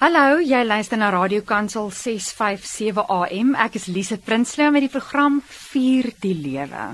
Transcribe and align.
Hallo, 0.00 0.38
jy 0.40 0.62
luister 0.64 0.96
na 0.96 1.10
Radio 1.12 1.42
Kansel 1.44 1.90
657 1.92 3.02
AM. 3.04 3.50
Ek 3.60 3.74
is 3.76 3.84
Lise 3.92 4.16
Prinsloo 4.16 4.70
met 4.72 4.86
die 4.86 4.88
program 4.88 5.42
Vier 5.44 6.08
die 6.24 6.32
Lewe. 6.32 6.86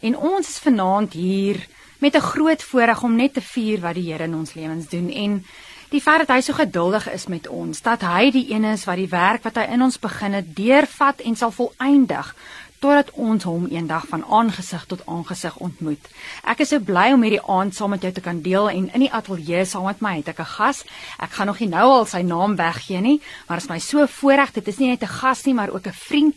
En 0.00 0.16
ons 0.16 0.48
is 0.48 0.62
vanaand 0.64 1.12
hier 1.12 1.60
met 2.00 2.16
'n 2.16 2.24
groot 2.32 2.62
voorreg 2.62 3.02
om 3.02 3.16
net 3.16 3.34
te 3.34 3.44
vier 3.44 3.80
wat 3.80 3.94
die 4.00 4.08
Here 4.08 4.24
in 4.24 4.34
ons 4.34 4.54
lewens 4.54 4.88
doen 4.88 5.10
en 5.10 5.44
die 5.90 6.00
feit 6.00 6.24
dat 6.24 6.32
hy 6.36 6.40
so 6.40 6.52
geduldig 6.52 7.10
is 7.12 7.26
met 7.26 7.48
ons, 7.48 7.82
dat 7.82 8.00
hy 8.00 8.30
die 8.30 8.48
een 8.48 8.64
is 8.64 8.84
wat 8.84 8.96
die 8.96 9.12
werk 9.12 9.44
wat 9.44 9.56
hy 9.56 9.68
in 9.68 9.82
ons 9.82 9.98
begin 9.98 10.32
het, 10.32 10.56
deurvat 10.56 11.20
en 11.20 11.36
sal 11.36 11.50
volëindig 11.50 12.34
totdat 12.82 13.12
ons 13.14 13.44
hom 13.46 13.68
eendag 13.70 14.08
van 14.10 14.24
aangesig 14.26 14.84
tot 14.90 15.04
aangesig 15.06 15.56
ontmoet. 15.62 16.08
Ek 16.42 16.64
is 16.64 16.72
so 16.72 16.82
bly 16.82 17.12
om 17.14 17.22
hierdie 17.22 17.42
aand 17.54 17.76
saam 17.76 17.94
met 17.94 18.02
jou 18.02 18.10
te 18.14 18.24
kan 18.24 18.40
deel 18.42 18.68
en 18.72 18.88
in 18.90 19.04
die 19.04 19.12
ateljee 19.14 19.62
saam 19.70 19.86
met 19.86 20.02
my 20.02 20.16
het 20.18 20.32
ek 20.32 20.40
'n 20.42 20.54
gas. 20.56 20.84
Ek 21.18 21.30
gaan 21.30 21.46
nog 21.46 21.60
nie 21.60 21.68
nou 21.68 21.86
al 21.86 22.06
sy 22.06 22.22
naam 22.22 22.56
weggee 22.56 23.00
nie, 23.00 23.20
maar 23.46 23.58
dit 23.58 23.64
is 23.64 23.70
my 23.70 23.78
so 23.78 24.06
voorreg. 24.06 24.52
Dit 24.52 24.68
is 24.68 24.78
nie 24.78 24.88
net 24.88 25.02
'n 25.02 25.06
gas 25.20 25.44
nie, 25.44 25.54
maar 25.54 25.70
ook 25.70 25.86
'n 25.86 25.92
vriend 25.92 26.36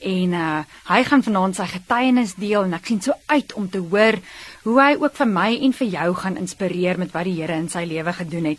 en 0.00 0.32
uh 0.32 0.64
hy 0.88 1.04
gaan 1.04 1.22
vanaand 1.22 1.56
sy 1.56 1.66
getuienis 1.66 2.34
deel 2.34 2.64
en 2.64 2.74
ek 2.74 2.86
sien 2.86 3.00
so 3.00 3.12
uit 3.26 3.52
om 3.52 3.70
te 3.70 3.78
hoor 3.78 4.18
hoe 4.62 4.80
hy 4.80 4.96
ook 4.98 5.16
vir 5.16 5.26
my 5.26 5.58
en 5.62 5.72
vir 5.72 5.88
jou 5.88 6.14
gaan 6.14 6.36
inspireer 6.36 6.98
met 6.98 7.12
wat 7.12 7.24
die 7.24 7.40
Here 7.42 7.52
in 7.52 7.68
sy 7.68 7.84
lewe 7.84 8.12
gedoen 8.12 8.44
het. 8.44 8.58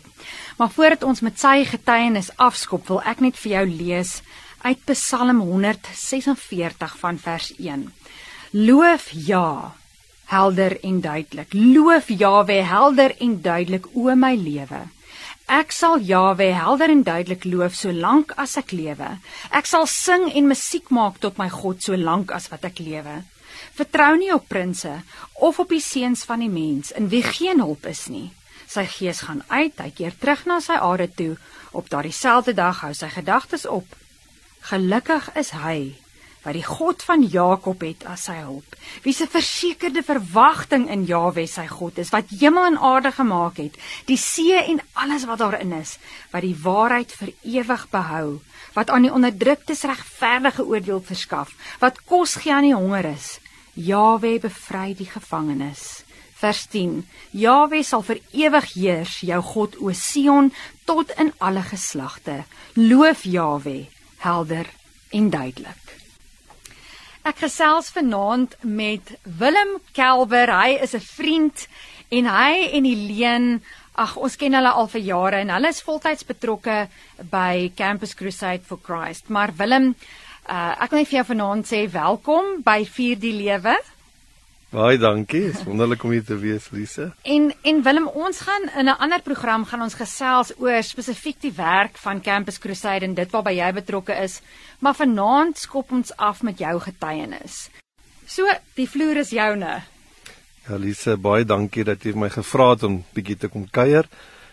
Maar 0.58 0.70
voordat 0.70 1.02
ons 1.02 1.20
met 1.20 1.38
sy 1.40 1.64
getuienis 1.64 2.30
afskop, 2.36 2.88
wil 2.88 3.00
ek 3.02 3.20
net 3.20 3.36
vir 3.36 3.52
jou 3.52 3.66
lees 3.66 4.22
uit 4.64 4.84
Psalm 4.84 5.40
146 5.40 6.96
van 6.98 7.18
vers 7.18 7.52
1. 7.56 7.92
Loof 8.50 9.10
ja, 9.12 9.74
helder 10.24 10.80
en 10.80 11.00
duidelik. 11.00 11.52
Loof 11.52 12.08
Jahwe 12.08 12.52
helder 12.52 13.12
en 13.20 13.42
duidelik 13.42 13.86
o 13.92 14.14
my 14.16 14.32
lewe. 14.40 14.80
Ek 15.52 15.72
sal 15.76 16.00
Jahwe 16.00 16.46
helder 16.56 16.88
en 16.88 17.02
duidelik 17.04 17.44
loof 17.44 17.76
solank 17.76 18.32
as 18.40 18.56
ek 18.56 18.72
lewe. 18.72 19.10
Ek 19.52 19.68
sal 19.68 19.84
sing 19.90 20.30
en 20.32 20.48
musiek 20.48 20.88
maak 20.88 21.18
tot 21.20 21.36
my 21.36 21.50
God 21.52 21.84
solank 21.84 22.32
as 22.32 22.48
wat 22.48 22.64
ek 22.64 22.80
lewe. 22.80 23.18
Vertrou 23.76 24.14
nie 24.16 24.32
op 24.32 24.48
prinses 24.48 25.04
of 25.44 25.60
op 25.60 25.74
die 25.76 25.82
seuns 25.84 26.24
van 26.24 26.40
die 26.40 26.48
mens 26.48 26.94
in 26.96 27.10
wie 27.12 27.22
geen 27.26 27.60
hulp 27.60 27.84
is 27.92 28.06
nie. 28.08 28.30
Sy 28.64 28.86
gees 28.88 29.20
gaan 29.28 29.44
uit, 29.52 29.76
hy 29.76 29.90
keer 29.92 30.16
terug 30.16 30.46
na 30.48 30.56
sy 30.64 30.80
aarde 30.80 31.10
toe. 31.12 31.34
Op 31.76 31.92
daardie 31.92 32.16
selfde 32.16 32.56
dag 32.56 32.80
hou 32.80 32.94
sy 32.96 33.12
gedagtes 33.12 33.68
op 33.68 33.92
Gelukkig 34.64 35.26
is 35.36 35.50
hy 35.52 35.92
wat 36.44 36.56
die 36.56 36.64
God 36.64 37.02
van 37.04 37.22
Jakob 37.24 37.82
het 37.84 38.04
as 38.08 38.26
sy 38.28 38.36
hulp. 38.38 38.76
Wie 39.04 39.12
se 39.16 39.26
versekerde 39.28 40.02
verwagting 40.04 40.86
in 40.92 41.06
Jahwe 41.08 41.46
sy 41.48 41.64
God 41.68 42.00
is 42.00 42.12
wat 42.12 42.32
hemel 42.32 42.68
en 42.70 42.78
aarde 42.80 43.12
gemaak 43.16 43.60
het, 43.60 43.76
die 44.08 44.18
see 44.20 44.56
en 44.56 44.82
alles 45.00 45.24
wat 45.28 45.40
daarin 45.40 45.72
is, 45.76 45.96
wat 46.32 46.44
die 46.44 46.56
waarheid 46.64 47.12
vir 47.16 47.32
ewig 47.56 47.86
behou, 47.92 48.26
wat 48.76 48.92
aan 48.92 49.08
die 49.08 49.12
onderdruktes 49.12 49.84
regverdige 49.88 50.64
oordeel 50.68 51.00
verskaf, 51.04 51.52
wat 51.80 52.00
kos 52.08 52.36
gee 52.40 52.52
aan 52.52 52.68
die 52.68 52.76
hongeres. 52.76 53.38
Jahwe 53.74 54.36
bevry 54.44 54.92
die 54.96 55.08
gevangenes. 55.08 56.04
Vers 56.40 56.66
10. 56.72 57.02
Jahwe 57.32 57.80
sal 57.84 58.04
vir 58.04 58.20
ewig 58.36 58.72
heers, 58.76 59.18
jou 59.24 59.40
God 59.54 59.80
o 59.80 59.92
Sion, 59.96 60.52
tot 60.84 61.12
in 61.20 61.32
alle 61.40 61.64
geslagte. 61.64 62.42
Loof 62.76 63.24
Jahwe 63.24 63.93
helder 64.24 64.68
en 65.14 65.30
duidelik. 65.30 65.94
Ek 67.24 67.38
gesels 67.40 67.88
vanaand 67.94 68.56
met 68.60 69.14
Willem 69.22 69.78
Kelber. 69.96 70.50
Hy 70.52 70.76
is 70.84 70.92
'n 70.94 71.00
vriend 71.00 71.68
en 72.08 72.26
hy 72.28 72.68
en 72.76 72.84
Helene, 72.84 73.60
ag 73.94 74.16
ons 74.16 74.36
ken 74.36 74.54
hulle 74.54 74.70
al 74.70 74.88
vir 74.88 75.00
jare 75.00 75.36
en 75.40 75.50
hulle 75.54 75.68
is 75.68 75.82
voltyds 75.82 76.26
betrokke 76.26 76.88
by 77.30 77.72
Campus 77.76 78.14
Crusade 78.14 78.64
for 78.66 78.78
Christ. 78.82 79.28
Maar 79.28 79.54
Willem, 79.56 79.94
uh, 80.50 80.74
ek 80.82 80.90
wil 80.90 80.98
net 80.98 81.08
vir 81.08 81.18
jou 81.22 81.26
vanaand 81.32 81.66
sê 81.66 81.90
welkom 81.90 82.62
by 82.62 82.84
Vier 82.84 83.16
die 83.16 83.32
Lewe. 83.32 83.76
Baie 84.74 84.98
dankie. 84.98 85.52
Dis 85.52 85.60
wonderlik 85.62 86.02
om 86.02 86.10
hier 86.10 86.24
te 86.26 86.34
wees, 86.34 86.64
Lise. 86.74 87.12
En 87.22 87.52
en 87.62 87.76
Willem, 87.86 88.08
ons 88.08 88.40
gaan 88.42 88.64
in 88.80 88.88
'n 88.90 88.98
ander 88.98 89.22
program 89.22 89.64
gaan 89.64 89.82
ons 89.82 89.94
gesels 89.94 90.50
oor 90.58 90.82
spesifiek 90.82 91.36
die 91.40 91.52
werk 91.52 91.96
van 91.96 92.20
Campus 92.20 92.58
Crusade 92.58 93.04
en 93.04 93.14
dit 93.14 93.30
waarby 93.30 93.52
jy 93.54 93.72
betrokke 93.72 94.14
is, 94.22 94.40
maar 94.78 94.94
vanaand 94.94 95.58
skop 95.58 95.92
ons 95.92 96.16
af 96.16 96.42
met 96.42 96.58
jou 96.58 96.80
getuienis. 96.80 97.70
So, 98.26 98.42
die 98.74 98.88
vloer 98.88 99.16
is 99.16 99.30
joune. 99.30 99.82
Ja, 100.68 100.76
Lise, 100.76 101.16
baie 101.16 101.44
dankie 101.44 101.84
dat 101.84 102.02
jy 102.02 102.12
my 102.14 102.28
gevra 102.28 102.70
het 102.70 102.82
om 102.82 103.04
bietjie 103.14 103.36
te 103.36 103.48
kom 103.48 103.70
kuier. 103.70 104.08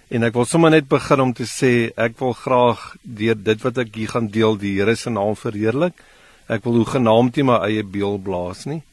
En 0.10 0.24
ek 0.24 0.34
wil 0.34 0.46
sommer 0.46 0.70
net 0.70 0.88
begin 0.88 1.20
om 1.20 1.34
te 1.34 1.46
sê 1.46 1.92
ek 1.98 2.20
wil 2.20 2.34
graag 2.34 2.96
deur 3.02 3.44
dit 3.44 3.62
wat 3.62 3.78
ek 3.78 3.96
hier 3.96 4.08
gaan 4.08 4.28
deel 4.28 4.58
die 4.58 4.78
Here 4.78 4.96
se 4.96 5.10
naam 5.10 5.36
verheerlik. 5.36 5.94
Ek 6.48 6.64
wil 6.64 6.74
hoe 6.74 6.86
genaamd 6.86 7.36
nie 7.36 7.44
my 7.44 7.58
eie 7.66 7.84
beeld 7.84 8.24
blaas 8.24 8.66
nie. 8.66 8.84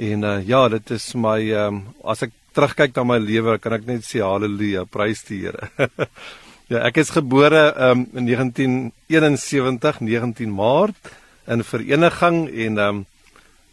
En 0.00 0.22
uh, 0.24 0.48
ja, 0.48 0.68
dit 0.72 0.90
is 0.96 1.12
my 1.14 1.38
ehm 1.52 1.80
um, 1.80 1.80
as 2.08 2.22
ek 2.24 2.32
terugkyk 2.56 2.94
na 2.96 3.04
my 3.04 3.18
lewe, 3.20 3.58
kan 3.60 3.76
ek 3.76 3.84
net 3.88 4.06
sê 4.06 4.22
haleluja, 4.24 4.86
prys 4.88 5.20
die 5.28 5.42
Here. 5.42 5.68
ja, 6.72 6.80
ek 6.88 7.02
is 7.02 7.12
gebore 7.12 7.66
ehm 7.68 8.06
um, 8.06 8.22
in 8.22 8.30
1971, 8.30 10.00
19 10.00 10.54
Maart 10.56 11.12
in 11.52 11.64
vereniging 11.66 12.46
en 12.48 12.80
ehm 12.80 13.02
um, 13.02 13.02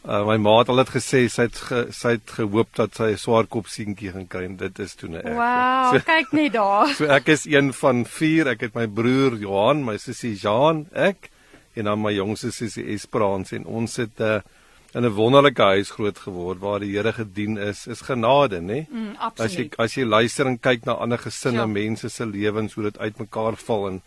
uh, 0.03 0.19
my 0.27 0.35
ma 0.43 0.57
het 0.59 0.73
al 0.73 0.83
dit 0.83 0.91
gesê 0.97 1.23
sy 1.31 1.47
het 1.47 1.63
ge, 1.69 1.85
sy 1.95 2.17
het 2.17 2.35
gehoop 2.41 2.75
dat 2.75 2.99
sy 2.99 3.13
'n 3.13 3.23
swaar 3.23 3.47
kop 3.47 3.71
seentjie 3.71 4.11
gaan 4.11 4.27
kry 4.27 4.43
en 4.49 4.59
dit 4.59 4.83
is 4.83 4.99
toe 4.99 5.09
net 5.15 5.23
ek. 5.23 5.39
Wow, 5.39 5.95
so, 5.95 6.03
kyk 6.11 6.35
net 6.35 6.53
daar. 6.59 6.93
so 6.99 7.07
ek 7.07 7.31
is 7.37 7.47
een 7.47 7.71
van 7.71 8.03
4. 8.03 8.51
Ek 8.57 8.67
het 8.67 8.75
my 8.75 8.87
broer 8.87 9.39
Johan, 9.39 9.85
my 9.87 9.95
sussie 9.95 10.35
Jean, 10.35 10.87
ek 10.91 11.31
en 11.79 11.87
dan 11.87 12.01
my 12.03 12.11
jongste 12.11 12.51
sussie 12.51 12.83
Esperance 12.91 13.55
en 13.55 13.63
ons 13.63 13.95
het 13.95 14.19
'n 14.19 14.23
uh, 14.23 14.56
in 14.97 15.05
'n 15.05 15.13
wonderlike 15.13 15.61
huis 15.61 15.89
groot 15.89 16.19
geword 16.19 16.59
waar 16.59 16.79
die 16.79 16.95
Here 16.95 17.13
gedien 17.13 17.57
is, 17.57 17.87
is 17.87 18.01
genade, 18.01 18.59
nê? 18.61 18.85
Mm, 18.89 19.15
as 19.37 19.53
jy 19.53 19.69
as 19.77 19.93
jy 19.93 20.05
luister 20.05 20.47
en 20.47 20.57
kyk 20.59 20.85
na 20.85 20.93
ander 20.93 21.17
gesinne, 21.17 21.65
ja. 21.65 21.65
mense 21.65 22.09
se 22.09 22.25
lewens 22.25 22.73
hoe 22.73 22.83
dit 22.83 22.97
uitmekaar 22.97 23.55
val 23.55 23.87
en 23.87 24.01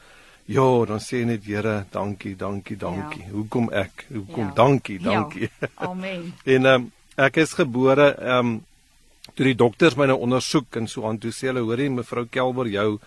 ja, 0.45 0.84
dan 0.87 0.99
sê 0.99 1.25
net 1.25 1.45
Here, 1.45 1.84
dankie, 1.91 2.37
dankie, 2.37 2.77
dankie. 2.77 3.23
Ja. 3.23 3.31
Hoekom 3.31 3.71
ek? 3.71 4.06
Hoekom 4.09 4.49
ja. 4.49 4.55
dankie, 4.55 4.99
ja. 4.99 5.05
dankie. 5.05 5.51
Ja. 5.61 5.69
Amen. 5.91 6.34
en 6.45 6.67
um, 6.67 6.91
ek 7.17 7.37
is 7.37 7.55
gebore 7.55 8.15
ehm 8.17 8.39
um, 8.39 8.59
toe 9.34 9.47
die 9.47 9.55
dokters 9.55 9.95
my 9.95 10.09
nou 10.11 10.19
ondersoek 10.19 10.75
en 10.77 10.89
so 10.89 11.07
aan 11.07 11.21
toe 11.22 11.31
sê 11.31 11.53
hulle 11.53 11.62
hoorie 11.62 11.91
mevrou 11.91 12.25
Kelber 12.27 12.67
jou 12.67 12.99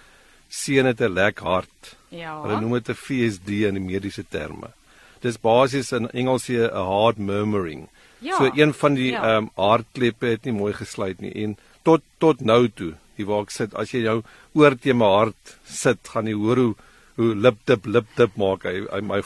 seun 0.48 0.86
het 0.86 1.02
'n 1.02 1.14
lek 1.14 1.40
hart. 1.40 1.98
Ja. 2.10 2.40
Hulle 2.44 2.62
noem 2.62 2.80
dit 2.80 2.90
'n 2.90 2.96
VSD 2.96 3.68
in 3.68 3.76
die 3.76 3.84
mediese 3.84 4.24
terme 4.24 4.72
dis 5.24 5.40
basies 5.40 5.92
in 5.96 6.10
Engels 6.12 6.50
'n 6.50 6.70
hard 6.70 7.18
murmuring. 7.18 7.88
Ja, 8.20 8.38
so 8.38 8.52
een 8.56 8.74
van 8.74 8.94
die 8.94 9.12
ja. 9.12 9.22
ehm 9.24 9.30
ja. 9.30 9.38
um, 9.38 9.50
hartkleppe 9.56 10.28
het 10.28 10.46
nie 10.46 10.54
mooi 10.56 10.74
gesluit 10.74 11.20
nie 11.22 11.34
en 11.44 11.58
tot 11.84 12.02
tot 12.18 12.42
nou 12.42 12.68
toe, 12.68 12.94
die 13.18 13.26
waar 13.26 13.44
ek 13.44 13.52
sit, 13.52 13.76
as 13.76 13.92
jy 13.92 14.06
jou 14.06 14.22
oor 14.54 14.76
te 14.80 14.94
my 14.94 15.06
hart 15.06 15.56
sit, 15.68 16.00
gaan 16.08 16.28
jy 16.28 16.36
hoor 16.40 16.58
hoe 16.58 16.76
hoe 17.16 17.36
lip 17.36 17.58
tip 17.66 17.86
lip 17.86 18.08
tip 18.18 18.38
maak 18.42 18.64
hy, 18.66 18.86
hy 18.90 19.02
my 19.02 19.22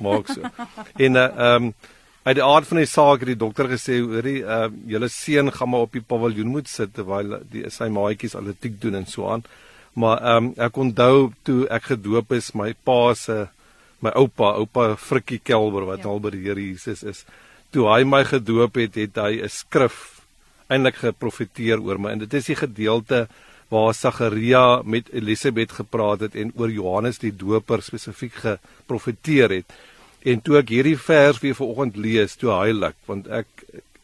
maak 0.00 0.32
so. 0.32 0.42
en 1.06 1.16
uh, 1.16 1.28
ehm 1.28 1.68
um, 1.68 1.74
uit 2.22 2.36
die 2.38 2.44
aard 2.46 2.68
van 2.70 2.78
die 2.78 2.86
saak 2.86 3.24
het 3.24 3.32
die 3.32 3.38
dokter 3.38 3.66
gesê 3.70 3.98
hoorie 4.00 4.40
ehm 4.42 4.72
uh, 4.72 4.90
julle 4.94 5.08
seun 5.08 5.52
gaan 5.52 5.70
maar 5.70 5.88
op 5.88 5.92
die 5.92 6.06
paviljoen 6.14 6.54
moet 6.56 6.68
sit 6.70 6.94
terwyl 6.94 7.40
die 7.52 7.68
sy 7.70 7.90
maatjies 7.92 8.38
atletiek 8.38 8.80
doen 8.80 9.02
en 9.02 9.06
so 9.06 9.28
aan. 9.28 9.44
Maar 9.94 10.22
ehm 10.22 10.46
um, 10.46 10.54
ek 10.56 10.78
onthou 10.86 11.32
toe 11.42 11.66
ek 11.68 11.90
gedoop 11.92 12.32
is, 12.32 12.54
my 12.54 12.72
pa 12.84 13.14
se 13.14 13.42
uh, 13.42 13.50
my 14.02 14.12
oupa, 14.18 14.54
oupa 14.58 14.92
Frikkie 14.96 15.40
Kelber 15.42 15.86
wat 15.88 16.02
ja. 16.04 16.10
al 16.10 16.20
by 16.22 16.34
die 16.34 16.42
Here 16.44 16.60
Jesus 16.60 17.02
is. 17.02 17.24
Toe 17.72 17.88
hy 17.88 18.02
my 18.04 18.24
gedoop 18.28 18.76
het, 18.80 18.98
het 19.00 19.16
hy 19.16 19.40
'n 19.42 19.48
skrif 19.48 20.20
eintlik 20.68 21.00
geprofeteer 21.02 21.80
oor 21.80 21.98
my 21.98 22.12
en 22.12 22.22
dit 22.24 22.34
is 22.34 22.46
die 22.46 22.56
gedeelte 22.56 23.26
waar 23.72 23.94
Sagaria 23.94 24.82
met 24.84 25.08
Elisabet 25.12 25.72
gepraat 25.72 26.20
het 26.20 26.34
en 26.36 26.52
oor 26.56 26.70
Johannes 26.70 27.18
die 27.18 27.32
Doper 27.32 27.82
spesifiek 27.82 28.34
geprofeteer 28.34 29.50
het. 29.50 29.72
En 30.28 30.42
toe 30.44 30.58
ek 30.60 30.68
hierdie 30.68 30.98
vers 30.98 31.40
weer 31.40 31.56
vanoggend 31.56 31.96
lees, 31.96 32.36
toe 32.36 32.52
heilig, 32.52 32.94
want 33.08 33.28
ek 33.28 33.48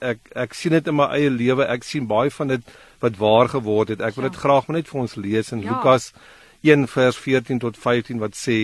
ek 0.01 0.31
ek 0.39 0.55
sien 0.55 0.73
dit 0.73 0.89
in 0.89 0.95
my 0.95 1.09
eie 1.15 1.31
lewe, 1.31 1.67
ek 1.67 1.85
sien 1.85 2.07
baie 2.07 2.31
van 2.31 2.55
dit 2.55 2.75
wat 3.03 3.19
waar 3.19 3.51
geword 3.51 3.93
het. 3.93 4.03
Ek 4.03 4.17
wil 4.17 4.29
dit 4.29 4.39
ja. 4.39 4.43
graag 4.47 4.69
net 4.75 4.91
vir 4.91 5.01
ons 5.05 5.17
lees 5.19 5.53
in 5.53 5.63
ja. 5.63 5.75
Lukas 5.75 6.13
1 6.67 6.87
vers 6.91 7.19
14 7.19 7.61
tot 7.63 7.77
15 7.77 8.23
wat 8.23 8.39
sê 8.39 8.59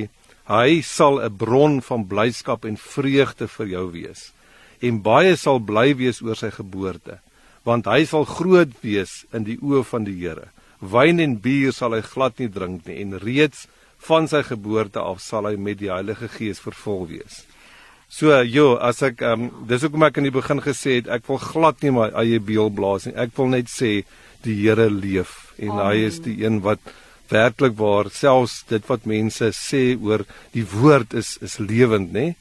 Hy 0.44 0.82
sal 0.82 1.20
'n 1.24 1.36
bron 1.36 1.80
van 1.80 2.04
blydskap 2.06 2.64
en 2.64 2.76
vreugde 2.76 3.48
vir 3.48 3.66
jou 3.66 3.86
wees. 3.92 4.32
En 4.80 5.00
baie 5.02 5.36
sal 5.36 5.58
bly 5.58 5.94
wees 5.96 6.20
oor 6.20 6.36
sy 6.36 6.50
geboorte, 6.50 7.18
want 7.64 7.86
hy 7.86 8.04
sal 8.04 8.24
groot 8.24 8.72
wees 8.82 9.24
in 9.32 9.44
die 9.44 9.56
oë 9.56 9.84
van 9.84 10.04
die 10.04 10.18
Here. 10.20 10.52
Wyn 10.80 11.20
en 11.20 11.40
bier 11.40 11.72
sal 11.72 11.94
hy 11.94 12.02
glad 12.02 12.38
nie 12.38 12.48
drink 12.48 12.86
nie 12.86 13.00
en 13.00 13.18
reeds 13.18 13.66
van 14.04 14.28
sy 14.28 14.42
geboorte 14.42 15.00
af 15.00 15.20
sal 15.20 15.46
hy 15.46 15.56
met 15.56 15.78
die 15.78 15.88
Heilige 15.88 16.28
Gees 16.28 16.60
vervul 16.60 17.06
wees. 17.08 17.44
So, 18.08 18.42
jo, 18.42 18.76
as 18.76 19.02
ek 19.02 19.22
ehm 19.24 19.48
um, 19.48 19.64
dis 19.66 19.82
hoekom 19.82 20.04
ek 20.06 20.20
in 20.20 20.28
die 20.28 20.34
begin 20.34 20.60
gesê 20.60 21.00
het 21.00 21.08
ek 21.08 21.24
wil 21.28 21.40
glad 21.40 21.80
nie 21.82 21.90
my 21.90 22.10
eie 22.20 22.38
beeld 22.38 22.76
blaas 22.76 23.08
nie. 23.08 23.16
Ek 23.16 23.32
wil 23.38 23.48
net 23.56 23.72
sê 23.72 24.04
die 24.44 24.54
Here 24.60 24.90
leef 24.90 25.54
en 25.56 25.72
Amen. 25.72 25.86
hy 25.86 26.04
is 26.10 26.20
die 26.20 26.36
een 26.44 26.60
wat 26.60 26.78
werklik 27.34 27.74
waar 27.78 28.10
selfs 28.14 28.62
dit 28.70 28.86
wat 28.90 29.08
mense 29.10 29.50
sê 29.56 29.82
oor 29.98 30.24
die 30.54 30.66
woord 30.76 31.16
is 31.20 31.34
is 31.44 31.58
lewend, 31.58 32.14
nê? 32.14 32.32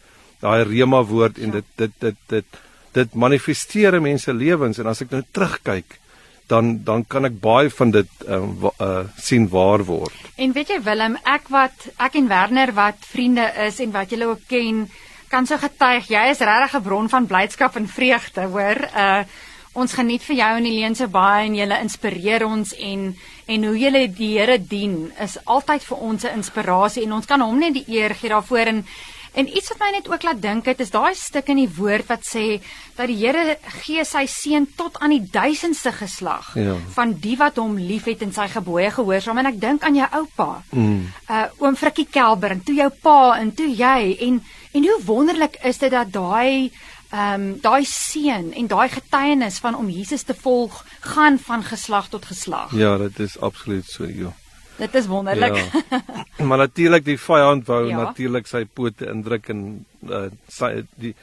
Daai 0.43 0.63
rema 0.67 1.01
woord 1.07 1.39
en 1.39 1.53
ja. 1.53 1.61
dit 1.61 1.73
dit 1.81 1.99
dit 2.07 2.21
dit 2.29 2.61
dit 2.93 3.15
manifesteer 3.17 3.97
in 3.97 4.05
mense 4.05 4.33
lewens 4.33 4.79
en 4.79 4.89
as 4.91 5.01
ek 5.01 5.13
nou 5.15 5.23
terugkyk 5.33 5.97
dan 6.51 6.83
dan 6.83 7.05
kan 7.07 7.25
ek 7.25 7.39
baie 7.41 7.71
van 7.73 7.93
dit 7.95 8.09
uh, 8.27 8.43
uh 8.83 9.05
sien 9.17 9.47
waar 9.49 9.85
word. 9.87 10.19
En 10.35 10.53
weet 10.53 10.73
jy 10.73 10.81
Willem, 10.83 11.15
ek 11.23 11.49
wat 11.53 11.87
ek 11.97 12.19
en 12.19 12.29
Werner 12.29 12.73
wat 12.75 13.07
vriende 13.13 13.47
is 13.65 13.79
en 13.83 13.95
wat 13.95 14.11
julle 14.13 14.29
ook 14.33 14.45
ken, 14.51 14.85
kan 15.31 15.47
so 15.49 15.57
getuig, 15.57 16.11
jy 16.11 16.27
is 16.33 16.43
regtig 16.43 16.77
'n 16.77 16.85
bron 16.85 17.09
van 17.09 17.25
blydskap 17.25 17.75
en 17.79 17.87
vreugde, 17.87 18.47
hoor. 18.53 18.87
Uh 18.93 19.23
ons 19.73 19.93
geniet 19.93 20.21
vir 20.21 20.35
jou 20.35 20.51
en 20.57 20.65
Helene 20.65 20.95
so 20.95 21.07
baie 21.07 21.47
en 21.47 21.55
julle 21.55 21.79
inspireer 21.81 22.45
ons 22.45 22.75
en 22.77 23.07
en 23.53 23.65
hoe 23.67 23.77
julle 23.77 24.07
die 24.07 24.37
Here 24.37 24.57
dien 24.57 25.11
is 25.19 25.37
altyd 25.45 25.83
vir 25.83 25.97
ons 25.97 26.23
'n 26.25 26.37
inspirasie 26.37 27.03
en 27.03 27.13
ons 27.13 27.25
kan 27.25 27.41
hom 27.41 27.59
net 27.59 27.73
die 27.73 27.85
eer 27.87 28.15
gee 28.15 28.29
daarvoor 28.29 28.67
en 28.67 28.85
En 29.33 29.47
iets 29.49 29.71
wat 29.73 29.79
my 29.81 29.89
net 29.95 30.07
ook 30.09 30.23
laat 30.23 30.41
dink 30.41 30.67
het 30.69 30.81
is 30.83 30.91
daai 30.93 31.15
stuk 31.17 31.47
in 31.49 31.63
die 31.63 31.69
woord 31.77 32.05
wat 32.11 32.25
sê 32.27 32.59
dat 32.97 33.09
die 33.09 33.17
Here 33.17 33.57
gee 33.81 34.05
sy 34.05 34.25
seun 34.29 34.67
tot 34.77 34.99
aan 35.01 35.15
die 35.15 35.23
duisendste 35.25 35.93
geslag 35.95 36.51
ja. 36.59 36.75
van 36.93 37.15
die 37.23 37.33
wat 37.39 37.57
hom 37.57 37.79
liefhet 37.81 38.21
en 38.21 38.33
sy 38.35 38.45
gebooie 38.53 38.91
gehoorsaam 38.93 39.41
en 39.41 39.49
ek 39.49 39.57
dink 39.61 39.85
aan 39.87 39.97
jou 39.97 40.09
oupa. 40.21 40.49
Mm. 40.77 41.07
Uh 41.25 41.45
oom 41.65 41.77
Frikkie 41.79 42.05
Kelber 42.13 42.53
en 42.53 42.61
toe 42.61 42.77
jou 42.77 42.89
pa 43.01 43.39
en 43.39 43.49
toe 43.57 43.71
jy 43.73 44.13
en 44.27 44.41
en 44.73 44.85
hoe 44.89 45.01
wonderlik 45.05 45.57
is 45.65 45.81
dit 45.81 45.91
dat 45.93 46.13
daai 46.13 46.69
ehm 47.13 47.41
um, 47.41 47.49
daai 47.61 47.85
seun 47.85 48.53
en 48.57 48.67
daai 48.67 48.89
getuienis 48.89 49.59
van 49.61 49.75
om 49.77 49.89
Jesus 49.89 50.23
te 50.25 50.33
volg 50.33 50.79
gaan 50.99 51.37
van 51.39 51.63
geslag 51.63 52.07
tot 52.09 52.25
geslag. 52.25 52.73
Ja, 52.73 52.97
dit 52.97 53.19
is 53.19 53.37
absoluut 53.39 53.85
so, 53.85 54.07
joh. 54.09 54.33
Dit 54.77 54.95
is 54.95 55.05
wonderlik. 55.05 55.55
Ja. 55.55 56.01
maar 56.47 56.57
natuurlik 56.57 57.05
die 57.05 57.19
vyand 57.19 57.67
wou 57.69 57.85
ja. 57.87 57.99
natuurlik 58.01 58.49
sy 58.49 58.65
pote 58.65 59.05
indruk 59.11 59.51
en 59.53 59.85
uh, 60.09 60.25
sy 60.49 60.71
die 60.97 61.13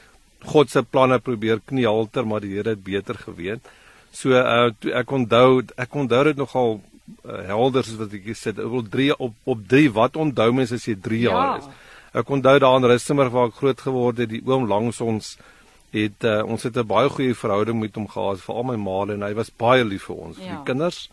God 0.47 0.71
se 0.71 0.81
planne 0.81 1.19
probeer 1.19 1.59
kniehalter, 1.59 2.25
maar 2.25 2.41
die 2.41 2.55
Here 2.55 2.71
het 2.71 2.83
beter 2.83 3.19
geweet. 3.19 3.67
So 4.15 4.31
uh, 4.31 4.71
ek 4.95 5.11
onthou, 5.11 5.61
ek 5.75 5.95
onthou 5.95 6.23
dit 6.31 6.39
nogal 6.39 6.77
uh, 6.79 7.43
helder 7.51 7.83
soos 7.83 7.99
wat 7.99 8.15
ek 8.15 8.31
gesê 8.31 8.55
het, 8.55 8.63
op 8.63 8.87
3 8.95 9.13
op 9.19 9.35
op 9.43 9.67
3 9.75 9.91
wat 9.99 10.15
onthou 10.15 10.51
mense 10.55 10.79
as 10.79 10.87
jy 10.87 10.95
3 10.95 11.25
ja. 11.27 11.31
jaar 11.35 11.59
is. 11.59 11.71
Ek 12.23 12.31
onthou 12.31 12.59
daar 12.63 12.79
in 12.79 12.93
Rustenburg 12.95 13.35
waar 13.35 13.51
ek 13.51 13.59
groot 13.59 13.89
geword 13.91 14.23
het, 14.23 14.31
die 14.31 14.45
oom 14.47 14.71
langs 14.71 15.03
ons 15.03 15.35
het 15.91 16.23
uh, 16.23 16.41
ons 16.45 16.63
het 16.63 16.77
'n 16.77 16.87
baie 16.87 17.09
goeie 17.09 17.35
verhouding 17.35 17.79
met 17.79 17.95
hom 17.95 18.07
gehad, 18.07 18.41
veral 18.41 18.63
my 18.63 18.75
ma 18.75 19.13
en 19.13 19.21
hy 19.21 19.33
was 19.33 19.51
baie 19.51 19.83
lief 19.83 20.03
vir 20.03 20.15
ons, 20.15 20.37
ja. 20.37 20.43
vir 20.43 20.55
die 20.55 20.65
kinders. 20.65 21.09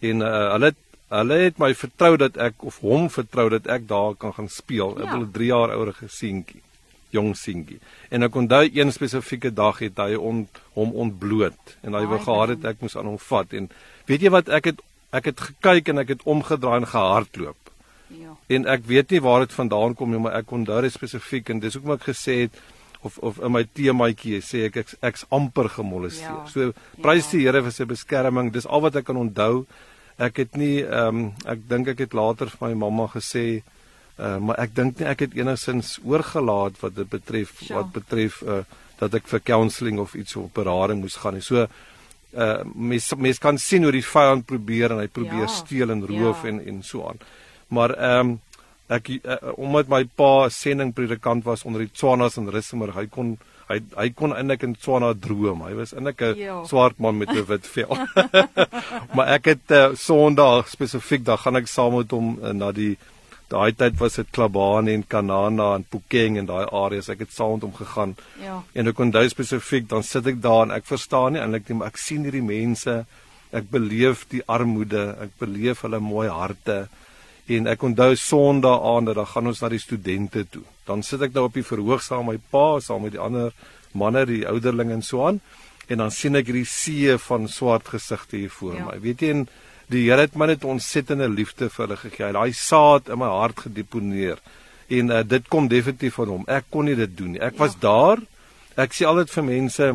En 0.00 0.20
uh, 0.20 0.50
hulle 0.52 0.72
het 0.72 0.80
Hulle 1.14 1.36
het 1.44 1.58
my 1.62 1.74
vertrou 1.76 2.16
dat 2.18 2.38
ek 2.40 2.64
of 2.66 2.80
hom 2.82 3.10
vertrou 3.12 3.48
dat 3.52 3.68
ek 3.70 3.84
daar 3.88 4.14
kan 4.18 4.32
gaan 4.34 4.48
speel. 4.48 4.96
Ja. 4.96 5.04
Ek 5.04 5.10
het 5.12 5.20
'n 5.20 5.32
3 5.32 5.46
jaar 5.46 5.70
ouer 5.76 5.92
gesientjie, 5.92 6.62
jong 7.10 7.36
seentjie. 7.36 7.78
En 8.10 8.22
ek 8.22 8.34
onthou 8.34 8.70
een 8.72 8.92
spesifieke 8.92 9.52
dag 9.52 9.78
het 9.78 9.96
hy 9.96 10.14
on, 10.14 10.48
hom 10.72 10.90
ontbloot 10.92 11.76
en 11.82 11.94
hy 11.94 12.06
wou 12.06 12.18
gehad 12.18 12.48
het 12.48 12.64
ek 12.64 12.80
moes 12.80 12.96
aan 12.96 13.06
hom 13.06 13.18
vat 13.18 13.52
en 13.52 13.70
weet 14.06 14.22
jy 14.22 14.30
wat 14.30 14.48
ek 14.48 14.64
het 14.64 14.80
ek 15.12 15.24
het 15.24 15.40
gekyk 15.40 15.88
en 15.88 15.98
ek 15.98 16.08
het 16.08 16.22
omgedraai 16.22 16.80
en 16.80 16.86
gehardloop. 16.86 17.70
Ja. 18.08 18.34
En 18.46 18.66
ek 18.66 18.82
weet 18.86 19.10
nie 19.10 19.20
waar 19.20 19.40
dit 19.40 19.52
vandaan 19.52 19.94
kom 19.94 20.10
nie, 20.10 20.18
maar 20.18 20.34
ek 20.34 20.50
onthou 20.50 20.80
dit 20.82 20.92
spesifiek 20.92 21.48
en 21.48 21.60
dis 21.60 21.74
hoekom 21.74 21.94
ek 21.94 22.08
gesê 22.10 22.40
het 22.40 22.58
of 23.04 23.18
of 23.18 23.40
in 23.44 23.52
my 23.52 23.64
temaatjie 23.64 24.40
sê 24.44 24.66
ek 24.68 24.82
ek's 24.82 24.96
ek 25.04 25.22
amper 25.34 25.68
gemolesteer. 25.76 26.42
Ja. 26.42 26.46
So 26.50 27.02
prys 27.04 27.28
ja. 27.28 27.38
die 27.38 27.44
Here 27.46 27.64
vir 27.66 27.74
sy 27.74 27.88
beskerming. 27.88 28.52
Dis 28.54 28.66
al 28.66 28.84
wat 28.84 28.96
ek 29.00 29.08
kan 29.10 29.20
onthou 29.20 29.66
ek 30.16 30.36
het 30.44 30.56
nie 30.56 30.82
ehm 30.84 31.08
um, 31.08 31.32
ek 31.50 31.64
dink 31.68 31.88
ek 31.94 32.04
het 32.06 32.14
later 32.14 32.50
vir 32.52 32.68
my 32.68 32.74
mamma 32.86 33.08
gesê 33.10 33.62
uh, 34.18 34.38
maar 34.38 34.60
ek 34.62 34.74
dink 34.74 35.00
nie 35.00 35.08
ek 35.10 35.26
het 35.26 35.34
enigsins 35.34 35.98
oorgelaat 36.04 36.78
wat 36.82 36.94
dit 36.94 37.10
betref 37.10 37.56
sure. 37.58 37.80
wat 37.80 37.90
betref 37.94 38.42
uh, 38.42 38.62
dat 39.00 39.14
ek 39.18 39.26
vir 39.26 39.42
counselling 39.42 39.98
of 39.98 40.14
iets 40.14 40.36
op 40.38 40.54
berading 40.54 41.02
moes 41.02 41.18
gaan 41.18 41.34
nie. 41.38 41.42
So 41.42 41.66
uh 42.34 42.62
mens 42.74 43.12
mens 43.14 43.38
kan 43.38 43.58
sien 43.58 43.84
hoe 43.86 43.92
die 43.94 44.06
vyand 44.06 44.46
probeer 44.46 44.94
en 44.94 45.02
hy 45.02 45.06
probeer 45.06 45.46
ja, 45.46 45.50
steel 45.50 45.90
en 45.90 46.06
roof 46.06 46.42
ja. 46.42 46.50
en 46.50 46.60
en 46.66 46.82
so 46.82 47.06
aan. 47.08 47.18
Maar 47.68 47.98
ehm 47.98 48.34
um, 48.34 48.40
ek 48.92 49.08
uh, 49.16 49.36
omdat 49.56 49.88
my 49.88 50.04
pa 50.04 50.44
'n 50.44 50.50
sendingpredikant 50.50 51.44
was 51.44 51.64
onder 51.64 51.80
die 51.80 51.92
Tswanas 51.92 52.36
in 52.36 52.48
Rissenburg, 52.48 52.94
hy 52.94 53.06
kon 53.06 53.38
hy 53.68 53.80
hy 53.96 54.10
kon 54.12 54.34
eintlik 54.36 54.62
in 54.66 54.76
Tswana 54.76 55.14
droom. 55.14 55.64
Hy 55.64 55.74
was 55.74 55.94
eintlik 55.94 56.20
'n 56.20 56.36
ja. 56.38 56.64
swart 56.64 56.98
man 56.98 57.18
met 57.18 57.30
'n 57.30 57.46
wit 57.48 57.66
vel. 57.66 57.96
maar 59.16 59.28
ek 59.38 59.44
het 59.44 59.70
uh, 59.70 59.94
Sondag 59.94 60.68
spesifiek 60.68 61.24
dan 61.24 61.38
gaan 61.38 61.56
ek 61.56 61.68
saam 61.68 61.96
met 61.96 62.10
hom 62.10 62.38
uh, 62.42 62.52
na 62.52 62.72
die 62.72 62.96
daai 63.48 63.72
tyd 63.72 63.98
was 64.00 64.16
dit 64.16 64.30
Klabane 64.30 64.92
en 64.92 65.04
Kanana 65.06 65.74
en 65.74 65.84
Pukeng 65.84 66.38
en 66.38 66.46
daai 66.46 66.66
areas. 66.66 67.08
Ek 67.08 67.24
het 67.24 67.32
saam 67.32 67.56
met 67.56 67.62
hom 67.62 67.74
gegaan. 67.74 68.16
Ja. 68.40 68.62
En 68.74 68.88
ek 68.88 68.98
onthou 68.98 69.28
spesifiek 69.28 69.88
dan 69.88 70.02
sit 70.02 70.26
ek 70.26 70.42
daar 70.42 70.64
en 70.66 70.74
ek 70.74 70.88
verstaan 70.88 71.32
nie 71.32 71.40
eintlik 71.40 71.68
nie, 71.68 71.78
maar 71.78 71.92
ek 71.92 72.00
sien 72.00 72.24
hierdie 72.24 72.44
mense. 72.44 73.04
Ek 73.54 73.70
beleef 73.70 74.26
die 74.28 74.42
armoede, 74.50 75.14
ek 75.22 75.36
beleef 75.38 75.84
hulle 75.86 76.00
mooi 76.02 76.28
harte. 76.28 76.88
En 77.46 77.66
ek 77.68 77.82
onthou 77.84 78.14
Sondag 78.16 78.80
aand 78.88 79.10
dat 79.10 79.18
dan 79.20 79.28
gaan 79.28 79.50
ons 79.50 79.60
na 79.60 79.68
die 79.68 79.82
studente 79.82 80.46
toe. 80.48 80.64
Dan 80.88 81.02
sit 81.04 81.22
ek 81.22 81.34
nou 81.34 81.44
op 81.50 81.56
die 81.56 81.66
verhoog 81.66 82.02
saam 82.02 82.30
met 82.30 82.40
my 82.40 82.50
pa, 82.50 82.80
saam 82.80 83.04
met 83.04 83.12
die 83.16 83.20
ander 83.20 83.52
manne, 83.92 84.24
die 84.28 84.46
ouderlinge 84.48 84.96
en 84.96 85.04
so 85.04 85.26
aan. 85.26 85.40
En 85.92 86.00
dan 86.00 86.12
sien 86.14 86.36
ek 86.40 86.48
hierdie 86.48 86.68
see 86.68 87.18
van 87.26 87.48
swart 87.52 87.90
gesigte 87.92 88.40
hier 88.40 88.52
voor 88.52 88.78
ja. 88.78 88.86
my. 88.88 88.96
Weet 89.04 89.20
jy, 89.20 89.34
en 89.36 89.46
die 89.92 90.06
Here 90.06 90.24
het 90.24 90.36
my 90.40 90.48
net 90.48 90.64
ontsettende 90.64 91.28
liefde 91.28 91.68
vir 91.68 91.84
hulle 91.84 92.00
gegee. 92.00 92.32
Daai 92.32 92.56
saad 92.56 93.12
in 93.12 93.20
my 93.20 93.28
hart 93.28 93.66
gedeponeer. 93.66 94.40
En 94.88 95.12
uh, 95.12 95.20
dit 95.28 95.52
kom 95.52 95.68
definitief 95.68 96.16
van 96.20 96.32
hom. 96.32 96.48
Ek 96.48 96.70
kon 96.72 96.88
nie 96.88 96.96
dit 96.96 97.12
doen 97.16 97.34
nie. 97.36 97.44
Ek 97.44 97.58
ja. 97.58 97.66
was 97.66 97.76
daar. 97.80 98.24
Ek 98.80 98.96
sê 98.96 99.04
altyd 99.08 99.32
vir 99.36 99.48
mense 99.52 99.92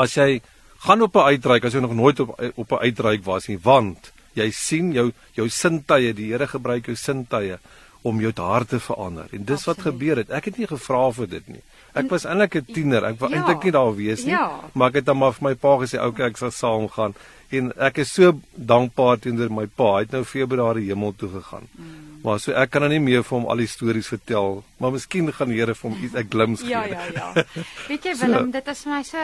as 0.00 0.14
jy 0.14 0.40
gaan 0.86 1.02
op 1.02 1.16
'n 1.16 1.34
uitreik, 1.34 1.64
as 1.64 1.74
jy 1.74 1.82
nog 1.82 1.94
nooit 1.94 2.20
op 2.20 2.38
op 2.38 2.72
'n 2.72 2.82
uitreik 2.86 3.24
was 3.24 3.48
nie, 3.48 3.58
want 3.58 4.13
jy 4.34 4.50
sien 4.50 4.92
jou 4.92 5.12
jou 5.34 5.48
sintuie, 5.48 6.12
die 6.14 6.32
Here 6.32 6.46
gebruik 6.46 6.86
jou 6.86 6.96
sintuie 6.96 7.58
om 8.04 8.20
jou 8.20 8.32
hart 8.36 8.68
te 8.68 8.80
verander. 8.80 9.28
En 9.32 9.44
dis 9.44 9.56
Absoluut. 9.56 9.76
wat 9.76 9.86
gebeur 9.86 10.16
het. 10.20 10.30
Ek 10.30 10.44
het 10.50 10.58
nie 10.60 10.68
gevra 10.68 11.10
vir 11.12 11.26
dit 11.26 11.46
nie. 11.48 11.62
Ek 11.94 12.10
was 12.10 12.26
eintlik 12.26 12.56
'n 12.56 12.72
tiener. 12.74 13.04
Ek 13.04 13.18
wou 13.18 13.30
ja, 13.30 13.36
eintlik 13.36 13.62
nie 13.64 13.72
daar 13.72 13.94
wees 13.96 14.24
nie. 14.24 14.32
Ja. 14.32 14.60
Maar 14.74 14.88
ek 14.88 14.94
het 14.94 15.04
dan 15.04 15.18
maar 15.18 15.32
vir 15.32 15.48
my 15.48 15.54
pa 15.54 15.76
gesê, 15.78 15.98
"Oké, 15.98 16.06
okay, 16.06 16.26
ek 16.26 16.36
sal 16.36 16.50
saam 16.50 16.88
gaan." 16.88 17.14
En 17.50 17.72
ek 17.78 17.98
is 17.98 18.12
so 18.12 18.40
dankbaar 18.56 19.18
teenoor 19.18 19.50
my 19.50 19.66
pa. 19.66 19.94
Hy 19.94 20.00
het 20.00 20.10
nou 20.10 20.24
Februarie 20.24 20.88
hemel 20.88 21.14
toe 21.16 21.28
gegaan. 21.28 21.68
Mm. 21.72 22.20
Maar 22.24 22.40
so 22.40 22.52
ek 22.52 22.70
kan 22.70 22.80
nou 22.80 22.90
nie 22.90 23.00
meer 23.00 23.22
vir 23.22 23.38
hom 23.38 23.46
al 23.46 23.56
die 23.56 23.66
stories 23.66 24.08
vertel, 24.08 24.62
maar 24.80 24.90
miskien 24.90 25.32
gaan 25.32 25.48
die 25.48 25.58
Here 25.58 25.74
vir 25.74 25.90
hom 25.90 25.98
iets 26.04 26.14
'n 26.14 26.28
glimps 26.30 26.60
gee. 26.60 26.70
Ja, 26.70 26.84
ja, 26.84 27.04
ja. 27.14 27.44
Weet 27.88 28.04
jy 28.04 28.16
Willem, 28.16 28.46
so, 28.46 28.50
dit 28.50 28.68
is 28.68 28.82
vir 28.82 28.92
my 28.92 29.02
so 29.02 29.18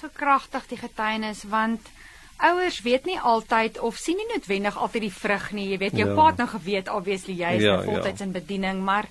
so 0.00 0.08
kragtig 0.12 0.66
die 0.68 0.78
getuienis 0.78 1.44
want 1.44 1.80
ouers 2.36 2.80
weet 2.84 3.04
nie 3.04 3.18
altyd 3.20 3.78
of 3.78 3.96
sien 3.96 4.16
nie 4.16 4.28
noodwendig 4.32 4.76
altyd 4.76 5.06
die 5.08 5.12
vrug 5.12 5.50
nie. 5.52 5.68
Jy 5.72 5.78
weet 5.78 5.98
jou 5.98 6.08
ja. 6.08 6.14
pa 6.14 6.26
het 6.30 6.40
nou 6.42 6.48
geweet 6.48 6.88
obviously 6.92 7.36
jy 7.38 7.56
is 7.60 7.66
ja, 7.66 7.76
nou 7.76 7.84
voltyds 7.84 8.20
ja. 8.20 8.26
in 8.26 8.32
bediening, 8.32 8.82
maar 8.84 9.08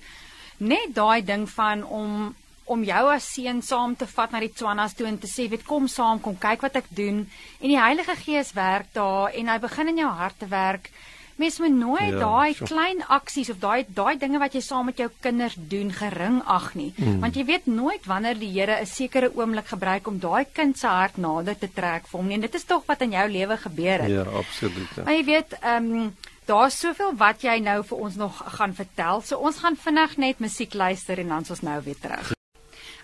net 0.58 0.94
daai 0.96 1.24
ding 1.25 1.50
van 1.50 1.84
om 1.84 2.34
om 2.65 2.82
jou 2.82 3.01
as 3.13 3.25
seun 3.29 3.62
saam 3.62 3.94
te 3.96 4.08
vat 4.10 4.32
na 4.34 4.39
die 4.41 4.50
Tswanas 4.50 4.96
toe 4.98 5.05
en 5.05 5.20
te 5.22 5.27
sê, 5.29 5.48
"Weet 5.50 5.65
kom 5.65 5.88
saam, 5.88 6.20
kom 6.20 6.38
kyk 6.38 6.62
wat 6.62 6.75
ek 6.75 6.88
doen." 6.89 7.29
En 7.62 7.67
die 7.67 7.79
Heilige 7.79 8.15
Gees 8.15 8.53
werk 8.53 8.88
daar 8.94 9.29
en 9.34 9.48
hy 9.48 9.60
begin 9.60 9.88
in 9.88 9.98
jou 9.98 10.10
hart 10.10 10.39
te 10.39 10.48
werk. 10.48 10.89
Mens 11.36 11.60
moet 11.60 11.75
nooit 11.75 12.13
ja, 12.13 12.20
daai 12.20 12.54
so. 12.54 12.65
klein 12.65 13.01
aksies 13.12 13.50
of 13.51 13.60
daai 13.60 13.86
daai 13.88 14.18
dinge 14.20 14.39
wat 14.39 14.54
jy 14.56 14.62
saam 14.63 14.86
met 14.86 15.01
jou 15.01 15.10
kinders 15.20 15.58
doen 15.58 15.92
gering 15.92 16.42
ag 16.46 16.70
nie, 16.80 16.94
mm. 16.96 17.18
want 17.24 17.36
jy 17.36 17.44
weet 17.50 17.65
nooit 17.68 18.06
wanneer 18.08 18.39
die 18.39 18.51
Here 18.56 18.77
'n 18.82 18.88
sekere 18.88 19.32
oomblik 19.36 19.68
gebruik 19.68 20.08
om 20.08 20.20
daai 20.20 20.46
kind 20.54 20.77
se 20.80 20.88
hart 20.88 21.18
nader 21.18 21.58
te 21.60 21.68
trek 21.68 22.08
vir 22.08 22.20
hom 22.20 22.27
nie. 22.27 22.36
En 22.36 22.46
dit 22.48 22.56
is 22.56 22.63
tog 22.63 22.86
wat 22.86 23.01
in 23.01 23.12
jou 23.12 23.27
lewe 23.30 23.58
gebeur 23.58 24.01
het. 24.01 24.12
Ja, 24.12 24.24
absoluut. 24.24 24.96
Ja. 24.96 25.04
Maar 25.04 25.13
jy 25.13 25.25
weet, 25.25 25.58
ehm 25.60 25.92
um, 25.92 26.15
daar's 26.46 26.80
soveel 26.80 27.15
wat 27.18 27.42
jy 27.42 27.60
nou 27.60 27.84
vir 27.84 27.98
ons 27.98 28.15
nog 28.15 28.42
gaan 28.58 28.74
vertel. 28.74 29.22
So 29.22 29.38
ons 29.38 29.58
gaan 29.58 29.75
vinnig 29.75 30.18
net 30.18 30.39
musiek 30.39 30.74
luister 30.74 31.20
en 31.20 31.27
dan 31.27 31.46
ons 31.50 31.62
nou 31.62 31.82
weer 31.84 32.00
terug. 32.00 32.35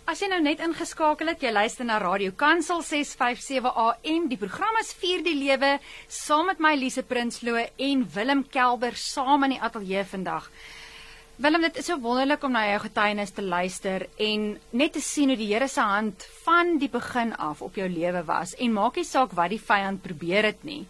As 0.09 0.17
jy 0.17 0.31
nou 0.31 0.39
net 0.41 0.61
ingeskakel 0.65 1.29
het, 1.29 1.43
jy 1.45 1.51
luister 1.53 1.85
na 1.85 1.99
Radio 2.01 2.33
Kansel 2.33 2.81
657 2.81 3.67
AM. 3.69 4.23
Die 4.31 4.37
program 4.39 4.79
is 4.79 4.89
Vier 4.97 5.21
die 5.21 5.35
Lewe 5.37 5.75
saam 6.09 6.47
met 6.49 6.61
my 6.63 6.71
Lise 6.75 7.03
Prinsloo 7.05 7.61
en 7.61 8.01
Willem 8.15 8.41
Kelber 8.49 8.97
saam 8.97 9.45
in 9.45 9.53
die 9.53 9.59
ateljee 9.61 10.01
vandag. 10.09 10.47
Willem, 11.41 11.61
dit 11.67 11.77
is 11.81 11.87
so 11.91 11.99
wonderlik 12.01 12.41
om 12.43 12.53
na 12.57 12.63
jou 12.71 12.79
getuienis 12.87 13.33
te 13.37 13.45
luister 13.45 14.07
en 14.25 14.47
net 14.73 14.95
te 14.97 15.03
sien 15.05 15.29
hoe 15.29 15.37
die 15.37 15.51
Here 15.53 15.69
se 15.69 15.85
hand 15.85 16.25
van 16.47 16.75
die 16.81 16.89
begin 16.89 17.35
af 17.37 17.61
op 17.61 17.77
jou 17.77 17.87
lewe 17.89 18.25
was 18.25 18.55
en 18.57 18.73
maak 18.73 18.97
nie 18.97 19.05
saak 19.05 19.37
wat 19.37 19.53
die 19.53 19.61
vyand 19.61 20.01
probeer 20.01 20.49
het 20.49 20.65
nie. 20.65 20.83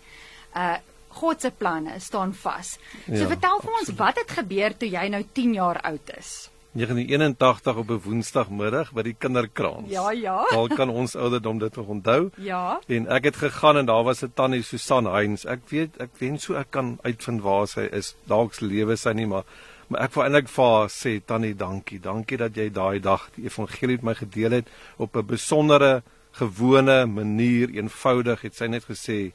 Uh 0.56 0.78
God 1.12 1.44
se 1.44 1.50
planne 1.52 1.98
staan 2.00 2.32
vas. 2.32 2.78
So 3.04 3.26
ja, 3.26 3.28
vertel 3.28 3.60
vir 3.60 3.74
ons 3.74 3.90
absoluut. 3.90 4.00
wat 4.00 4.20
het 4.22 4.30
gebeur 4.40 4.78
toe 4.80 4.88
jy 4.88 5.10
nou 5.12 5.20
10 5.36 5.58
jaar 5.60 5.82
oud 5.90 6.12
is. 6.16 6.51
1981 6.72 7.76
op 7.76 7.90
'n 7.90 8.02
Woensdagmiddag 8.04 8.94
by 8.94 9.02
die 9.02 9.16
kinderkraans. 9.18 9.90
Ja, 9.90 10.12
ja. 10.12 10.46
Daar 10.50 10.68
kan 10.76 10.90
ons 10.90 11.16
ouderdom 11.16 11.60
dit 11.60 11.76
nog 11.76 11.88
onthou. 11.88 12.30
Ja. 12.36 12.80
En 12.88 13.08
ek 13.08 13.24
het 13.24 13.36
gegaan 13.36 13.78
en 13.78 13.86
daar 13.86 14.04
was 14.04 14.24
'n 14.24 14.32
tannie 14.34 14.62
Susan 14.62 15.06
Heinz. 15.06 15.46
Ek 15.46 15.60
weet 15.68 15.98
ek 15.98 16.10
wens 16.18 16.44
so 16.44 16.54
ek 16.54 16.68
kan 16.70 16.98
uitvind 17.02 17.42
waar 17.42 17.68
sy 17.68 17.82
is. 17.92 18.16
Dalk 18.24 18.60
lewe 18.60 18.96
sy 18.96 19.12
nie, 19.12 19.28
maar 19.28 19.44
maar 19.88 20.02
ek 20.02 20.14
wil 20.14 20.24
eintlik 20.24 20.48
vir 20.48 20.66
haar 20.66 20.90
sê 20.90 21.22
tannie, 21.26 21.56
dankie. 21.56 22.00
Dankie 22.00 22.38
dat 22.38 22.56
jy 22.56 22.70
daai 22.70 23.00
dag 23.00 23.30
die 23.36 23.44
evangelie 23.44 23.96
met 23.96 24.04
my 24.04 24.14
gedeel 24.14 24.52
het 24.52 24.68
op 24.98 25.16
'n 25.16 25.26
besondere, 25.26 26.04
gewone 26.32 27.06
manier, 27.06 27.70
eenvoudig. 27.70 28.42
Het 28.42 28.56
sy 28.56 28.66
net 28.66 28.86
gesê 28.86 29.32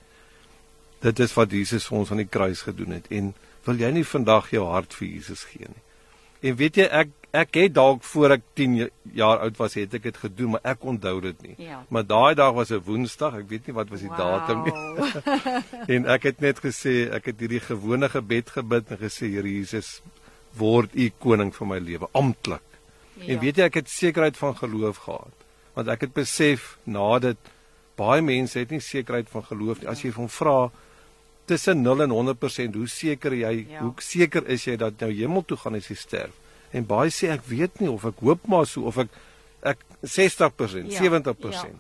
dit 1.01 1.19
is 1.19 1.35
wat 1.35 1.51
Jesus 1.51 1.87
vir 1.87 1.99
ons 1.99 2.11
aan 2.11 2.17
die 2.17 2.29
kruis 2.29 2.63
gedoen 2.63 2.91
het 2.91 3.07
en 3.09 3.35
wil 3.65 3.77
jy 3.77 3.91
nie 3.91 4.05
vandag 4.05 4.51
jou 4.51 4.67
hart 4.67 4.95
vir 4.95 5.09
Jesus 5.09 5.45
gee 5.45 5.67
nie? 5.69 5.83
En 6.41 6.57
weet 6.57 6.77
jy 6.77 6.85
ek 6.85 7.09
ek 7.37 7.59
het 7.61 7.75
dalk 7.77 8.05
voor 8.07 8.37
ek 8.37 8.45
10 8.59 8.77
jaar 9.17 9.43
oud 9.45 9.57
was 9.61 9.75
het 9.79 9.95
ek 9.99 10.07
dit 10.09 10.19
gedoen 10.25 10.55
maar 10.55 10.65
ek 10.73 10.85
onthou 10.85 11.17
dit 11.25 11.43
nie. 11.43 11.55
Ja. 11.69 11.83
Maar 11.93 12.07
daai 12.07 12.35
dag 12.39 12.55
was 12.55 12.71
'n 12.71 12.83
Woensdag, 12.87 13.35
ek 13.41 13.49
weet 13.49 13.67
nie 13.67 13.75
wat 13.75 13.89
was 13.89 14.01
die 14.01 14.09
wow. 14.09 14.19
datum 14.19 14.63
nie. 14.65 14.75
en 15.97 16.07
ek 16.07 16.23
het 16.31 16.41
net 16.41 16.61
gesê 16.61 17.11
ek 17.13 17.33
het 17.33 17.41
hierdie 17.41 17.61
gewone 17.61 18.09
gebed 18.09 18.51
gebid 18.51 18.91
en 18.91 18.99
gesê 18.99 19.29
Here 19.33 19.49
Jesus 19.49 20.01
word 20.57 20.95
u 20.95 21.11
koning 21.19 21.53
van 21.55 21.69
my 21.69 21.79
lewe 21.79 22.09
amptelik. 22.13 22.65
Ja. 23.15 23.33
En 23.33 23.41
weet 23.41 23.57
jy 23.57 23.69
ek 23.69 23.81
het 23.83 23.89
sekerheid 23.89 24.37
van 24.37 24.57
geloof 24.57 24.97
gehad. 25.05 25.45
Want 25.75 25.89
ek 25.89 26.01
het 26.09 26.15
besef 26.15 26.77
na 26.85 27.19
dit 27.19 27.53
baie 27.97 28.23
mense 28.23 28.59
het 28.59 28.71
nie 28.71 28.81
sekerheid 28.81 29.29
van 29.29 29.45
geloof 29.45 29.81
nie. 29.81 29.89
As 29.89 30.03
jy 30.05 30.13
hom 30.17 30.29
vra 30.29 30.71
tussen 31.47 31.83
0 31.83 32.03
en 32.03 32.11
100% 32.11 32.75
hoe 32.75 32.89
seker 32.89 33.33
jy 33.33 33.67
ja. 33.71 33.81
hoe 33.81 33.93
seker 34.03 34.47
is 34.51 34.65
jy 34.67 34.77
dat 34.77 35.01
nou 35.01 35.13
hemel 35.13 35.45
toe 35.45 35.57
gaan 35.57 35.79
as 35.79 35.89
jy 35.89 35.97
sterf? 35.97 36.35
En 36.77 36.87
baie 36.87 37.13
sê 37.15 37.33
ek 37.33 37.47
weet 37.49 37.81
nie 37.81 37.91
of 37.91 38.05
ek 38.09 38.21
hoop 38.25 38.47
maar 38.51 38.69
so 38.69 38.89
of 38.91 39.01
ek 39.05 39.13
ek 39.67 39.83
60%, 40.05 40.93
ja, 40.93 41.03
70%. 41.03 41.53
Ja. 41.53 41.75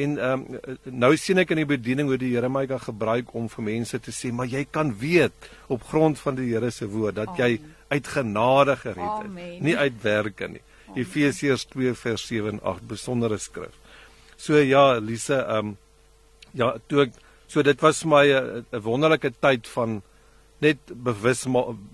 En 0.00 0.16
ehm 0.18 0.44
um, 0.48 0.78
nou 1.02 1.12
sien 1.20 1.38
ek 1.42 1.52
in 1.52 1.60
die 1.62 1.68
bediening 1.68 2.08
hoe 2.08 2.18
die 2.20 2.32
Here 2.32 2.48
my 2.48 2.64
kan 2.70 2.80
gebruik 2.80 3.34
om 3.36 3.50
vir 3.52 3.66
mense 3.66 4.00
te 4.00 4.14
sê, 4.14 4.30
maar 4.32 4.48
jy 4.48 4.64
kan 4.72 4.94
weet 4.98 5.50
op 5.68 5.84
grond 5.90 6.18
van 6.22 6.38
die 6.38 6.48
Here 6.52 6.70
se 6.72 6.88
woord 6.88 7.18
dat 7.20 7.34
Amen. 7.34 7.40
jy 7.42 7.60
uit 7.90 8.10
genade 8.14 8.76
gered 8.80 9.26
is, 9.26 9.60
nie 9.66 9.76
uit 9.76 10.02
werke 10.02 10.48
nie. 10.48 10.62
Efesiërs 10.96 11.66
2 11.70 11.94
vers 11.94 12.26
7 12.26 12.56
en 12.56 12.62
8 12.72 12.86
besondere 12.88 13.38
skrif. 13.38 13.76
So 14.36 14.58
ja, 14.58 14.98
Lise, 14.98 15.42
ehm 15.42 15.74
um, 15.74 15.76
ja, 16.56 16.72
toe 16.88 17.04
ek 17.06 17.18
so 17.50 17.62
dit 17.62 17.82
was 17.82 18.04
my 18.04 18.24
'n 18.30 18.82
wonderlike 18.82 19.32
tyd 19.40 19.68
van 19.68 20.02
net 20.60 20.92
bewus 20.92 21.46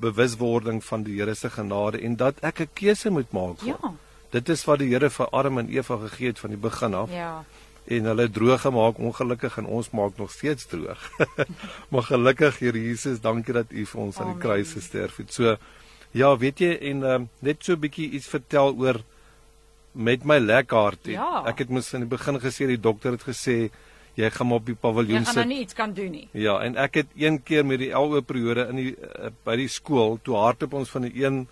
bewuswording 0.03 0.83
van 0.85 1.05
die 1.07 1.21
Here 1.21 1.35
se 1.35 1.51
genade 1.51 2.01
en 2.03 2.17
dat 2.17 2.41
ek 2.43 2.61
'n 2.61 2.71
keuse 2.75 3.11
moet 3.11 3.33
maak. 3.33 3.63
Ja. 3.63 3.79
Dit 4.31 4.49
is 4.49 4.65
wat 4.65 4.79
die 4.79 4.91
Here 4.91 5.11
vir 5.11 5.29
Adam 5.33 5.59
en 5.59 5.69
Eva 5.69 5.97
gegee 5.97 6.27
het 6.27 6.39
van 6.39 6.51
die 6.51 6.59
begin 6.59 6.95
af. 6.95 7.11
Ja. 7.11 7.45
En 7.87 8.05
hulle 8.05 8.31
droog 8.31 8.61
gemaak 8.61 8.99
ongelukkig 8.99 9.59
en 9.59 9.67
ons 9.67 9.91
maak 9.91 10.17
nog 10.17 10.31
steeds 10.31 10.67
droog. 10.67 11.11
maar 11.91 12.03
gelukkig 12.03 12.59
Here 12.59 12.83
Jesus, 12.83 13.21
dankie 13.21 13.53
dat 13.53 13.67
U 13.71 13.87
vir 13.87 14.01
ons 14.01 14.17
Amen. 14.17 14.29
aan 14.29 14.35
die 14.35 14.43
kruis 14.43 14.73
gesterf 14.73 15.17
het. 15.17 15.33
So 15.33 15.57
ja, 16.11 16.37
weet 16.37 16.59
jy 16.59 16.73
en 16.81 17.03
um, 17.03 17.29
net 17.39 17.65
so 17.65 17.73
'n 17.73 17.81
bietjie 17.81 18.11
iets 18.11 18.27
vertel 18.27 18.75
oor 18.75 19.01
met 19.93 20.25
my 20.25 20.39
lekhart. 20.39 21.07
Ja. 21.07 21.45
Ek 21.47 21.59
het 21.59 21.69
mos 21.69 21.93
in 21.95 22.05
die 22.05 22.09
begin 22.09 22.41
gesê 22.41 22.67
die 22.67 22.81
dokter 22.81 23.13
het 23.13 23.23
gesê 23.23 23.71
jy 24.17 24.31
gaan 24.33 24.53
op 24.57 24.67
die 24.67 24.77
paviljoen 24.81 25.25
sit. 25.25 25.29
Jy 25.29 25.33
gaan 25.33 25.49
nou 25.49 25.55
nie 25.55 25.65
iets 25.65 25.77
kan 25.77 25.93
doen 25.97 26.15
nie. 26.15 26.29
Ja, 26.33 26.59
en 26.65 26.79
ek 26.81 27.03
het 27.03 27.11
een 27.21 27.43
keer 27.45 27.67
met 27.69 27.83
die 27.85 27.93
LO 27.93 28.23
periode 28.25 28.69
in 28.73 28.81
die 28.81 28.93
uh, 28.97 29.33
by 29.45 29.59
die 29.61 29.69
skool 29.73 30.17
toe 30.25 30.39
hardop 30.41 30.77
ons 30.81 30.93
van 30.93 31.09
die 31.09 31.13
een 31.21 31.45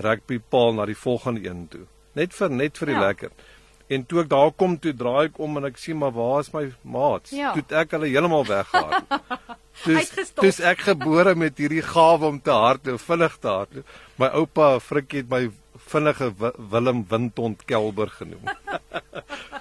rugbypaal 0.00 0.76
na 0.76 0.86
die 0.88 0.98
volgende 0.98 1.48
een 1.48 1.64
toe. 1.72 1.86
Net 2.18 2.36
vir 2.36 2.52
net 2.52 2.78
vir 2.80 2.92
die 2.92 2.98
ja. 2.98 3.06
lekker. 3.06 3.32
En 3.90 4.04
toe 4.06 4.20
ek 4.22 4.28
daar 4.30 4.52
kom 4.54 4.76
toe 4.78 4.92
draai 4.94 5.30
ek 5.30 5.40
om 5.42 5.56
en 5.58 5.66
ek 5.66 5.80
sien 5.80 5.98
maar 5.98 6.12
waar 6.14 6.44
is 6.44 6.52
my 6.54 6.68
maats? 6.82 7.32
Ja. 7.34 7.54
Toe 7.56 7.64
ek 7.80 7.96
hulle 7.96 8.10
heeltemal 8.12 8.46
weggehaal. 8.46 9.02
Dis 9.80 10.10
dis 10.36 10.58
ek 10.66 10.82
gebore 10.84 11.32
met 11.38 11.56
hierdie 11.56 11.80
gawe 11.80 12.26
om 12.28 12.40
te 12.44 12.52
hardloop, 12.52 13.00
vinnig 13.00 13.36
te 13.40 13.48
hardloop. 13.48 13.92
My 14.20 14.28
oupa 14.36 14.74
Frikkie 14.84 15.22
het 15.22 15.30
my 15.30 15.46
vinnige 15.90 16.32
Willem 16.70 17.04
Windhond 17.10 17.66
Kelber 17.66 18.10
genoem. 18.18 18.46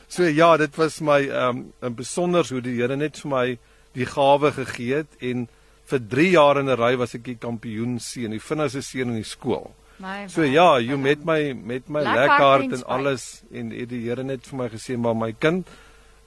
So 0.10 0.26
ja, 0.26 0.58
dit 0.58 0.74
was 0.78 1.02
my 1.06 1.30
um, 1.30 1.72
'n 1.86 1.94
besonder 1.94 2.44
hoe 2.50 2.62
die 2.66 2.74
Here 2.82 2.96
net 2.98 3.20
vir 3.22 3.30
my 3.30 3.58
die 3.94 4.08
gawe 4.10 4.50
gegee 4.52 5.04
het 5.04 5.12
en 5.22 5.48
vir 5.86 6.00
3 6.10 6.32
jaar 6.32 6.58
in 6.60 6.70
'n 6.70 6.78
ry 6.78 6.96
was 6.98 7.14
ek 7.14 7.24
die 7.24 7.38
kampioen 7.38 8.00
seun, 8.00 8.32
die 8.32 8.42
vinnigste 8.42 8.82
seun 8.82 9.14
in 9.14 9.22
die 9.22 9.30
skool. 9.36 9.70
My 10.00 10.28
so 10.28 10.42
ja, 10.44 10.80
jy 10.80 10.98
met 10.98 11.26
my 11.26 11.54
met 11.54 11.90
my 11.90 12.02
lekker 12.02 12.46
hart 12.46 12.74
en 12.74 12.84
alles 12.88 13.44
en 13.52 13.72
het 13.72 13.90
die 13.90 14.02
Here 14.08 14.24
net 14.24 14.48
vir 14.48 14.58
my 14.58 14.70
gesê 14.70 14.98
maar 14.98 15.16
my 15.16 15.32
kind, 15.32 15.68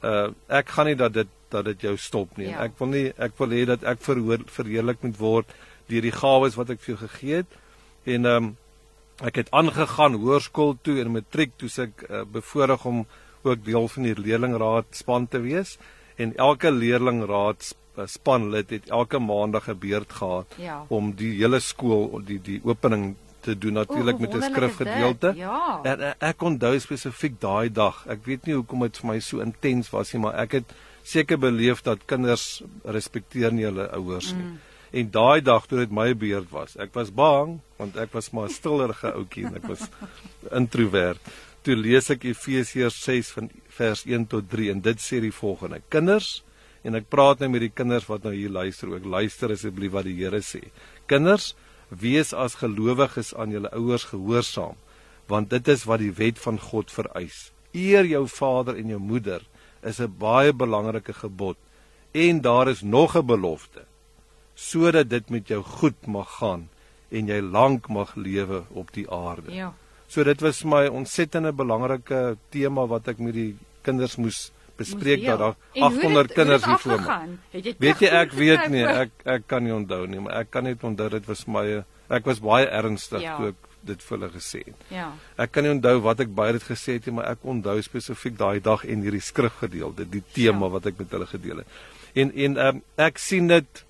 uh 0.02 0.30
ek 0.49 0.68
gaan 0.68 0.87
nie 0.87 0.94
dat 0.94 1.12
dit 1.12 1.28
dat 1.50 1.64
dit 1.64 1.80
jou 1.80 1.97
stop 1.97 2.38
nie. 2.38 2.50
Ja. 2.50 2.62
Ek 2.64 2.78
wil 2.78 2.88
nie 2.88 3.12
ek 3.18 3.32
wil 3.38 3.49
hê 3.49 3.66
dat 3.66 3.82
ek 3.82 3.99
verhoor 4.00 4.47
verheerlik 4.47 5.02
moet 5.02 5.18
word 5.18 5.54
deur 5.88 6.02
die 6.02 6.18
gawes 6.23 6.56
wat 6.56 6.71
ek 6.71 6.80
vir 6.80 6.94
jou 6.94 7.00
gegee 7.09 7.42
het. 7.42 7.59
En 8.06 8.26
ehm 8.26 8.44
um, 8.44 8.56
ek 9.23 9.43
het 9.43 9.50
aangegaan 9.50 10.19
hoërskool 10.19 10.76
toe 10.83 11.00
en 11.00 11.12
matriek 11.17 11.52
toe 11.57 11.71
ek 11.85 12.07
uh, 12.09 12.23
bevoorreg 12.25 12.85
om 12.85 13.05
ook 13.43 13.64
deel 13.64 13.88
van 13.88 14.02
die 14.09 14.17
leerlingraad 14.19 14.87
span 14.99 15.29
te 15.29 15.41
wees 15.43 15.79
en 16.17 16.35
elke 16.37 16.71
leerlingraad 16.71 17.73
eh, 17.97 18.07
span 18.07 18.50
lid 18.50 18.71
het 18.71 18.91
elke 18.91 19.19
maandag 19.19 19.69
'n 19.69 19.79
beurt 19.79 20.12
gehad 20.12 20.55
ja. 20.59 20.85
om 20.88 21.12
die 21.17 21.33
hele 21.41 21.61
skool 21.61 22.21
die 22.25 22.38
die 22.38 22.61
opening 22.64 23.17
te 23.43 23.59
doen 23.59 23.73
natuurlik 23.73 24.19
met 24.19 24.35
'n 24.35 24.43
skrifgedeelte. 24.43 25.33
Ja. 25.37 25.81
En 25.83 26.00
ek, 26.00 26.14
ek 26.19 26.43
onthou 26.43 26.79
spesifiek 26.79 27.41
daai 27.41 27.73
dag. 27.73 28.05
Ek 28.07 28.25
weet 28.25 28.47
nie 28.47 28.55
hoekom 28.55 28.81
dit 28.81 28.99
vir 28.99 29.09
my 29.11 29.19
so 29.21 29.41
intens 29.41 29.91
was 29.91 30.12
nie, 30.12 30.23
maar 30.23 30.35
ek 30.35 30.52
het 30.52 30.75
seker 31.02 31.38
beleef 31.38 31.83
dat 31.83 32.05
kinders 32.07 32.62
respekteer 32.85 33.52
nie 33.52 33.64
hulle 33.64 33.91
ouers 33.91 34.33
nie. 34.33 34.43
Mm. 34.43 34.59
En 34.92 35.11
daai 35.11 35.40
dag 35.40 35.66
toe 35.66 35.78
dit 35.78 35.90
my 35.90 36.12
beurt 36.14 36.50
was, 36.50 36.76
ek 36.76 36.92
was 36.94 37.11
bang 37.11 37.61
want 37.78 37.96
ek 37.96 38.12
was 38.12 38.30
maar 38.30 38.49
'n 38.49 38.52
stillerige 38.52 39.12
ouetjie 39.12 39.46
en 39.46 39.56
ek 39.56 39.66
was 39.66 39.88
introwert 40.50 41.20
toe 41.66 41.76
lees 41.78 42.11
ek 42.11 42.25
Efesiërs 42.26 42.96
6 43.04 43.30
van 43.37 43.50
vers 43.76 44.02
1 44.08 44.26
tot 44.30 44.49
3 44.50 44.72
en 44.75 44.80
dit 44.82 45.02
sê 45.02 45.20
die 45.22 45.34
volgende: 45.34 45.80
Kinders, 45.92 46.42
en 46.82 46.99
ek 46.99 47.11
praat 47.12 47.42
nou 47.42 47.52
met 47.54 47.62
die 47.62 47.75
kinders 47.75 48.08
wat 48.11 48.26
nou 48.26 48.34
hier 48.34 48.50
luister 48.50 48.90
ook. 48.90 49.06
Luister 49.06 49.54
asseblief 49.54 49.94
wat 49.94 50.08
die 50.08 50.16
Here 50.18 50.42
sê. 50.42 50.64
Kinders, 51.11 51.52
wees 51.88 52.32
as 52.34 52.58
gelowiges 52.58 53.32
aan 53.38 53.54
julle 53.54 53.70
ouers 53.76 54.08
gehoorsaam, 54.11 54.78
want 55.30 55.52
dit 55.52 55.68
is 55.70 55.87
wat 55.87 56.02
die 56.02 56.12
wet 56.18 56.40
van 56.42 56.58
God 56.58 56.90
vereis. 56.90 57.50
Eer 57.72 58.08
jou 58.08 58.25
vader 58.28 58.80
en 58.80 58.90
jou 58.96 59.00
moeder 59.00 59.46
is 59.82 60.00
'n 60.00 60.11
baie 60.18 60.52
belangrike 60.52 61.12
gebod 61.12 61.56
en 62.12 62.40
daar 62.40 62.68
is 62.68 62.82
nog 62.82 63.16
'n 63.16 63.26
belofte 63.26 63.87
sodat 64.54 65.11
dit 65.11 65.30
met 65.30 65.49
jou 65.49 65.62
goed 65.62 66.06
mag 66.06 66.38
gaan 66.38 66.68
en 67.12 67.28
jy 67.28 67.40
lank 67.44 67.88
mag 67.92 68.14
lewe 68.16 68.62
op 68.71 68.92
die 68.92 69.06
aarde. 69.11 69.52
Ja. 69.52 69.73
So 70.09 70.25
dit 70.25 70.40
was 70.44 70.62
my 70.64 70.87
ontsettende 70.92 71.52
belangrike 71.56 72.37
tema 72.52 72.87
wat 72.88 73.09
ek 73.09 73.21
met 73.23 73.37
die 73.37 73.52
kinders 73.85 74.18
moes 74.21 74.50
bespreek 74.76 75.25
dat 75.25 75.38
daar 75.40 75.56
800 75.73 76.28
het, 76.28 76.37
kinders 76.37 76.64
hier 76.64 76.78
voor 76.78 77.02
my. 77.04 77.18
Weet 77.80 78.04
jy 78.04 78.11
ek 78.23 78.32
weet 78.37 78.68
nie, 78.73 78.85
ek 78.85 79.26
ek 79.37 79.47
kan 79.49 79.64
nie 79.64 79.75
onthou 79.75 80.06
nie, 80.09 80.21
maar 80.25 80.42
ek 80.42 80.50
kan 80.52 80.66
net 80.68 80.85
onthou 80.85 81.09
dit 81.12 81.28
was 81.28 81.44
my 81.47 81.66
ek 82.12 82.26
was 82.28 82.42
baie 82.44 82.68
ernstig 82.68 83.25
ja. 83.25 83.37
toe 83.38 83.52
ek 83.52 83.68
dit 83.82 84.04
vir 84.06 84.14
hulle 84.16 84.30
gesê 84.30 84.61
het. 84.66 84.82
Ja. 84.94 85.09
Ek 85.42 85.52
kan 85.54 85.66
nie 85.66 85.73
onthou 85.75 85.97
wat 86.04 86.21
ek 86.23 86.35
baie 86.37 86.54
dit 86.54 86.66
gesê 86.66 86.99
het 86.99 87.09
nie, 87.09 87.16
maar 87.18 87.32
ek 87.32 87.47
onthou 87.49 87.78
spesifiek 87.82 88.37
daai 88.38 88.61
dag 88.62 88.85
en 88.87 89.02
hierdie 89.02 89.25
skrifgedeelte, 89.25 90.06
die 90.12 90.23
tema 90.35 90.68
ja. 90.68 90.75
wat 90.76 90.92
ek 90.92 91.00
met 91.02 91.16
hulle 91.16 91.28
gedeel 91.30 91.64
het. 91.64 91.80
En 92.12 92.35
en 92.47 92.61
um, 92.66 92.85
ek 93.00 93.18
sien 93.23 93.49
dit 93.50 93.85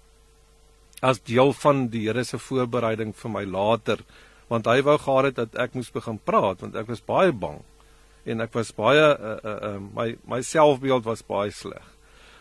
as 1.03 1.21
deel 1.27 1.53
van 1.53 1.89
die 1.91 2.07
Here 2.07 2.25
se 2.25 2.39
voorbereiding 2.39 3.13
vir 3.19 3.31
my 3.35 3.43
later 3.45 4.05
want 4.53 4.69
hy 4.69 4.83
wou 4.87 4.99
gehad 5.01 5.31
het 5.31 5.39
dat 5.41 5.59
ek 5.67 5.75
moes 5.79 5.91
begin 5.93 6.19
praat 6.23 6.63
want 6.63 6.77
ek 6.79 6.91
was 6.93 7.03
baie 7.05 7.33
bang 7.33 7.61
en 8.29 8.45
ek 8.45 8.55
was 8.55 8.71
baie 8.77 9.03
uh, 9.03 9.37
uh, 9.43 9.57
uh, 9.73 9.79
my 9.97 10.13
my 10.31 10.39
selfbeeld 10.47 11.07
was 11.09 11.25
baie 11.27 11.51
sleg. 11.51 11.83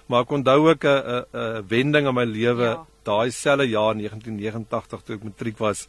Maar 0.05 0.27
ek 0.27 0.33
onthou 0.37 0.59
ook 0.69 0.85
'n 0.85 1.01
'n 1.01 1.25
'n 1.33 1.67
wending 1.67 2.07
in 2.07 2.15
my 2.15 2.25
lewe 2.25 2.69
ja. 2.69 2.85
daai 3.03 3.31
selfe 3.31 3.65
jaar 3.65 3.95
1989 3.95 5.03
toe 5.03 5.15
ek 5.15 5.23
matriek 5.23 5.57
was 5.57 5.87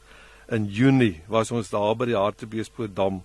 in 0.48 0.66
Junie 0.66 1.20
was 1.28 1.52
ons 1.52 1.70
daar 1.70 1.94
by 1.96 2.06
die 2.06 2.16
Hartbeespoort 2.16 2.94
dam 2.96 3.22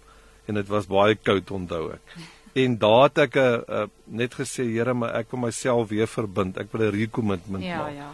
en 0.47 0.55
dit 0.55 0.67
was 0.67 0.87
baie 0.87 1.15
koud 1.15 1.51
onthou 1.51 1.93
ek. 1.93 2.03
En 2.57 2.77
daar 2.77 3.03
het 3.03 3.17
ek 3.17 3.35
'n 3.35 3.39
uh, 3.39 3.61
uh, 3.69 3.87
net 4.05 4.33
gesê 4.33 4.65
Here, 4.65 4.93
maar 4.93 5.15
ek 5.15 5.31
wil 5.31 5.39
myself 5.39 5.89
weer 5.89 6.07
verbind. 6.07 6.57
Ek 6.57 6.71
wil 6.71 6.87
'n 6.87 6.91
recommitment 6.91 7.63
ja, 7.63 7.77
maak. 7.77 7.93
Ja 7.95 8.09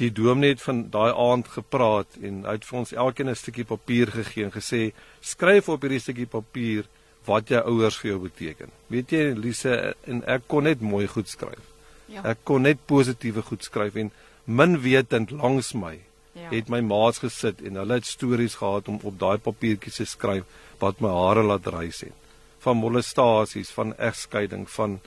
die 0.00 0.10
dominee 0.12 0.54
het 0.54 0.62
van 0.62 0.84
daai 0.92 1.12
aand 1.12 1.48
gepraat 1.48 2.18
en 2.20 2.42
hy 2.44 2.56
het 2.58 2.66
vir 2.68 2.78
ons 2.78 2.92
elkeen 2.92 3.30
'n 3.30 3.34
stukkie 3.34 3.64
papier 3.64 4.10
gegee 4.12 4.44
en 4.44 4.52
gesê 4.52 4.92
skryf 5.20 5.68
op 5.68 5.82
hierdie 5.82 6.00
stukkie 6.00 6.26
papier 6.26 6.84
wat 7.26 7.48
jou 7.48 7.62
ouers 7.64 7.96
vir 7.96 8.10
jou 8.10 8.20
beteken. 8.20 8.70
Weet 8.88 9.10
jy 9.10 9.34
Lise 9.34 9.94
en 10.06 10.22
ek 10.26 10.42
kon 10.46 10.64
net 10.64 10.80
mooi 10.80 11.06
goed 11.06 11.28
skryf. 11.28 11.64
Ja. 12.06 12.22
Ek 12.24 12.44
kon 12.44 12.62
net 12.62 12.78
positiewe 12.86 13.42
goed 13.42 13.64
skryf 13.64 13.96
en 13.96 14.12
min 14.44 14.78
wetend 14.82 15.30
langs 15.30 15.74
my 15.74 15.98
ja. 16.36 16.50
het 16.50 16.68
my 16.68 16.80
maats 16.80 17.18
gesit 17.24 17.62
en 17.62 17.80
hulle 17.80 17.98
het 17.98 18.06
stories 18.06 18.54
gehad 18.60 18.88
om 18.88 19.00
op 19.02 19.18
daai 19.18 19.38
papiertjies 19.38 19.96
te 19.96 20.06
skryf 20.06 20.44
wat 20.78 21.00
my 21.00 21.08
hare 21.08 21.42
laat 21.42 21.66
rys 21.66 22.04
het. 22.06 22.14
Van 22.58 22.76
molestasies, 22.76 23.70
van 23.70 23.94
egskeiding, 23.96 24.66
van 24.70 25.00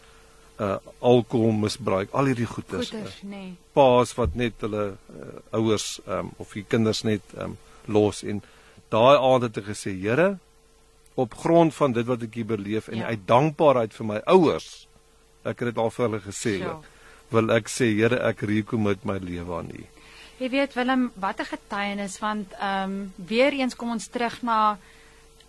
uh 0.60 0.76
alkoholmisbruik, 1.00 2.12
al 2.12 2.32
hierdie 2.32 2.48
goeters. 2.50 2.92
Goeters, 2.92 3.22
nee. 3.24 3.54
Paas 3.74 4.12
wat 4.18 4.36
net 4.36 4.60
hulle 4.66 4.86
uh, 4.92 5.28
ouers 5.56 6.00
um 6.08 6.34
of 6.38 6.54
die 6.58 6.66
kinders 6.68 7.06
net 7.08 7.24
um 7.40 7.58
los 7.88 8.24
en 8.24 8.42
daai 8.92 9.16
aand 9.16 9.48
het 9.48 9.62
ek 9.62 9.70
gesê, 9.72 9.94
Here, 9.96 10.38
op 11.20 11.36
grond 11.40 11.74
van 11.76 11.96
dit 11.96 12.08
wat 12.08 12.26
ek 12.28 12.36
hier 12.42 12.50
beleef 12.50 12.90
en 12.92 13.04
ja. 13.04 13.14
uit 13.14 13.26
dankbaarheid 13.28 13.96
vir 13.96 14.10
my 14.12 14.20
ouers, 14.36 14.88
ek 15.44 15.62
het 15.62 15.72
dit 15.72 15.82
al 15.82 15.94
vir 15.96 16.06
hulle 16.08 16.22
gesê, 16.26 16.56
ja. 16.64 16.76
wil 17.32 17.56
ek 17.56 17.72
sê, 17.72 17.90
Here, 17.96 18.20
ek 18.30 18.44
recommit 18.50 19.08
my 19.08 19.20
lewe 19.24 19.62
aan 19.62 19.72
U. 19.76 19.88
Jy 20.40 20.48
weet 20.54 20.76
Willem, 20.76 21.10
wat 21.20 21.40
'n 21.40 21.52
getuienis 21.56 22.20
want 22.20 22.54
ehm 22.60 22.92
um, 22.92 23.14
weer 23.16 23.54
eens 23.54 23.76
kom 23.76 23.92
ons 23.92 24.08
terug 24.08 24.42
na 24.42 24.78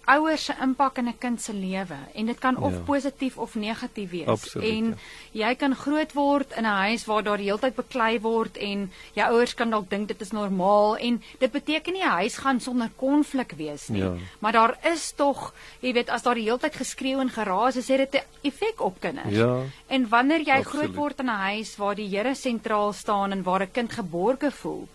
ouers 0.04 0.44
se 0.44 0.54
impak 0.62 0.98
in 0.98 1.08
'n 1.08 1.18
kind 1.18 1.40
se 1.40 1.52
lewe 1.52 1.98
en 2.14 2.26
dit 2.26 2.38
kan 2.38 2.56
of 2.56 2.72
ja. 2.72 2.78
positief 2.78 3.38
of 3.38 3.54
negatief 3.54 4.10
wees. 4.10 4.26
Absoluut, 4.26 4.68
en 4.68 4.96
ja. 5.32 5.48
jy 5.48 5.54
kan 5.54 5.74
groot 5.74 6.12
word 6.12 6.52
in 6.56 6.64
'n 6.64 6.76
huis 6.88 7.04
waar 7.04 7.22
daar 7.22 7.36
die 7.36 7.46
hele 7.46 7.58
tyd 7.58 7.74
beklei 7.74 8.20
word 8.20 8.56
en 8.56 8.90
jou 9.14 9.32
ouers 9.32 9.54
kan 9.54 9.70
dalk 9.70 9.90
dink 9.90 10.08
dit 10.08 10.20
is 10.20 10.30
normaal 10.30 10.96
en 10.96 11.22
dit 11.38 11.52
beteken 11.52 11.92
nie 11.92 12.02
'n 12.02 12.08
huis 12.20 12.36
gaan 12.36 12.60
sonder 12.60 12.90
konflik 12.96 13.52
wees 13.56 13.88
nie. 13.88 14.02
Ja. 14.02 14.14
Maar 14.38 14.52
daar 14.52 14.78
is 14.92 15.12
tog, 15.12 15.54
jy 15.80 15.92
weet, 15.92 16.08
as 16.08 16.22
daar 16.22 16.34
die 16.34 16.44
hele 16.44 16.58
tyd 16.58 16.74
geskreeu 16.74 17.20
en 17.20 17.30
geraas 17.30 17.76
is, 17.76 17.88
het 17.88 18.12
dit 18.12 18.22
'n 18.22 18.46
effek 18.48 18.80
op 18.80 19.00
kinders. 19.00 19.36
Ja. 19.36 19.62
En 19.86 20.08
wanneer 20.08 20.40
jy 20.40 20.58
Absoluut. 20.58 20.66
groot 20.66 20.94
word 20.94 21.20
in 21.20 21.26
'n 21.26 21.42
huis 21.50 21.76
waar 21.76 21.94
die 21.94 22.08
Here 22.08 22.34
sentraal 22.34 22.92
staan 22.92 23.32
en 23.32 23.42
waar 23.42 23.62
'n 23.62 23.70
kind 23.72 23.92
geborge 23.92 24.50
voel, 24.50 24.88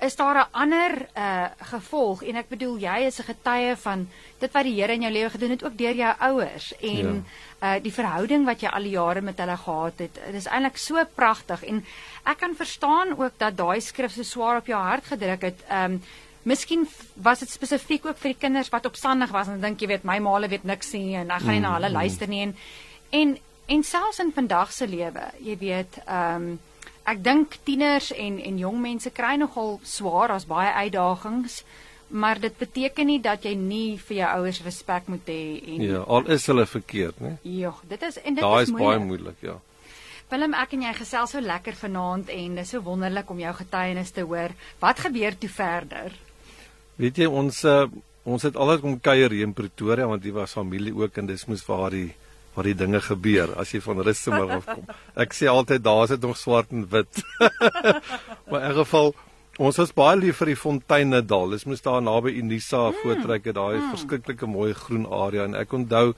is 0.00 0.16
daar 0.16 0.36
'n 0.36 0.52
ander 0.52 1.08
uh 1.16 1.44
gevolg 1.58 2.22
en 2.22 2.36
ek 2.36 2.48
bedoel 2.48 2.76
jy 2.78 2.98
is 3.06 3.18
'n 3.18 3.28
getuie 3.32 3.76
van 3.76 4.08
dit 4.38 4.52
wat 4.52 4.64
die 4.64 4.80
Here 4.80 4.92
in 4.92 5.02
jou 5.02 5.12
lewe 5.12 5.30
gedoen 5.30 5.50
het 5.50 5.64
ook 5.64 5.78
deur 5.78 5.94
jou 5.94 6.14
ouers 6.18 6.74
en 6.80 7.24
ja. 7.60 7.76
uh 7.76 7.82
die 7.82 7.92
verhouding 7.92 8.44
wat 8.44 8.60
jy 8.60 8.68
al 8.68 8.82
die 8.82 8.90
jare 8.90 9.20
met 9.20 9.38
hulle 9.38 9.56
gehad 9.56 9.98
het. 9.98 10.14
Dit 10.14 10.34
is 10.34 10.46
eintlik 10.46 10.76
so 10.76 11.04
pragtig 11.14 11.64
en 11.64 11.84
ek 12.24 12.38
kan 12.38 12.54
verstaan 12.54 13.18
ook 13.18 13.32
dat 13.36 13.56
daai 13.56 13.80
skrif 13.80 14.12
so 14.12 14.22
swaar 14.22 14.56
op 14.56 14.66
jou 14.66 14.80
hart 14.82 15.04
gedruk 15.04 15.42
het. 15.42 15.64
Um 15.70 16.02
Miskien 16.42 16.88
was 17.14 17.38
dit 17.38 17.50
spesifiek 17.50 18.06
ook 18.06 18.18
vir 18.18 18.30
die 18.30 18.38
kinders 18.38 18.68
wat 18.68 18.86
opstandig 18.86 19.30
was 19.30 19.48
en 19.48 19.60
dink 19.60 19.80
jy 19.80 19.88
weet 19.88 20.04
my 20.04 20.18
maale 20.18 20.48
weet 20.48 20.64
niks 20.64 20.92
nie 20.92 21.16
en 21.16 21.30
ek 21.30 21.42
gaan 21.42 21.52
nie 21.52 21.60
na 21.60 21.72
hulle 21.74 21.88
mm, 21.88 21.94
mm. 21.94 22.00
luister 22.00 22.28
nie 22.28 22.42
en 22.42 22.56
en 23.10 23.38
en 23.66 23.82
selfs 23.82 24.18
in 24.18 24.32
vandag 24.32 24.72
se 24.72 24.86
lewe, 24.86 25.24
jy 25.42 25.56
weet, 25.58 25.98
um 26.06 26.58
ek 27.06 27.22
dink 27.24 27.58
tieners 27.64 28.10
en 28.12 28.38
en 28.42 28.58
jong 28.58 28.80
mense 28.82 29.10
kry 29.14 29.36
nogal 29.40 29.78
swaar 29.86 30.34
as 30.34 30.46
baie 30.50 30.72
uitdagings, 30.84 31.62
maar 32.08 32.40
dit 32.40 32.58
beteken 32.58 33.06
nie 33.06 33.20
dat 33.22 33.44
jy 33.46 33.54
nie 33.58 33.98
vir 34.08 34.16
jou 34.22 34.32
ouers 34.40 34.60
respek 34.66 35.08
moet 35.10 35.30
hê 35.30 35.40
en 35.74 35.86
Ja, 35.86 36.02
al 36.02 36.26
is 36.30 36.46
hulle 36.50 36.66
verkeerd, 36.66 37.20
né? 37.20 37.36
Ja, 37.42 37.74
dit 37.88 38.02
is 38.02 38.18
en 38.22 38.34
dit 38.34 38.42
Daai 38.42 38.62
is, 38.62 38.70
is 38.70 38.76
baie 38.78 38.98
moeilik, 38.98 39.38
ja. 39.42 39.58
Willem, 40.30 40.56
ek 40.58 40.74
en 40.74 40.82
jy 40.82 40.92
gesels 40.98 41.36
so 41.36 41.40
lekker 41.42 41.76
vanaand 41.78 42.30
en 42.34 42.58
dis 42.58 42.70
so 42.74 42.82
wonderlik 42.82 43.28
om 43.30 43.38
jou 43.38 43.52
getuienis 43.60 44.10
te 44.10 44.24
hoor. 44.26 44.54
Wat 44.82 44.98
gebeur 45.04 45.36
toe 45.38 45.50
verder? 45.50 46.16
Weet 46.98 47.20
jy 47.22 47.28
ons 47.30 47.62
uh, 47.68 47.84
ons 48.26 48.42
het 48.42 48.56
altyd 48.58 48.82
kom 48.82 48.96
kuier 48.98 49.30
hier 49.30 49.46
in 49.46 49.54
Pretoria 49.54 50.08
want 50.10 50.24
hier 50.26 50.34
was 50.34 50.56
familie 50.56 50.94
ook 50.96 51.20
en 51.20 51.28
dis 51.30 51.46
moes 51.46 51.62
waar 51.68 51.94
die 51.94 52.08
waar 52.56 52.68
die 52.70 52.76
dinge 52.76 53.02
gebeur 53.04 53.52
as 53.60 53.74
jy 53.74 53.82
van 53.84 54.00
Rustenburg 54.00 54.54
afkom. 54.60 54.86
Ek 55.14 55.36
sê 55.36 55.48
altyd 55.52 55.84
daar 55.84 56.06
is 56.06 56.14
dit 56.14 56.24
nog 56.24 56.38
swart 56.40 56.72
en 56.72 56.86
wit. 56.88 57.20
maar 58.50 58.70
in 58.70 58.76
geval 58.80 59.12
ons 59.56 59.80
was 59.80 59.92
baie 59.96 60.16
lief 60.20 60.40
vir 60.40 60.52
die 60.52 60.58
Fonteinedal. 60.60 61.52
Dis 61.52 61.66
moes 61.68 61.84
daar 61.84 62.02
naby 62.04 62.32
Unisa 62.40 62.88
mm. 62.88 63.02
voortrek 63.02 63.50
het 63.50 63.58
daai 63.58 63.76
mm. 63.76 63.92
verskriklike 63.92 64.48
mooi 64.48 64.72
groen 64.76 65.06
area 65.06 65.44
en 65.48 65.56
ek 65.56 65.76
onthou 65.76 66.10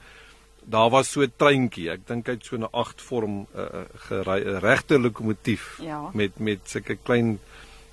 daar 0.68 0.90
was 0.92 1.10
so 1.10 1.22
'n 1.22 1.32
treintjie. 1.36 1.90
Ek 1.90 2.06
dink 2.06 2.26
hy't 2.26 2.44
so 2.44 2.56
'n 2.56 2.68
8 2.70 3.02
vorm 3.02 3.46
uh, 3.56 3.86
gery 4.08 4.40
'n 4.44 4.60
regte 4.60 4.98
lokomotief 4.98 5.78
ja. 5.82 6.10
met 6.14 6.38
met 6.38 6.60
sulke 6.64 6.98
klein 7.02 7.38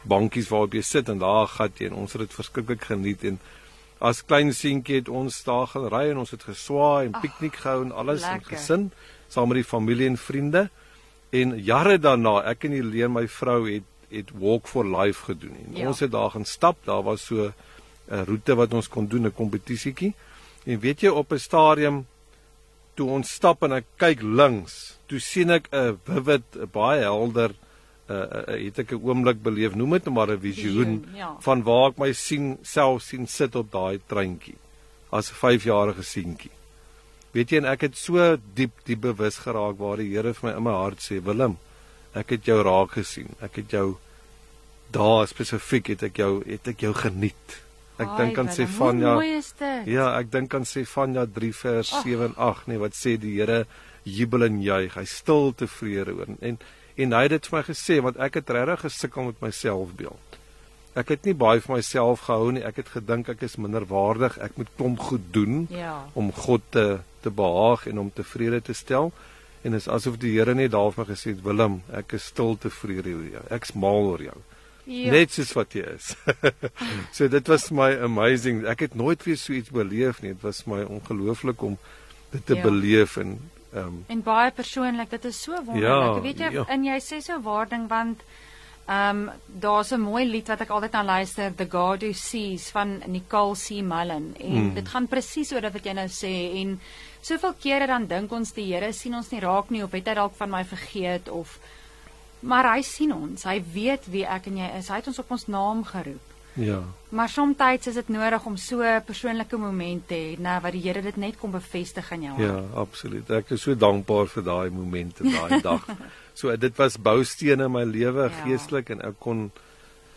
bankies 0.04 0.50
waarop 0.50 0.74
jy 0.74 0.82
sit 0.82 1.10
en 1.10 1.20
daar 1.20 1.48
gat 1.48 1.80
jy 1.80 1.88
en 1.88 2.02
ons 2.04 2.14
het 2.14 2.22
dit 2.22 2.34
verskriklik 2.34 2.84
geniet 2.84 3.24
en 3.24 3.40
as 4.00 4.24
klein 4.26 4.54
seentjie 4.54 4.96
het 4.96 5.10
ons 5.10 5.44
daar 5.44 5.68
gery 5.68 6.10
en 6.12 6.18
ons 6.18 6.32
het 6.32 6.44
geswaai 6.44 7.08
en 7.08 7.20
piknik 7.22 7.56
gehou 7.64 7.84
en 7.86 7.92
alles 7.92 8.24
in 8.28 8.44
gesin 8.44 8.92
saam 9.28 9.48
met 9.48 9.62
die 9.64 9.68
familie 9.68 10.08
en 10.08 10.18
vriende. 10.18 10.70
En 11.36 11.56
jare 11.58 11.98
daarna, 12.00 12.42
ek 12.52 12.68
en 12.68 12.76
Helene, 12.78 13.12
my 13.20 13.28
vrou 13.28 13.66
het 13.68 13.84
het 14.16 14.30
walk 14.40 14.68
for 14.70 14.86
life 14.86 15.26
gedoen. 15.26 15.56
En 15.66 15.76
ja. 15.76 15.88
ons 15.90 16.00
het 16.00 16.12
daar 16.12 16.30
gaan 16.32 16.46
stap. 16.46 16.78
Daar 16.86 17.04
was 17.04 17.26
so 17.26 17.52
'n 18.08 18.24
roete 18.26 18.56
wat 18.56 18.74
ons 18.74 18.88
kon 18.88 19.08
doen, 19.08 19.26
'n 19.26 19.34
kompetisietjie. 19.34 20.14
En 20.66 20.80
weet 20.80 21.02
jy 21.02 21.10
op 21.10 21.32
'n 21.32 21.40
stadium 21.40 22.06
toe 22.94 23.10
ons 23.10 23.32
stap 23.32 23.64
en 23.64 23.74
ek 23.74 23.86
kyk 23.98 24.22
links, 24.22 24.98
toe 25.06 25.20
sien 25.20 25.50
ek 25.50 25.68
'n 25.72 26.00
vivid, 26.04 26.72
baie 26.72 27.02
helder 27.02 27.52
uh, 28.10 28.16
uh, 28.16 28.58
het 28.66 28.80
ek 28.80 28.92
'n 28.92 29.02
oomblik 29.02 29.42
beleef, 29.44 29.76
noem 29.76 29.98
dit 29.98 30.06
maar 30.14 30.32
'n 30.32 30.40
visioen 30.40 31.06
ja. 31.14 31.36
van 31.40 31.64
waar 31.64 31.90
ek 31.90 31.98
my 31.98 32.12
sien 32.14 32.58
self 32.62 33.02
sien 33.02 33.28
sit 33.28 33.56
op 33.56 33.72
daai 33.72 34.00
treintjie 34.08 34.58
as 35.12 35.32
'n 35.32 35.36
5-jarige 35.36 36.04
seentjie. 36.04 36.52
Weet 37.32 37.52
jy 37.52 37.58
en 37.58 37.66
ek 37.66 37.82
het 37.82 37.98
so 37.98 38.38
diep 38.56 38.72
diep 38.88 39.02
bewus 39.02 39.38
geraak 39.44 39.80
waar 39.80 39.98
die 39.98 40.14
Here 40.14 40.34
vir 40.34 40.50
my 40.50 40.58
in 40.58 40.64
my 40.64 40.72
hart 40.72 41.00
sê, 41.04 41.20
Willem, 41.24 41.58
ek 42.16 42.30
het 42.30 42.46
jou 42.46 42.62
raak 42.64 42.92
gesien. 42.96 43.28
Ek 43.42 43.56
het 43.56 43.72
jou 43.72 43.98
daar 44.96 45.28
spesifiek 45.28 45.88
het 45.88 46.04
ek 46.04 46.18
jou 46.18 46.44
het 46.46 46.68
ek 46.68 46.86
jou 46.86 46.94
geniet. 46.94 47.60
Ek 48.00 48.12
dink 48.18 48.38
aan 48.38 48.50
van 48.78 49.00
ja. 49.88 50.08
Ek 50.20 50.32
dink 50.32 50.56
aan 50.56 50.68
sê 50.68 50.86
van 50.86 51.14
ja 51.14 51.26
3 51.26 51.52
vers 51.54 51.92
7 52.04 52.30
en 52.30 52.36
8 52.36 52.68
nee 52.68 52.80
wat 52.80 52.96
sê 52.96 53.18
die 53.20 53.36
Here 53.40 53.66
jubel 54.04 54.44
en 54.44 54.62
juig. 54.62 54.96
Hy 54.96 55.06
stil 55.06 55.54
tevrede 55.56 56.16
oor 56.16 56.28
en, 56.28 56.40
en 56.42 56.60
En 56.96 57.12
hy 57.12 57.22
het 57.28 57.36
dit 57.36 57.48
vir 57.52 57.58
my 57.60 57.64
gesê 57.68 58.00
want 58.04 58.18
ek 58.24 58.40
het 58.40 58.50
regtig 58.56 58.86
gesukkel 58.88 59.30
met 59.30 59.42
my 59.44 59.52
selfbeeld. 59.52 60.40
Ek 60.96 61.12
het 61.12 61.26
nie 61.28 61.36
baie 61.36 61.60
vir 61.60 61.76
myself 61.76 62.24
gehou 62.30 62.54
nie. 62.56 62.64
Ek 62.64 62.80
het 62.80 62.94
gedink 62.94 63.30
ek 63.34 63.44
is 63.44 63.58
minderwaardig. 63.60 64.38
Ek 64.40 64.56
moet 64.56 64.72
klomp 64.80 65.02
goed 65.10 65.26
doen 65.36 65.66
ja. 65.74 66.06
om 66.16 66.32
God 66.32 66.64
te 66.72 66.88
te 67.26 67.32
behaag 67.34 67.88
en 67.90 68.00
om 68.00 68.12
tevrede 68.14 68.62
te 68.62 68.74
stel. 68.78 69.10
En 69.66 69.74
dit 69.74 69.82
is 69.82 69.88
asof 69.90 70.20
die 70.22 70.36
Here 70.36 70.54
net 70.54 70.76
daar 70.76 70.92
vir 70.94 71.04
my 71.04 71.08
gesê 71.10 71.32
het, 71.34 71.42
"Willem, 71.42 71.82
ek 71.92 72.14
is 72.14 72.28
stil 72.30 72.56
tevrede 72.56 73.16
oor 73.18 73.30
jou. 73.32 73.44
Ek's 73.50 73.74
mal 73.74 74.12
oor 74.12 74.22
jou." 74.22 74.38
Ja. 74.86 75.12
Net 75.12 75.32
soos 75.34 75.54
wat 75.58 75.74
jy 75.74 75.82
is. 75.96 76.14
so 77.16 77.28
dit 77.28 77.48
was 77.48 77.72
my 77.72 77.98
amazing. 77.98 78.66
Ek 78.66 78.86
het 78.86 78.96
nooit 78.96 79.24
weer 79.24 79.38
so 79.38 79.54
iets 79.54 79.74
beleef 79.74 80.22
nie. 80.22 80.34
Dit 80.34 80.42
was 80.42 80.66
my 80.66 80.84
ongelooflik 80.84 81.62
om 81.62 81.78
dit 82.32 82.46
te 82.46 82.56
ja. 82.56 82.62
beleef 82.62 83.18
en 83.18 83.40
Um, 83.76 84.04
en 84.08 84.22
baie 84.24 84.52
persoonlik, 84.56 85.10
dit 85.10 85.26
is 85.26 85.42
so 85.42 85.52
wonderlik. 85.52 85.84
Ja, 85.84 86.22
weet 86.22 86.40
jy, 86.40 86.52
ja. 86.56 86.66
en 86.72 86.84
jy 86.88 86.98
sê 87.04 87.22
so 87.24 87.40
waarding 87.44 87.90
want 87.92 88.24
ehm 88.86 89.24
um, 89.26 89.32
daar's 89.48 89.92
'n 89.92 90.02
mooi 90.02 90.26
lied 90.26 90.48
wat 90.48 90.62
ek 90.62 90.70
altyd 90.70 90.94
aan 90.94 91.06
luister, 91.06 91.56
The 91.56 91.66
God 91.70 92.04
Who 92.04 92.14
Sees 92.14 92.70
van 92.70 93.02
Nicole 93.08 93.56
C. 93.56 93.82
Mullen 93.82 94.36
en 94.40 94.64
mm. 94.64 94.74
dit 94.74 94.88
gaan 94.88 95.08
presies 95.08 95.52
oor 95.52 95.72
wat 95.74 95.86
jy 95.86 95.94
nou 95.94 96.08
sê 96.08 96.34
en 96.62 96.80
soveel 97.22 97.56
kere 97.60 97.88
dan 97.88 98.06
dink 98.08 98.32
ons 98.32 98.54
die 98.54 98.74
Here 98.74 98.94
sien 98.94 99.16
ons 99.16 99.32
nie 99.32 99.40
raak 99.40 99.70
nie 99.70 99.84
of 99.84 99.92
het 99.92 100.08
hy 100.08 100.14
dalk 100.14 100.36
van 100.38 100.50
my 100.50 100.64
vergeet 100.64 101.30
of 101.30 101.60
maar 102.42 102.76
hy 102.76 102.82
sien 102.82 103.14
ons. 103.14 103.44
Hy 103.44 103.64
weet 103.74 104.06
wie 104.14 104.26
ek 104.26 104.48
en 104.48 104.58
jy 104.58 104.70
is. 104.78 104.90
Hy 104.90 105.02
het 105.02 105.08
ons 105.08 105.20
op 105.20 105.32
ons 105.32 105.48
naam 105.48 105.84
geroep. 105.84 106.35
Ja. 106.56 106.82
Maar 107.10 107.30
soms 107.30 107.88
is 107.88 107.94
dit 107.94 108.10
nodig 108.10 108.46
om 108.46 108.58
so 108.58 108.82
'n 108.82 109.04
persoonlike 109.06 109.58
moment 109.58 110.08
te 110.08 110.16
hê, 110.16 110.40
nou 110.40 110.62
wat 110.62 110.72
die 110.72 110.82
Here 110.82 111.02
dit 111.02 111.16
net 111.16 111.38
kom 111.38 111.52
bevestig 111.52 112.12
in 112.12 112.22
jou. 112.22 112.42
Ja, 112.42 112.64
absoluut. 112.74 113.30
Ek 113.30 113.50
is 113.50 113.62
so 113.62 113.76
dankbaar 113.76 114.28
vir 114.28 114.44
daai 114.44 114.70
momente, 114.70 115.24
daai 115.24 115.62
dag. 115.62 115.86
So 116.36 116.56
dit 116.58 116.76
was 116.76 116.98
boustene 116.98 117.64
in 117.64 117.72
my 117.72 117.84
lewe 117.84 118.24
ja. 118.24 118.44
geestelik 118.44 118.90
en 118.90 119.02
ek 119.02 119.16
kon 119.20 119.52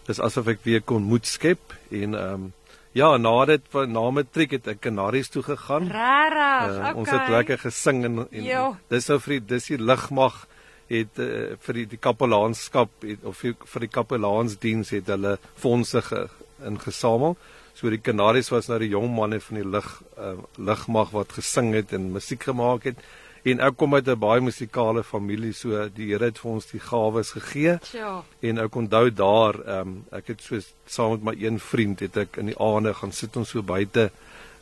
dis 0.07 0.19
asof 0.19 0.49
ek 0.49 0.65
weer 0.65 0.81
kon 0.81 1.03
moed 1.03 1.27
skep 1.27 1.75
en 1.91 2.15
ehm 2.15 2.35
um, 2.35 2.53
ja, 2.93 3.17
na 3.17 3.45
dit 3.45 3.63
na 3.87 4.11
matriek 4.11 4.51
het 4.51 4.67
ek 4.67 4.81
Kanaries 4.81 5.29
toe 5.29 5.43
gegaan. 5.43 5.87
Regtig. 5.87 6.75
Uh, 6.75 6.79
okay. 6.79 6.93
Ons 6.95 7.11
het 7.11 7.29
lekker 7.29 7.59
gesing 7.59 8.05
en, 8.05 8.27
en 8.31 8.45
jo. 8.45 8.77
dis 8.89 9.09
nou 9.09 9.19
vir 9.21 9.41
dis 9.47 9.67
die 9.67 9.79
ligmag 9.79 10.48
het 10.89 11.21
uh, 11.21 11.55
vir 11.65 11.81
die, 11.81 11.87
die 11.95 12.01
kapelaanskap 12.01 13.05
het 13.05 13.25
of 13.29 13.43
vir, 13.45 13.85
die 13.85 13.93
kapelaansdiens 13.93 14.91
het 14.97 15.11
hulle 15.13 15.37
fondse 15.61 16.03
ge, 16.03 16.27
ingesamel. 16.65 17.37
So 17.79 17.91
die 17.93 18.01
Kanaries 18.03 18.51
was 18.51 18.67
nou 18.71 18.81
die 18.83 18.91
jong 18.91 19.13
manne 19.15 19.39
van 19.45 19.61
die 19.61 19.69
lig 19.69 19.89
uh, 20.19 20.35
ligmag 20.57 21.13
wat 21.15 21.37
gesing 21.37 21.75
het 21.77 21.93
en 21.95 22.13
musiek 22.17 22.49
gemaak 22.49 22.89
het. 22.91 23.03
En 23.47 23.61
ek 23.63 23.77
kom 23.79 23.95
uit 23.95 24.09
'n 24.09 24.19
baie 24.19 24.41
musikale 24.41 25.03
familie, 25.05 25.53
so 25.53 25.89
die 25.89 26.09
Here 26.11 26.25
het 26.25 26.39
vir 26.39 26.51
ons 26.51 26.67
die 26.67 26.81
gawes 26.81 27.31
gegee. 27.31 27.79
Ja. 27.93 28.25
En 28.41 28.59
ek 28.59 28.75
onthou 28.75 29.11
daar, 29.11 29.55
um, 29.79 30.05
ek 30.11 30.27
het 30.27 30.43
so 30.43 30.59
saam 30.87 31.11
met 31.11 31.23
my 31.23 31.35
een 31.45 31.61
vriend 31.61 32.01
het 32.01 32.17
ek 32.17 32.37
in 32.37 32.47
die 32.47 32.59
aande 32.59 32.95
gaan 32.95 33.13
sit 33.13 33.37
ons 33.37 33.51
so 33.51 33.63
buite 33.63 34.11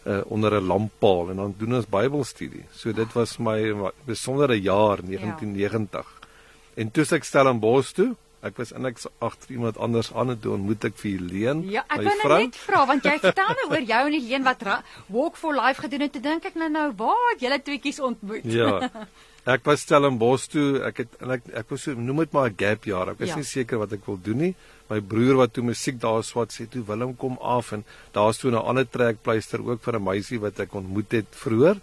uh, 0.07 0.21
onder 0.31 0.61
'n 0.61 0.67
lamppaal 0.67 1.31
en 1.31 1.37
dan 1.37 1.55
doen 1.59 1.75
ons 1.75 1.87
Bybelstudie. 1.87 2.65
So 2.73 2.93
dit 2.93 3.13
was 3.13 3.39
my 3.39 3.75
besondere 4.05 4.61
jaar 4.61 5.03
1990. 5.03 6.07
Ja. 6.21 6.27
En 6.75 6.91
toe 6.91 7.05
ek 7.11 7.25
Stellenbosch 7.25 7.93
toe, 7.93 8.15
Ek 8.47 8.59
was 8.61 8.71
in 8.77 8.87
ek 8.87 9.01
agter 9.25 9.51
iemand 9.51 9.79
anders 9.83 10.13
aan 10.15 10.31
en 10.31 10.41
toe 10.41 10.53
ontmoet 10.55 10.85
ek 10.85 10.99
vir 11.01 11.17
Helene. 11.17 11.65
Ja, 11.73 11.83
ek 11.89 12.05
wou 12.05 12.15
nou 12.21 12.39
net 12.45 12.59
vra 12.63 12.83
want 12.87 13.07
jy 13.09 13.15
vertel 13.23 13.55
nou 13.61 13.69
oor 13.73 13.87
jou 13.89 14.03
en 14.07 14.17
Helene 14.19 14.45
wat 14.45 14.63
Walk 15.09 15.41
for 15.41 15.57
Life 15.57 15.83
gedoen 15.83 16.05
het. 16.07 16.13
Toe 16.13 16.23
dink 16.23 16.45
ek 16.45 16.55
nou 16.55 16.69
nou 16.71 16.93
waar 17.01 17.33
het 17.33 17.43
julle 17.43 17.59
tweeetjies 17.63 18.01
ontmoet? 18.01 18.45
Ja. 18.45 18.77
Ek 19.47 19.63
was 19.63 19.85
Stellenbosch 19.87 20.49
toe. 20.51 20.81
Ek 20.89 21.05
het 21.05 21.21
en 21.23 21.37
ek 21.37 21.45
ek 21.55 21.69
was 21.71 21.85
so 21.87 21.95
noem 21.95 22.25
dit 22.25 22.33
maar 22.35 22.51
'n 22.51 22.57
gap 22.59 22.85
jaar. 22.85 23.11
Ek 23.11 23.21
was 23.21 23.29
ja. 23.31 23.37
nie 23.37 23.47
seker 23.47 23.79
wat 23.79 23.93
ek 23.93 24.07
wil 24.07 24.19
doen 24.19 24.39
nie. 24.39 24.55
My 24.91 24.99
broer 25.01 25.37
wat 25.37 25.53
toe 25.55 25.63
musiek 25.63 26.01
daar 26.01 26.25
swat 26.25 26.51
sê 26.51 26.67
toe 26.67 26.83
Willem 26.83 27.15
kom 27.17 27.39
af 27.39 27.73
en 27.73 27.85
daar's 28.13 28.39
toe 28.39 28.51
'n 28.51 28.59
ander 28.59 28.85
trekpleister 28.85 29.63
ook 29.63 29.83
vir 29.83 29.95
'n 29.99 30.03
meisie 30.03 30.41
wat 30.41 30.59
ek 30.59 30.75
ontmoet 30.75 31.13
het 31.13 31.27
vroeër 31.31 31.79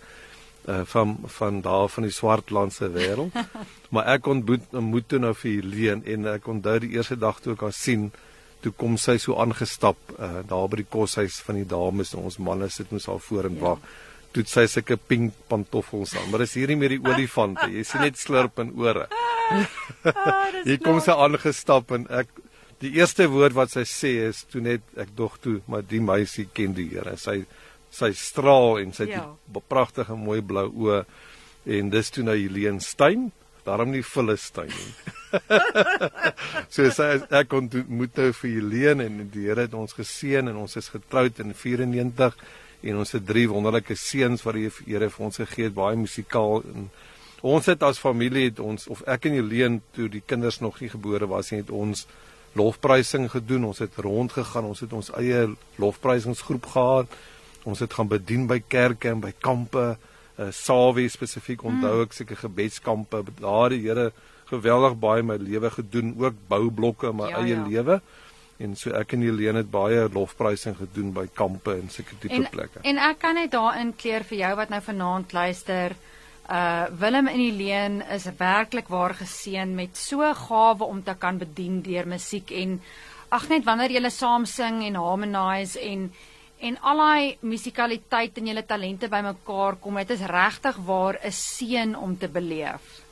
uh, 0.68 0.82
van 0.84 1.18
van 1.26 1.62
daar 1.62 1.88
van 1.88 2.04
die 2.04 2.12
swartlandse 2.12 2.92
wêreld. 2.92 3.32
maar 3.94 4.06
ek 4.08 4.28
ontmoet 4.28 4.72
moet 4.72 5.08
toe 5.08 5.20
nou 5.20 5.34
vir 5.34 5.52
Helene 5.52 6.04
en 6.06 6.26
ek 6.26 6.48
onthou 6.48 6.80
die 6.80 6.96
eerste 6.98 7.16
dag 7.16 7.40
toe 7.40 7.54
ek 7.54 7.62
haar 7.62 7.74
sien, 7.74 8.12
toe 8.62 8.72
kom 8.72 8.98
sy 8.98 9.18
so 9.18 9.40
aangestap 9.40 9.98
uh, 10.20 10.44
daar 10.48 10.68
by 10.68 10.84
die 10.84 10.90
koshuis 10.90 11.40
van 11.40 11.56
die 11.56 11.68
dames 11.68 12.14
en 12.14 12.24
ons 12.24 12.38
manne 12.38 12.70
sit 12.70 12.92
mos 12.92 13.08
al 13.08 13.20
voor 13.20 13.46
en 13.46 13.60
wag. 13.60 13.80
Ja. 13.80 14.13
Toe 14.34 14.46
sy 14.50 14.66
sulke 14.72 14.98
pink 14.98 15.36
pantoffels 15.50 16.16
aan, 16.18 16.32
maar 16.32 16.42
dis 16.42 16.56
hierdie 16.58 16.78
met 16.80 16.96
die 16.96 17.02
olifante. 17.04 17.68
Jy 17.70 17.84
sien 17.86 18.02
net 18.02 18.18
slurp 18.18 18.58
in 18.64 18.72
ore. 18.82 19.06
ah, 19.12 20.48
Hier 20.68 20.80
kom 20.82 21.02
sy 21.04 21.14
aangestap 21.14 21.94
en 21.94 22.08
ek 22.10 22.32
die 22.84 22.96
eerste 22.98 23.28
woord 23.32 23.56
wat 23.56 23.72
sy 23.72 23.86
sê 23.88 24.16
is 24.28 24.42
toe 24.50 24.64
net 24.64 24.84
ek 25.00 25.14
dog 25.16 25.38
toe, 25.44 25.60
maar 25.70 25.86
die 25.88 26.02
meisie 26.04 26.48
ken 26.54 26.74
die 26.76 26.90
Here. 26.96 27.16
Sy 27.22 27.44
sy 27.94 28.10
straal 28.18 28.80
en 28.82 28.94
sy 28.96 29.06
ja. 29.12 29.28
pragtige 29.70 30.16
mooi 30.18 30.42
blou 30.42 30.66
oë 30.88 31.04
en 31.78 31.92
dis 31.94 32.10
toe 32.10 32.26
nou 32.26 32.34
Helene 32.34 32.82
Stein 32.82 33.30
daarom 33.64 33.94
nie 33.94 34.04
Philistyn 34.04 34.72
nie. 34.74 34.94
so 36.74 36.90
sy 36.92 37.08
ek 37.30 37.52
kon 37.54 37.70
moet 37.88 38.18
nou 38.20 38.32
vir 38.42 38.56
Helene 38.58 39.08
en 39.08 39.22
die 39.32 39.46
Here 39.48 39.68
het 39.68 39.78
ons 39.78 39.96
geseën 39.96 40.50
en 40.50 40.60
ons 40.66 40.78
is 40.80 40.90
getroud 40.92 41.40
in 41.44 41.54
94 41.56 42.36
en 42.84 43.00
ons 43.02 43.16
het 43.16 43.26
drie 43.26 43.48
wonderlike 43.50 43.96
seuns 43.96 44.44
wat 44.44 44.60
die 44.60 44.70
Here 44.86 45.10
vir 45.10 45.26
ons 45.26 45.42
gegee 45.42 45.70
het 45.70 45.76
baie 45.78 45.98
musikaal 45.98 46.64
en 46.74 46.90
ons 47.42 47.66
het 47.68 47.84
as 47.84 48.00
familie 48.00 48.50
het 48.50 48.60
ons 48.64 48.88
of 48.92 49.04
ek 49.08 49.28
en 49.30 49.38
Helene 49.40 49.82
toe 49.96 50.10
die 50.12 50.24
kinders 50.26 50.62
nog 50.64 50.80
nie 50.82 50.92
gebore 50.92 51.28
was 51.28 51.52
nie 51.52 51.62
het 51.64 51.72
ons 51.72 52.08
lofprysing 52.54 53.30
gedoen 53.32 53.70
ons 53.72 53.80
het 53.82 53.96
rondgegaan 53.98 54.68
ons 54.70 54.84
het 54.86 54.94
ons 54.94 55.12
eie 55.18 55.48
lofprysingsgroep 55.82 56.68
gehad 56.76 57.22
ons 57.64 57.80
het 57.80 57.94
gaan 57.96 58.10
bedien 58.12 58.48
by 58.48 58.60
kerke 58.68 59.12
en 59.14 59.22
by 59.24 59.32
kampe, 59.44 59.94
uh, 59.94 60.50
Sawie 60.56 61.10
spesifiek 61.12 61.64
onthou 61.68 62.02
ek 62.04 62.16
seker 62.18 62.40
gebedskampe. 62.44 63.24
Daar 63.40 63.74
die 63.74 63.84
Here 63.86 64.12
geweldig 64.50 64.98
baie 65.02 65.24
my 65.26 65.38
lewe 65.42 65.72
gedoen, 65.72 66.14
ook 66.20 66.38
boublokke 66.50 67.10
in 67.14 67.20
my 67.22 67.30
ja, 67.32 67.42
eie 67.42 67.56
ja. 67.56 67.64
lewe. 67.68 68.00
En 68.64 68.76
so 68.80 68.94
ek 68.96 69.18
en 69.18 69.26
Helene 69.26 69.64
het 69.64 69.72
baie 69.72 70.08
lofprysing 70.14 70.78
gedoen 70.80 71.12
by 71.16 71.28
kampe 71.36 71.76
en 71.76 71.90
seker 71.92 72.20
tipe 72.22 72.40
en, 72.40 72.48
plekke. 72.52 72.84
En 72.88 73.02
ek 73.10 73.20
kan 73.20 73.36
net 73.36 73.52
daarin 73.52 73.92
kleer 74.00 74.24
vir 74.30 74.40
jou 74.46 74.52
wat 74.62 74.72
nou 74.72 74.82
vanaand 74.86 75.36
luister. 75.36 75.96
Uh 76.44 76.86
Willem 77.00 77.28
en 77.32 77.40
Helene 77.40 78.08
is 78.16 78.28
werklik 78.40 78.92
waar 78.92 79.16
geseën 79.20 79.76
met 79.76 79.98
so 80.00 80.28
gawe 80.48 80.84
om 80.84 81.04
te 81.04 81.16
kan 81.20 81.40
bedien 81.40 81.82
deur 81.84 82.08
musiek 82.08 82.52
en 82.52 82.80
ag 83.32 83.48
net 83.50 83.64
wanneer 83.66 83.96
jy 83.96 84.10
saam 84.12 84.46
sing 84.46 84.84
en 84.88 85.00
harmonise 85.00 85.80
en 85.80 86.12
en 86.64 86.78
al 86.80 87.00
daai 87.04 87.38
musikaliteit 87.44 88.38
en 88.40 88.46
julle 88.48 88.64
talente 88.64 89.10
bymekaar 89.12 89.82
kom. 89.84 89.98
Dit 90.00 90.14
is 90.16 90.28
regtig 90.32 90.78
waar 90.88 91.20
'n 91.20 91.32
seën 91.32 91.96
om 91.96 92.18
te 92.18 92.28
beleef. 92.28 93.03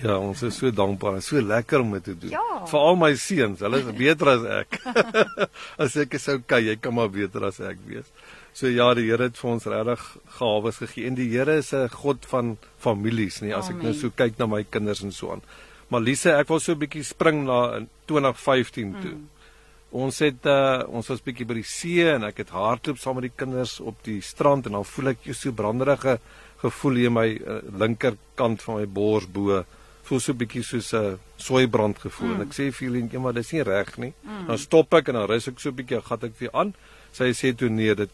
Ja, 0.00 0.16
ons 0.16 0.40
is 0.46 0.56
so 0.56 0.70
dankbaar. 0.72 1.18
Is 1.20 1.28
so 1.28 1.40
lekker 1.44 1.82
om 1.82 1.92
dit 1.98 2.04
te 2.08 2.14
doen. 2.16 2.32
Ja. 2.32 2.66
Veral 2.70 2.96
my 2.96 3.10
seuns, 3.20 3.60
hulle 3.64 3.80
is 3.82 3.88
beter 3.96 4.32
as 4.32 4.44
ek. 4.60 4.78
as 5.84 5.96
ek 6.00 6.16
sou 6.22 6.38
kyk, 6.40 6.70
jy 6.70 6.76
kan 6.80 6.96
maar 6.96 7.10
beter 7.12 7.44
as 7.50 7.60
ek 7.60 7.82
wees. 7.88 8.08
So 8.56 8.70
ja, 8.72 8.88
die 8.96 9.06
Here 9.10 9.28
het 9.28 9.38
vir 9.38 9.50
ons 9.52 9.66
regtig 9.70 10.06
gawes 10.38 10.80
gegee 10.82 11.06
en 11.06 11.18
die 11.18 11.28
Here 11.30 11.58
is 11.60 11.72
'n 11.76 11.88
God 11.92 12.24
van 12.32 12.56
families, 12.78 13.40
nie 13.42 13.52
as 13.54 13.68
Amen. 13.68 13.76
ek 13.76 13.84
nou 13.84 13.94
so 13.94 14.10
kyk 14.10 14.38
na 14.38 14.46
my 14.46 14.64
kinders 14.64 15.02
en 15.02 15.12
so 15.12 15.32
aan. 15.32 15.44
Maar 15.90 16.00
Lise, 16.00 16.32
ek 16.32 16.48
wil 16.48 16.60
so 16.60 16.72
'n 16.72 16.80
bietjie 16.80 17.04
spring 17.04 17.44
na 17.44 17.86
2015 18.06 18.96
toe. 19.02 19.14
Mm. 19.14 19.28
Ons 19.90 20.18
het 20.20 20.46
uh 20.46 20.82
ons 20.88 21.08
was 21.08 21.20
bietjie 21.20 21.46
by 21.46 21.54
die 21.54 21.66
see 21.66 22.06
en 22.06 22.24
ek 22.24 22.38
het 22.38 22.50
hardloop 22.50 22.98
saam 22.98 23.18
met 23.18 23.26
die 23.28 23.36
kinders 23.36 23.80
op 23.80 23.98
die 24.04 24.20
strand 24.20 24.66
en 24.66 24.72
dan 24.72 24.84
voel 24.84 25.08
ek 25.08 25.34
so 25.34 25.52
branderige 25.52 26.20
gevoel 26.62 26.94
hier 26.94 27.10
my 27.10 27.28
uh, 27.34 27.58
linkerkant 27.78 28.62
van 28.62 28.80
my 28.80 28.86
bors 28.86 29.26
bo 29.26 29.64
voel 30.10 30.22
so 30.22 30.34
bietjie 30.34 30.62
soos 30.66 30.92
'n 30.92 31.12
uh, 31.12 31.18
soeibrand 31.38 31.98
gevoel 32.02 32.32
mm. 32.34 32.40
en 32.40 32.46
ek 32.48 32.56
sê 32.56 32.70
vir 32.74 32.88
hulle 32.88 33.02
eendag 33.06 33.36
dis 33.38 33.52
nie 33.54 33.62
reg 33.66 33.96
nie. 34.02 34.12
Mm. 34.26 34.46
Dan 34.50 34.58
stop 34.58 34.94
ek 34.98 35.12
en 35.12 35.20
dan 35.20 35.28
rus 35.30 35.48
ek 35.48 35.62
so 35.62 35.72
bietjie 35.72 36.00
en 36.00 36.06
gat 36.10 36.26
ek 36.26 36.38
weer 36.40 36.52
aan. 36.52 36.74
Sy 37.14 37.30
sê 37.34 37.54
toe 37.54 37.70
nee, 37.70 37.94
dit 37.94 38.10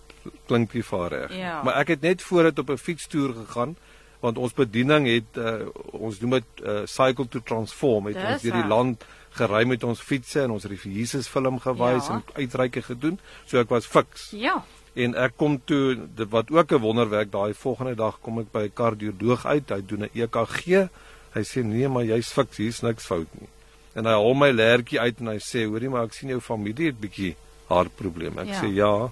klink 0.48 0.74
nie 0.74 0.84
vir 0.84 1.10
reg. 1.12 1.36
Ja. 1.36 1.60
Maar 1.64 1.80
ek 1.82 1.96
het 1.96 2.02
net 2.02 2.22
voor 2.22 2.50
dit 2.50 2.58
op 2.58 2.70
'n 2.70 2.84
fietstoer 2.86 3.34
gegaan 3.42 3.76
want 4.20 4.38
ons 4.38 4.54
bediening 4.56 5.06
het 5.06 5.38
uh, 5.38 5.68
ons 5.92 6.20
noem 6.20 6.38
dit 6.38 6.62
uh, 6.64 6.82
cycle 6.88 7.28
to 7.28 7.40
transform 7.44 8.08
het 8.10 8.16
Dis 8.16 8.24
ons 8.32 8.42
deur 8.42 8.56
die 8.62 8.70
land 8.70 9.04
gery 9.36 9.64
met 9.68 9.84
ons 9.84 10.00
fietsse 10.00 10.40
en 10.42 10.54
ons 10.56 10.64
het 10.64 10.72
die 10.72 10.94
Jesus 10.96 11.28
film 11.28 11.60
gewys 11.60 12.08
ja. 12.08 12.16
en 12.16 12.22
uitreike 12.40 12.82
gedoen. 12.82 13.18
So 13.44 13.60
ek 13.60 13.68
was 13.72 13.86
fiks. 13.86 14.30
Ja. 14.32 14.62
En 14.96 15.12
ek 15.20 15.36
kom 15.36 15.58
toe 15.68 16.08
wat 16.32 16.50
ook 16.50 16.72
'n 16.72 16.80
wonderwerk 16.80 17.30
daai 17.32 17.52
volgende 17.54 17.94
dag 17.94 18.18
kom 18.20 18.40
ek 18.40 18.52
by 18.52 18.64
'n 18.64 18.72
kardioloog 18.72 19.46
uit. 19.46 19.68
Hy 19.70 19.82
doen 19.86 20.08
'n 20.08 20.10
EKG. 20.14 20.88
Hy 21.36 21.44
sê 21.44 21.62
nee, 21.64 21.88
maar 21.92 22.06
jy's 22.08 22.32
fiks, 22.32 22.56
hier's 22.62 22.80
niks 22.84 23.06
fout 23.10 23.28
nie. 23.36 23.50
En 23.96 24.08
hy 24.08 24.16
haal 24.16 24.36
my 24.38 24.50
lertjie 24.54 25.00
uit 25.00 25.20
en 25.20 25.32
hy 25.34 25.38
sê, 25.44 25.66
"Hoorie, 25.68 25.90
maar 25.92 26.08
ek 26.08 26.16
sien 26.16 26.32
jou 26.32 26.40
familie 26.40 26.90
het 26.90 27.00
bietjie 27.00 27.36
hartprobleme." 27.68 28.40
Ek 28.42 28.48
ja. 28.48 28.60
sê, 28.62 28.72
"Ja." 28.72 29.10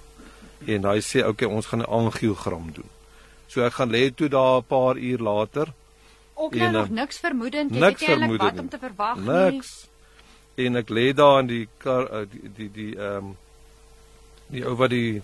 En 0.66 0.84
hy 0.88 0.98
sê, 1.00 1.20
"Oké, 1.20 1.44
okay, 1.44 1.48
ons 1.48 1.66
gaan 1.66 1.80
'n 1.80 1.92
angiogram 2.00 2.72
doen." 2.72 2.90
So 3.46 3.62
ek 3.62 3.72
gaan 3.72 3.90
lê 3.90 4.14
toe 4.14 4.28
daar 4.28 4.58
'n 4.58 4.64
paar 4.66 4.96
uur 4.96 5.18
later. 5.18 5.72
Ook 6.34 6.54
nou 6.54 6.70
nog 6.70 6.88
niks 6.88 7.18
vermoedend, 7.18 7.70
jy 7.70 7.80
weet 7.80 8.00
jy 8.00 8.06
eintlik 8.08 8.40
wat 8.40 8.58
om 8.58 8.68
te 8.68 8.78
verwag 8.78 9.16
nie. 9.16 9.26
Niks 9.26 9.87
en 10.54 10.76
ek 10.76 10.90
lê 10.90 11.12
daar 11.14 11.40
in 11.42 11.50
die 11.50 11.68
kar 11.82 12.06
uh, 12.10 12.26
die 12.30 12.50
die 12.56 12.70
die 12.72 12.92
ehm 12.96 13.16
um, 13.16 13.37
die 14.54 14.62
ou 14.66 14.74
wat 14.78 14.92
die 14.92 15.22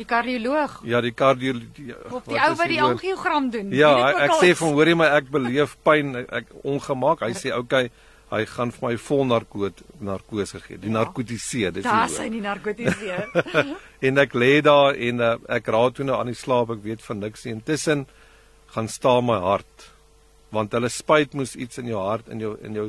die 0.00 0.08
kardioloog. 0.08 0.78
Ja 0.88 1.00
die 1.04 1.14
kardioloog 1.16 1.74
die, 1.76 1.90
die, 1.90 1.96
ou 2.40 2.52
wat 2.58 2.70
die 2.72 2.82
angiogram 2.82 3.50
doen. 3.54 3.74
Ja 3.76 3.92
ek, 4.10 4.22
ek 4.28 4.36
sê 4.42 4.54
van 4.58 4.76
hoorie 4.76 4.96
maar 4.98 5.18
ek 5.18 5.28
beleef 5.32 5.76
pyn 5.86 6.14
ek, 6.22 6.30
ek 6.42 6.54
ongemak 6.64 7.26
hy 7.26 7.34
sê 7.38 7.52
okay 7.56 7.90
hy 8.30 8.44
gaan 8.46 8.70
vir 8.70 8.84
my 8.84 8.92
vol 9.02 9.24
narkoot 9.26 9.80
narkose 10.06 10.60
gee. 10.62 10.78
Die 10.78 10.90
ja, 10.90 11.00
narkotiseer 11.00 11.72
dis 11.74 11.86
daar 11.86 12.10
sy 12.12 12.28
die 12.30 12.42
narkotiseer. 12.44 13.26
En 14.06 14.16
ek 14.22 14.32
lê 14.38 14.62
daar 14.64 14.96
en 14.96 15.18
uh, 15.20 15.34
ek 15.52 15.66
raak 15.74 15.98
toe 15.98 16.06
nou 16.08 16.14
aan 16.16 16.30
die 16.30 16.38
slaap 16.38 16.70
ek 16.72 16.84
weet 16.86 17.02
van 17.04 17.18
niks 17.20 17.42
nie. 17.44 17.52
Intussen 17.58 18.06
gaan 18.72 18.88
staan 18.88 19.26
my 19.28 19.36
hart 19.44 19.90
want 20.54 20.72
hulle 20.74 20.88
spuit 20.90 21.34
moes 21.38 21.52
iets 21.58 21.82
in 21.82 21.90
jou 21.90 22.00
hart 22.00 22.30
in 22.32 22.40
jou 22.42 22.54
in 22.66 22.78
jou 22.78 22.86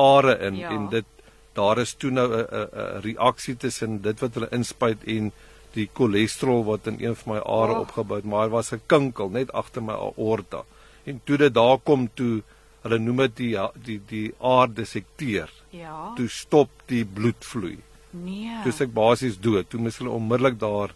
are 0.00 0.36
in 0.46 0.60
ja. 0.60 0.70
en 0.72 0.86
dit 0.92 1.08
daar 1.56 1.80
is 1.82 1.94
toe 1.94 2.10
nou 2.10 2.28
'n 2.28 2.46
'n 2.52 3.00
reaksie 3.04 3.56
tussen 3.56 4.00
dit 4.02 4.20
wat 4.20 4.34
hulle 4.34 4.48
inspuit 4.52 5.04
en 5.04 5.32
die 5.74 5.88
cholesterol 5.94 6.64
wat 6.64 6.86
in 6.86 6.98
een 7.00 7.16
van 7.16 7.34
my 7.34 7.40
are 7.40 7.74
oh. 7.76 7.80
opgebou 7.86 8.16
het, 8.20 8.28
maar 8.28 8.50
was 8.50 8.72
'n 8.72 8.82
kinkel 8.86 9.28
net 9.30 9.52
agter 9.52 9.82
my 9.82 9.94
aorta. 9.94 10.64
En 11.04 11.20
toe 11.24 11.36
dit 11.36 11.54
daar 11.54 11.78
kom 11.78 12.08
toe 12.14 12.42
hulle 12.82 12.98
noem 12.98 13.16
dit 13.16 13.36
die 13.36 13.56
die 13.84 14.00
die 14.08 14.34
aarde 14.40 14.84
sekteer. 14.84 15.50
Ja. 15.70 16.12
Toe 16.16 16.28
stop 16.28 16.68
die 16.86 17.04
bloedvloei. 17.04 17.78
Nee. 18.10 18.62
Toe 18.62 18.72
ek 18.84 18.92
basies 18.92 19.38
dood. 19.40 19.70
Toe 19.70 19.80
moes 19.80 19.98
hulle 19.98 20.10
onmiddellik 20.10 20.58
daar 20.60 20.90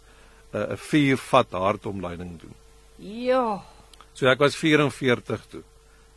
'n 0.53 0.57
uh, 0.57 0.75
vier 0.75 1.17
vat 1.17 1.51
hartomleiding 1.51 2.39
doen. 2.39 2.53
Ja. 2.97 3.63
So 4.13 4.27
ek 4.27 4.39
was 4.39 4.55
44 4.55 5.45
toe. 5.49 5.63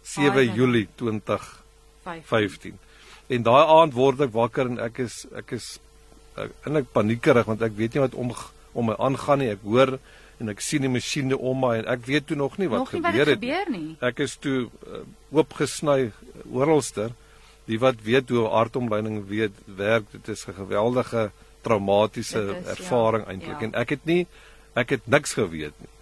7 0.02 0.38
Ai, 0.38 0.50
Julie 0.54 0.88
2015. 0.96 2.78
En 3.26 3.42
daai 3.42 3.64
aand 3.66 3.94
word 3.94 4.20
ek 4.20 4.32
wakker 4.32 4.66
en 4.66 4.78
ek 4.78 4.98
is 4.98 5.26
ek 5.36 5.52
is 5.52 5.78
inlik 6.66 6.90
paniekerig 6.92 7.46
want 7.46 7.62
ek 7.62 7.76
weet 7.76 7.94
nie 7.94 8.04
wat 8.06 8.14
om 8.14 8.32
om 8.72 8.86
my 8.86 8.94
aangaan 9.02 9.42
nie. 9.42 9.50
Ek 9.50 9.64
hoor 9.66 9.96
en 10.40 10.52
ek 10.52 10.62
sien 10.64 10.84
die 10.84 10.92
masjiene 10.92 11.36
om 11.36 11.58
my 11.60 11.74
en 11.80 11.88
ek 11.90 12.04
weet 12.06 12.28
toe 12.30 12.36
nog 12.38 12.56
nie 12.58 12.68
wat 12.70 12.84
nog 12.84 12.92
nie 12.94 13.02
gebeur 13.02 13.18
wat 13.18 13.32
het. 13.34 13.40
Gebeur 13.42 13.72
nie. 13.74 13.96
Ek 14.00 14.22
is 14.24 14.36
toe 14.40 14.58
uh, 14.66 15.02
oopgesny 15.34 16.12
oralster. 16.48 17.12
Die 17.68 17.78
wat 17.82 18.00
weet 18.06 18.30
hoe 18.32 18.46
hartomleiding 18.48 19.20
weet 19.28 19.56
werk, 19.66 20.08
dit 20.12 20.28
is 20.28 20.46
'n 20.48 20.56
geweldige 20.56 21.30
traumatiese 21.62 22.40
is, 22.40 22.64
ja. 22.64 22.70
ervaring 22.76 23.24
ja. 23.24 23.30
eintlik 23.30 23.60
ja. 23.60 23.66
en 23.66 23.74
ek 23.74 23.90
het 23.96 24.04
nie 24.04 24.26
ek 24.74 24.90
het 24.96 25.06
niks 25.06 25.34
geweet 25.34 25.74
nie. 25.82 25.92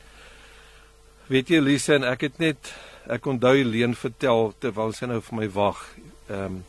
Weet 1.28 1.50
jy 1.50 1.60
Lise 1.60 1.94
en 1.94 2.04
ek 2.04 2.28
het 2.28 2.38
net 2.38 2.72
ek 3.08 3.26
onthou 3.26 3.56
Leen 3.64 3.94
vertel 3.96 4.52
terwyl 4.60 4.92
sy 4.92 5.08
nou 5.08 5.20
vir 5.20 5.36
my 5.36 5.48
wag. 5.52 5.80
Ehm 6.28 6.44
um, 6.44 6.64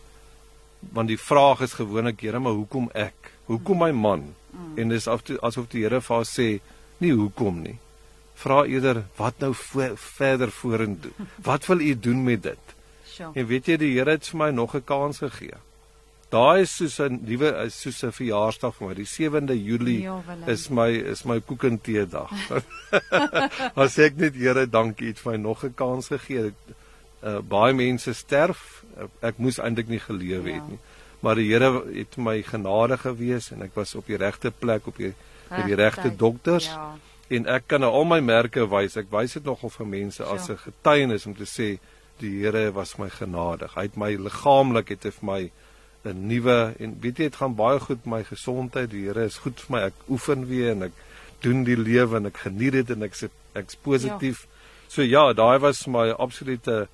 want 0.95 1.09
die 1.11 1.19
vraag 1.19 1.59
is 1.61 1.73
gewoonlik 1.75 2.21
Here, 2.23 2.39
maar 2.39 2.55
hoekom 2.55 2.85
ek? 2.95 3.33
Hoekom 3.49 3.81
my 3.83 3.91
man? 3.91 4.27
En 4.77 4.91
dis 4.93 5.07
asof 5.09 5.69
die 5.71 5.83
Here 5.83 6.01
vir 6.01 6.15
haar 6.15 6.27
sê, 6.27 6.49
nie 7.01 7.13
hoekom 7.13 7.63
nie. 7.65 7.77
Vra 8.39 8.63
eerder 8.69 9.03
wat 9.17 9.41
nou 9.43 9.53
vo 9.53 9.89
verder 9.99 10.51
vorentoe? 10.51 11.11
Wat 11.43 11.65
wil 11.67 11.81
u 11.83 11.95
doen 11.99 12.23
met 12.23 12.43
dit? 12.43 12.75
En 13.33 13.47
weet 13.49 13.67
jy 13.67 13.77
die 13.81 13.95
Here 13.97 14.15
het 14.15 14.29
vir 14.31 14.39
my 14.39 14.51
nog 14.51 14.75
'n 14.75 14.85
kans 14.85 15.19
gegee. 15.19 15.57
daai 16.29 16.61
is 16.61 16.75
soos 16.77 16.99
'n 17.01 17.19
nuwe 17.25 17.69
soos 17.73 18.03
'n 18.03 18.11
verjaarsdag 18.11 18.75
vir 18.75 18.87
my. 18.87 18.93
Die 18.93 19.05
7de 19.05 19.55
Julie 19.57 20.01
ja, 20.01 20.21
is 20.47 20.69
my 20.69 20.89
is 20.89 21.25
my 21.25 21.39
koek 21.39 21.63
en 21.63 21.79
tee 21.81 22.05
dag. 22.05 22.29
As 23.83 23.97
ek 23.97 24.17
net 24.17 24.35
Here 24.35 24.67
dankie 24.67 25.07
het 25.07 25.19
vir 25.19 25.31
my 25.31 25.37
nog 25.37 25.63
'n 25.63 25.73
kans 25.73 26.07
gegee. 26.07 26.53
Uh, 27.23 27.39
baie 27.41 27.73
mense 27.73 28.13
sterf. 28.13 28.83
Ek 29.21 29.37
moes 29.37 29.59
eintlik 29.59 29.87
nie 29.87 29.99
geleef 29.99 30.45
ja. 30.45 30.53
het 30.53 30.69
nie. 30.69 30.79
Maar 31.19 31.35
die 31.35 31.49
Here 31.51 31.83
het 31.93 32.17
my 32.17 32.41
genade 32.43 32.97
gewees 32.97 33.51
en 33.51 33.61
ek 33.61 33.75
was 33.75 33.95
op 33.95 34.07
die 34.07 34.17
regte 34.17 34.51
plek 34.51 34.87
op 34.87 34.97
die 34.97 35.13
by 35.49 35.63
die 35.65 35.77
regte 35.79 36.11
dokters. 36.15 36.69
Ja. 36.69 36.93
En 37.29 37.47
ek 37.49 37.67
kan 37.69 37.83
nou 37.83 37.91
al 37.93 38.07
my 38.09 38.19
merke 38.25 38.65
wys. 38.69 38.97
Ek 38.97 39.09
wys 39.13 39.35
dit 39.37 39.45
nogal 39.45 39.73
vir 39.73 39.87
mense 39.87 40.23
as 40.23 40.49
'n 40.49 40.57
getuienis 40.57 41.25
om 41.25 41.35
te 41.35 41.45
sê 41.45 41.79
die 42.19 42.41
Here 42.43 42.71
was 42.71 42.97
my 42.97 43.09
genadig. 43.09 43.73
Hy 43.75 43.81
het 43.81 43.97
my 43.97 44.15
liggaamlik 44.15 44.89
het 44.89 45.03
hy 45.03 45.11
vir 45.11 45.25
my 45.25 45.51
'n 46.05 46.27
nuwe 46.27 46.75
en 46.79 46.97
weet 47.01 47.17
jy 47.17 47.29
dit 47.29 47.35
gaan 47.35 47.55
baie 47.55 47.79
goed 47.79 48.05
met 48.05 48.13
my 48.13 48.23
gesondheid. 48.23 48.89
Die 48.91 49.05
Here 49.05 49.25
is 49.25 49.37
goed 49.37 49.59
vir 49.59 49.75
my. 49.75 49.81
Ek 49.87 49.93
oefen 50.09 50.47
weer 50.47 50.71
en 50.71 50.83
ek 50.83 50.95
doen 51.41 51.63
die 51.63 51.77
lewe 51.77 52.17
en 52.17 52.25
ek 52.25 52.37
geniet 52.37 52.73
dit 52.73 52.89
en 52.89 53.03
ek 53.03 53.13
ek's 53.53 53.75
positief. 53.75 54.43
Ja. 54.43 54.49
So 54.87 55.01
ja, 55.01 55.33
daai 55.33 55.59
was 55.59 55.87
my 55.87 56.09
absolute 56.09 56.87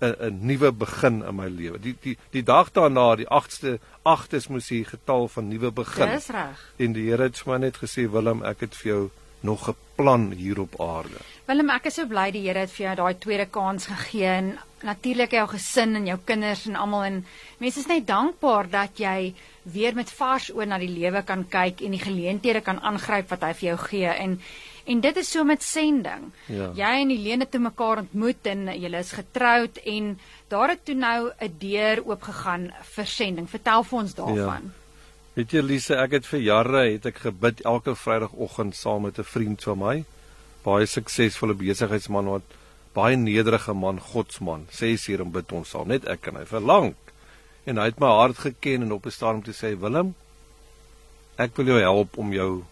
'n 0.00 0.14
'n 0.20 0.38
nuwe 0.46 0.72
begin 0.72 1.22
in 1.24 1.36
my 1.36 1.48
lewe. 1.48 1.78
Die 1.78 1.96
die 2.00 2.16
die 2.30 2.42
dag 2.42 2.72
daarna, 2.72 3.16
die 3.16 3.28
8ste, 3.28 3.78
8 4.02 4.32
is 4.32 4.48
mos 4.48 4.68
die 4.68 4.84
getal 4.84 5.28
van 5.28 5.48
nuwe 5.48 5.70
begin. 5.70 6.08
Dis 6.08 6.28
reg. 6.28 6.72
En 6.76 6.92
die 6.92 7.10
Here 7.10 7.22
het 7.22 7.38
vir 7.38 7.52
my 7.52 7.58
net 7.58 7.76
gesê, 7.76 8.10
"Willem, 8.10 8.44
ek 8.44 8.60
het 8.60 8.74
vir 8.74 8.92
jou 8.92 9.10
nog 9.40 9.68
'n 9.68 9.76
plan 9.96 10.30
hier 10.30 10.60
op 10.60 10.80
aarde." 10.80 11.20
Willem, 11.46 11.70
ek 11.70 11.86
is 11.86 11.94
so 11.94 12.06
bly 12.06 12.30
die 12.30 12.42
Here 12.42 12.58
het 12.58 12.70
vir 12.70 12.86
jou 12.86 12.94
daai 12.96 13.14
tweede 13.18 13.46
kans 13.46 13.86
gegee 13.86 14.26
en 14.26 14.58
natuurlik 14.82 15.30
jou 15.30 15.48
gesin 15.48 15.94
en 15.96 16.06
jou 16.06 16.18
kinders 16.24 16.66
en 16.66 16.76
almal 16.76 17.04
en 17.04 17.26
mense 17.58 17.78
is 17.78 17.86
net 17.86 18.06
dankbaar 18.06 18.70
dat 18.70 18.98
jy 18.98 19.34
weer 19.72 19.94
met 19.94 20.10
vars 20.10 20.50
oë 20.54 20.66
na 20.70 20.78
die 20.78 20.92
lewe 20.92 21.22
kan 21.26 21.44
kyk 21.50 21.82
en 21.82 21.90
die 21.96 22.02
geleenthede 22.02 22.60
kan 22.60 22.78
aangryp 22.80 23.30
wat 23.30 23.42
hy 23.42 23.52
vir 23.52 23.68
jou 23.68 23.78
gee 23.88 24.14
en 24.14 24.38
En 24.86 25.00
dit 25.02 25.16
is 25.16 25.30
so 25.30 25.42
met 25.44 25.62
sending. 25.66 26.28
Ja. 26.46 26.68
Jy 26.78 26.90
en 27.02 27.10
Helene 27.10 27.46
het 27.50 27.56
mekaar 27.58 28.04
ontmoet 28.04 28.46
en 28.46 28.68
julle 28.78 29.00
is 29.02 29.10
getroud 29.18 29.80
en 29.82 30.12
daar 30.52 30.76
het 30.76 30.84
toe 30.86 30.94
nou 30.94 31.32
'n 31.42 31.56
deur 31.58 32.04
oopgegaan 32.06 32.70
vir 32.94 33.06
sending. 33.06 33.48
Vertel 33.50 33.82
vir 33.82 33.98
ons 33.98 34.14
daarvan. 34.14 34.62
Ja. 34.62 34.84
Weet 35.34 35.52
jy 35.52 35.60
Lise, 35.60 35.96
ek 35.96 36.10
het 36.10 36.26
vir 36.26 36.40
jare 36.40 36.92
het 36.92 37.06
ek 37.06 37.16
gebid 37.16 37.60
elke 37.60 37.94
Vrydagoggend 37.94 38.76
saam 38.76 39.02
met 39.02 39.18
'n 39.18 39.24
vriend 39.24 39.62
van 39.62 39.78
my. 39.78 40.04
Baie 40.62 40.86
suksesvolle 40.86 41.54
besigheidsman 41.54 42.24
wat 42.24 42.42
baie 42.92 43.16
nederige 43.16 43.72
man, 43.72 44.00
Godsman. 44.00 44.66
Sê 44.70 44.96
hier 45.06 45.22
om 45.22 45.30
bid 45.30 45.52
ons 45.52 45.68
saam, 45.68 45.88
net 45.88 46.04
ek 46.04 46.26
en 46.26 46.36
hy 46.36 46.44
verlang. 46.44 46.94
En 47.66 47.80
hy 47.82 47.90
het 47.90 48.00
my 48.00 48.12
hart 48.20 48.38
geken 48.38 48.86
en 48.86 48.92
op 48.92 49.06
'n 49.06 49.10
stadium 49.10 49.42
te 49.42 49.52
sê, 49.52 49.74
"Willem, 49.78 50.14
ek 51.36 51.56
wil 51.56 51.66
jou 51.66 51.80
help 51.80 52.18
om 52.18 52.32
jou 52.32 52.64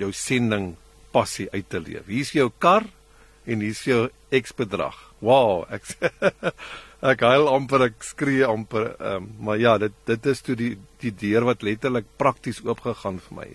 jou 0.00 0.12
sending 0.12 0.74
passie 1.12 1.48
uit 1.52 1.68
te 1.68 1.80
leef. 1.80 2.08
Hier's 2.10 2.32
jou 2.34 2.48
kar 2.62 2.86
en 3.44 3.60
hier's 3.64 3.82
jou 3.86 4.06
eksbedrag. 4.34 4.96
Wow, 5.22 5.64
ek 5.72 5.86
ek 7.12 7.24
huil 7.26 7.48
amper, 7.50 7.88
ek 7.90 8.06
skree 8.06 8.46
amper. 8.46 8.92
Um, 8.98 9.30
maar 9.42 9.60
ja, 9.60 9.76
dit 9.82 9.94
dit 10.08 10.26
is 10.32 10.42
toe 10.46 10.56
die 10.58 10.72
die 11.02 11.14
deur 11.24 11.48
wat 11.50 11.64
letterlik 11.66 12.08
prakties 12.20 12.62
oopgegaan 12.64 13.20
vir 13.28 13.38
my. 13.42 13.48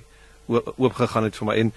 Oopgegaan 0.77 1.27
het 1.27 1.39
vir 1.39 1.49
my 1.49 1.59
en 1.65 1.73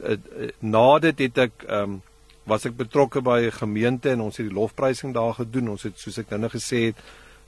uh, 0.00 0.16
na 0.60 0.86
dit 1.06 1.26
het 1.28 1.44
ek 1.46 1.66
um, 1.68 2.00
was 2.48 2.64
ek 2.66 2.76
betrokke 2.78 3.22
by 3.22 3.46
'n 3.46 3.58
gemeente 3.62 4.10
en 4.10 4.26
ons 4.26 4.36
het 4.40 4.48
die 4.48 4.56
lofprysing 4.56 5.14
daar 5.14 5.36
gedoen. 5.38 5.76
Ons 5.76 5.86
het 5.88 5.98
soos 6.00 6.18
ek 6.18 6.32
nou 6.36 6.50
gesê 6.50 6.90
het 6.90 6.98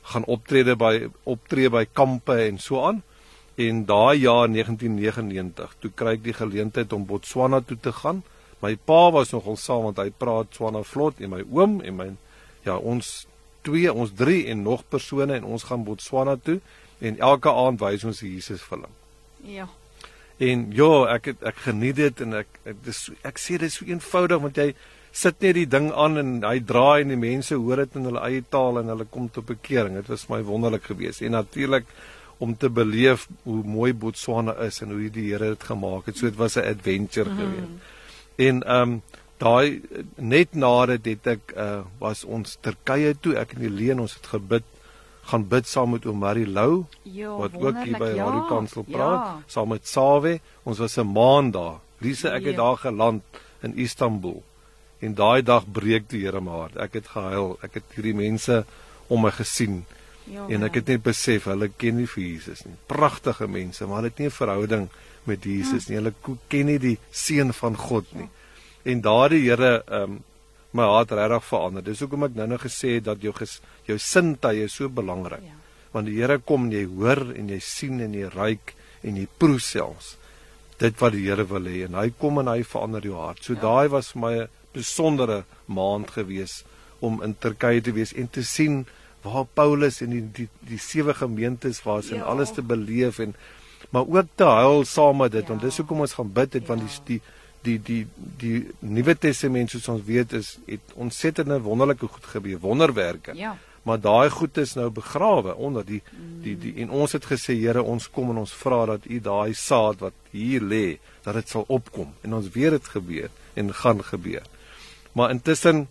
gaan 0.02 0.24
optrede 0.24 0.76
by 0.76 1.08
optree 1.30 1.70
by 1.70 1.84
kampe 1.92 2.36
en 2.48 2.58
so 2.58 2.82
aan. 2.86 3.02
En 3.60 3.84
daai 3.86 4.18
jaar 4.24 4.48
1999, 4.48 5.74
toe 5.78 5.90
kry 5.94 6.16
ek 6.16 6.24
die 6.24 6.36
geleentheid 6.36 6.92
om 6.92 7.06
Botswana 7.06 7.60
toe 7.60 7.76
te 7.80 7.92
gaan. 7.92 8.22
My 8.62 8.76
pa 8.76 9.10
was 9.10 9.32
nogal 9.34 9.58
saam 9.58 9.88
want 9.88 9.98
hy 9.98 10.10
praat 10.14 10.52
Tswana 10.54 10.84
vlot 10.86 11.20
en 11.20 11.32
my 11.34 11.42
oom 11.50 11.80
en 11.82 11.96
my 11.98 12.08
ja, 12.62 12.76
ons 12.78 13.26
twee, 13.66 13.90
ons 13.90 14.10
drie 14.14 14.46
en 14.50 14.62
nog 14.62 14.84
persone 14.88 15.34
en 15.34 15.46
ons 15.46 15.66
gaan 15.66 15.84
Botswana 15.86 16.36
toe 16.38 16.60
en 17.02 17.18
elke 17.18 17.50
aand 17.50 17.82
wys 17.82 18.06
ons 18.06 18.22
die 18.22 18.30
Jesus 18.36 18.62
film. 18.62 18.94
Ja. 19.42 19.66
En 20.42 20.68
ja, 20.74 20.90
ek 21.16 21.32
het, 21.32 21.42
ek 21.46 21.64
geniet 21.66 21.98
dit 21.98 22.22
en 22.22 22.38
ek 22.42 22.60
ek 22.70 22.78
dis 22.86 23.02
ek 23.26 23.42
sê 23.42 23.58
dit 23.58 23.66
is 23.66 23.80
so 23.80 23.88
eenvoudig 23.90 24.42
want 24.46 24.62
jy 24.62 24.70
sit 25.12 25.40
net 25.44 25.54
die 25.54 25.68
ding 25.68 25.90
aan 25.92 26.16
en 26.18 26.32
hy 26.46 26.58
draai 26.64 27.02
en 27.02 27.12
die 27.12 27.20
mense 27.20 27.54
hoor 27.54 27.84
dit 27.84 27.96
in 28.00 28.08
hulle 28.08 28.24
eie 28.24 28.42
taal 28.48 28.80
en 28.80 28.88
hulle 28.94 29.06
kom 29.12 29.28
tot 29.28 29.46
bekering. 29.46 29.98
Dit 30.00 30.08
was 30.08 30.28
my 30.32 30.40
wonderlik 30.46 30.88
geweest. 30.88 31.22
En 31.22 31.36
natuurlik 31.36 31.84
om 32.42 32.56
te 32.56 32.70
beleef 32.70 33.28
hoe 33.44 33.60
mooi 33.62 33.92
Botswana 33.94 34.56
is 34.66 34.80
en 34.82 34.90
hoe 34.90 35.10
die 35.12 35.28
Here 35.30 35.52
dit 35.52 35.64
gemaak 35.68 36.08
het. 36.08 36.16
So 36.16 36.26
dit 36.26 36.38
was 36.40 36.56
'n 36.56 36.66
adventure 36.74 37.30
mm 37.30 37.38
geweest. 37.38 37.74
En 38.36 38.62
ehm 38.62 38.82
um, 38.82 39.02
daai 39.38 39.82
net 40.16 40.54
nadat 40.54 41.04
het 41.04 41.26
ek 41.26 41.52
uh 41.56 41.82
was 41.98 42.24
ons 42.24 42.58
Turkye 42.60 43.14
toe, 43.20 43.36
ek 43.36 43.52
en 43.54 43.60
Helene 43.60 44.00
ons 44.00 44.14
het 44.14 44.26
gebid 44.26 44.64
gaan 45.30 45.48
bid 45.48 45.66
saam 45.66 45.90
met 45.94 46.06
oom 46.06 46.18
Marie 46.18 46.46
Lou 46.46 46.84
jo, 47.02 47.36
wat 47.38 47.54
ook 47.54 47.84
hier 47.84 47.98
by 47.98 48.10
ja, 48.16 48.24
Radio 48.24 48.46
Kansel 48.48 48.82
praat 48.82 49.26
ja. 49.26 49.42
saam 49.46 49.68
met 49.68 49.86
Sawe. 49.86 50.40
Ons 50.62 50.78
was 50.78 50.98
'n 50.98 51.12
maand 51.12 51.52
daar. 51.52 51.78
Lise 51.98 52.28
ek 52.28 52.44
het 52.44 52.56
ja. 52.56 52.62
daar 52.62 52.76
geland 52.76 53.22
in 53.62 53.76
Istanbul. 53.76 54.42
En 55.02 55.16
daai 55.18 55.42
dag 55.42 55.66
breek 55.66 56.08
die 56.12 56.22
Here 56.22 56.40
my 56.40 56.54
hart. 56.60 56.78
Ek 56.80 57.00
het 57.00 57.10
gehuil. 57.10 57.56
Ek 57.66 57.80
het 57.80 57.96
hierdie 57.96 58.14
mense 58.14 58.62
om 59.10 59.24
my 59.26 59.32
gesien. 59.34 59.82
Ja, 60.30 60.44
en 60.46 60.62
ek 60.62 60.78
het 60.78 60.92
net 60.92 61.02
besef 61.02 61.48
hulle 61.50 61.66
ken 61.74 61.96
nie 61.98 62.06
vir 62.06 62.22
Jesus 62.22 62.62
nie. 62.62 62.76
Pragtige 62.86 63.48
mense, 63.50 63.86
maar 63.86 64.00
hulle 64.00 64.12
het 64.12 64.20
nie 64.22 64.30
'n 64.30 64.38
verhouding 64.38 64.88
met 65.26 65.44
Jesus 65.44 65.88
nie. 65.88 65.98
Hulle 65.98 66.14
ken 66.48 66.66
nie 66.66 66.78
die 66.78 66.98
seun 67.10 67.52
van 67.52 67.76
God 67.76 68.06
nie. 68.14 68.28
En 68.84 69.00
daardie 69.00 69.42
Here 69.42 69.82
ehm 69.86 70.02
um, 70.02 70.22
my 70.72 70.86
hart 70.88 71.10
regtig 71.12 71.44
verander. 71.44 71.82
Dis 71.84 72.00
hoekom 72.00 72.24
ek 72.24 72.34
nou-nou 72.34 72.58
gesê 72.58 72.94
het 72.96 73.04
dat 73.04 73.20
jou 73.20 73.32
ges, 73.36 73.60
jou 73.84 73.98
sintuie 73.98 74.68
so 74.68 74.88
belangrik. 74.88 75.42
Ja. 75.44 75.58
Want 75.92 76.06
die 76.06 76.16
Here 76.16 76.38
kom 76.38 76.64
en 76.64 76.72
jy 76.72 76.86
hoor 76.86 77.34
en 77.34 77.48
jy 77.48 77.58
sien 77.60 78.00
en 78.00 78.14
jy 78.14 78.30
ruik 78.32 78.74
en 79.02 79.16
jy 79.16 79.26
proe 79.38 79.60
selfs 79.60 80.16
dit 80.82 80.98
wat 80.98 81.12
die 81.12 81.26
Here 81.28 81.44
wil 81.44 81.68
hê 81.68 81.84
en 81.86 81.94
hy 81.94 82.08
kom 82.18 82.40
en 82.42 82.48
hy 82.48 82.62
verander 82.66 83.04
jou 83.06 83.18
hart. 83.20 83.44
So 83.44 83.54
ja. 83.54 83.60
daai 83.60 83.88
was 83.92 84.12
vir 84.12 84.20
my 84.20 84.34
'n 84.40 84.48
besondere 84.72 85.44
maand 85.66 86.10
gewees 86.10 86.62
om 87.00 87.22
in 87.22 87.34
Turkye 87.38 87.80
te 87.80 87.92
wees 87.92 88.14
en 88.14 88.30
te 88.30 88.44
sien 88.46 88.84
waar 89.22 89.46
Paulus 89.54 90.00
en 90.02 90.10
die 90.14 90.22
die, 90.38 90.48
die 90.66 90.78
sewe 90.78 91.14
gemeentes 91.14 91.82
was 91.86 92.10
ja. 92.10 92.16
en 92.16 92.26
alles 92.34 92.52
te 92.52 92.62
beleef 92.62 93.18
en 93.18 93.34
maar 93.90 94.08
ook 94.08 94.34
te 94.34 94.44
huil 94.44 94.84
saam 94.84 95.22
met 95.22 95.32
dit 95.32 95.42
ja. 95.42 95.48
want 95.48 95.62
dis 95.62 95.76
hoekom 95.82 96.04
ons 96.06 96.16
gaan 96.18 96.32
bid 96.32 96.58
het 96.58 96.62
ja. 96.62 96.74
want 96.74 96.86
die 96.86 96.92
die 97.06 97.20
die 97.62 97.78
die 97.86 98.06
die 98.38 98.62
Nuwe 98.80 99.14
Testament 99.18 99.70
soos 99.70 99.88
ons 99.88 100.06
weet 100.06 100.32
is 100.38 100.56
het 100.66 100.94
ontsettende 100.94 101.60
wonderlike 101.62 102.08
goed 102.08 102.32
gebeur 102.36 102.58
wonderwerke 102.62 103.36
ja 103.38 103.56
maar 103.82 104.00
daai 104.00 104.30
goed 104.30 104.56
is 104.56 104.74
nou 104.78 104.90
begrawe 104.94 105.54
onder 105.54 105.84
die 105.86 106.02
die 106.42 106.54
die 106.58 106.74
en 106.84 106.90
ons 106.90 107.12
het 107.16 107.26
gesê 107.26 107.56
Here 107.58 107.82
ons 107.82 108.08
kom 108.10 108.30
en 108.30 108.42
ons 108.44 108.54
vra 108.62 108.84
dat 108.94 109.06
u 109.10 109.18
daai 109.20 109.54
saad 109.58 110.02
wat 110.04 110.14
hier 110.30 110.62
lê 110.62 110.98
dat 111.24 111.34
dit 111.34 111.48
sal 111.48 111.64
opkom 111.66 112.12
en 112.22 112.38
ons 112.38 112.50
weet 112.54 112.78
dit 112.78 112.90
gebeur 112.94 113.30
en 113.58 113.74
gaan 113.74 114.04
gebeur 114.12 114.46
maar 115.12 115.30
intussen 115.30 115.88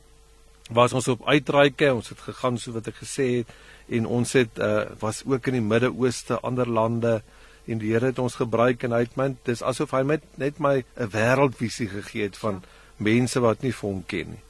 was 0.71 0.93
ons 0.93 1.07
op 1.07 1.27
uitreike, 1.27 1.93
ons 1.93 2.09
het 2.09 2.19
gegaan 2.19 2.57
so 2.57 2.71
wat 2.71 2.87
ek 2.87 3.01
gesê 3.03 3.27
het 3.41 3.49
en 3.91 4.05
ons 4.07 4.33
het 4.33 4.59
uh, 4.59 4.83
was 4.99 5.23
ook 5.27 5.47
in 5.51 5.59
die 5.59 5.65
Midde-Ooste, 5.67 6.39
ander 6.47 6.69
lande 6.69 7.21
en 7.67 7.81
die 7.81 7.91
Here 7.91 8.11
het 8.11 8.19
ons 8.19 8.37
gebruik 8.39 8.83
en 8.83 8.95
hy 8.95 9.03
het 9.05 9.17
my 9.19 9.31
dis 9.47 9.63
asof 9.63 9.91
hy 9.95 10.03
met 10.07 10.23
net 10.41 10.59
my 10.59 10.83
'n 10.95 11.11
wêreldvisie 11.11 11.89
gegee 11.91 12.29
het 12.29 12.37
van 12.37 12.63
mense 12.97 13.39
wat 13.39 13.61
nie 13.61 13.73
vir 13.73 13.89
hom 13.89 14.03
ken 14.05 14.37
nie. 14.37 14.43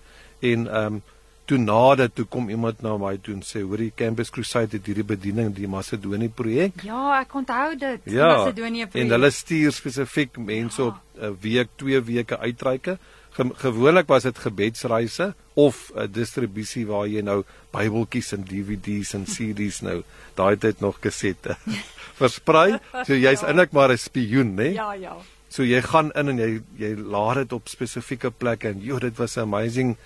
En 0.53 0.67
ehm 0.67 0.93
um, 0.93 1.01
toe 1.45 1.57
nadat 1.57 2.15
toe 2.15 2.25
kom 2.25 2.49
iemand 2.49 2.81
na 2.81 2.93
my 2.97 3.17
toe 3.17 3.33
en 3.33 3.41
sê 3.43 3.61
hoor 3.61 3.77
die 3.77 3.91
Campus 3.95 4.29
Crusade 4.29 4.77
het 4.77 4.85
hierdie 4.87 5.03
bediening 5.03 5.49
die 5.55 5.67
Macedonië 5.67 6.29
projek. 6.29 6.83
Ja, 6.87 7.19
ek 7.19 7.33
onthou 7.35 7.75
dit. 7.75 8.05
Ja, 8.05 8.29
Macedonië 8.37 8.87
projek. 8.87 9.03
En 9.03 9.15
hulle 9.17 9.31
stuur 9.35 9.71
spesifiek 9.75 10.37
mense 10.37 10.81
ja. 10.81 10.87
op 10.87 10.95
'n 11.19 11.37
week, 11.41 11.69
twee 11.75 11.99
weke 11.99 12.37
uitreike 12.39 12.97
Ge 13.31 13.47
gewoonlik 13.63 14.07
was 14.11 14.23
dit 14.23 14.37
gebedsreise 14.37 15.33
of 15.53 15.91
'n 15.95 16.11
distribusie 16.11 16.85
waar 16.87 17.07
jy 17.07 17.21
nou 17.21 17.43
Bybeltjies 17.71 18.33
en 18.33 18.43
DVD's 18.43 19.13
en 19.13 19.23
CD's 19.25 19.81
nou 19.81 20.03
daai 20.35 20.57
tyd 20.57 20.79
nog 20.79 20.97
gesette 20.99 21.55
versprei. 22.21 22.79
So 23.05 23.13
jy's 23.13 23.43
eintlik 23.43 23.71
maar 23.71 23.91
'n 23.91 23.97
spioen, 23.97 24.55
né? 24.55 24.73
Ja, 24.73 24.93
ja. 24.93 25.15
So 25.49 25.63
jy 25.63 25.81
gaan 25.81 26.11
in 26.11 26.29
en 26.29 26.37
jy 26.37 26.61
jy 26.77 26.95
laat 26.95 27.35
dit 27.35 27.53
op 27.53 27.67
spesifieke 27.67 28.31
plekke 28.31 28.67
en 28.67 28.79
joh, 28.79 28.99
dit 28.99 29.17
was 29.17 29.37
'n 29.37 29.41
amazing 29.41 29.97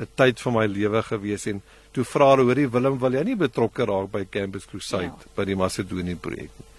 'n 0.00 0.08
tyd 0.14 0.40
van 0.40 0.52
my 0.52 0.66
lewe 0.66 1.02
gewees 1.02 1.46
en 1.46 1.62
toe 1.92 2.04
vra 2.04 2.30
hulle 2.30 2.44
hoorie 2.44 2.68
Willem, 2.68 2.98
wil 2.98 3.12
jy 3.12 3.24
nie 3.24 3.36
betrokke 3.36 3.84
raak 3.84 4.10
by 4.10 4.26
Campus 4.30 4.66
Crusade 4.66 5.04
ja. 5.04 5.34
by 5.36 5.44
die 5.44 5.56
Macedonië 5.56 6.16
projek 6.16 6.50
nie? 6.50 6.75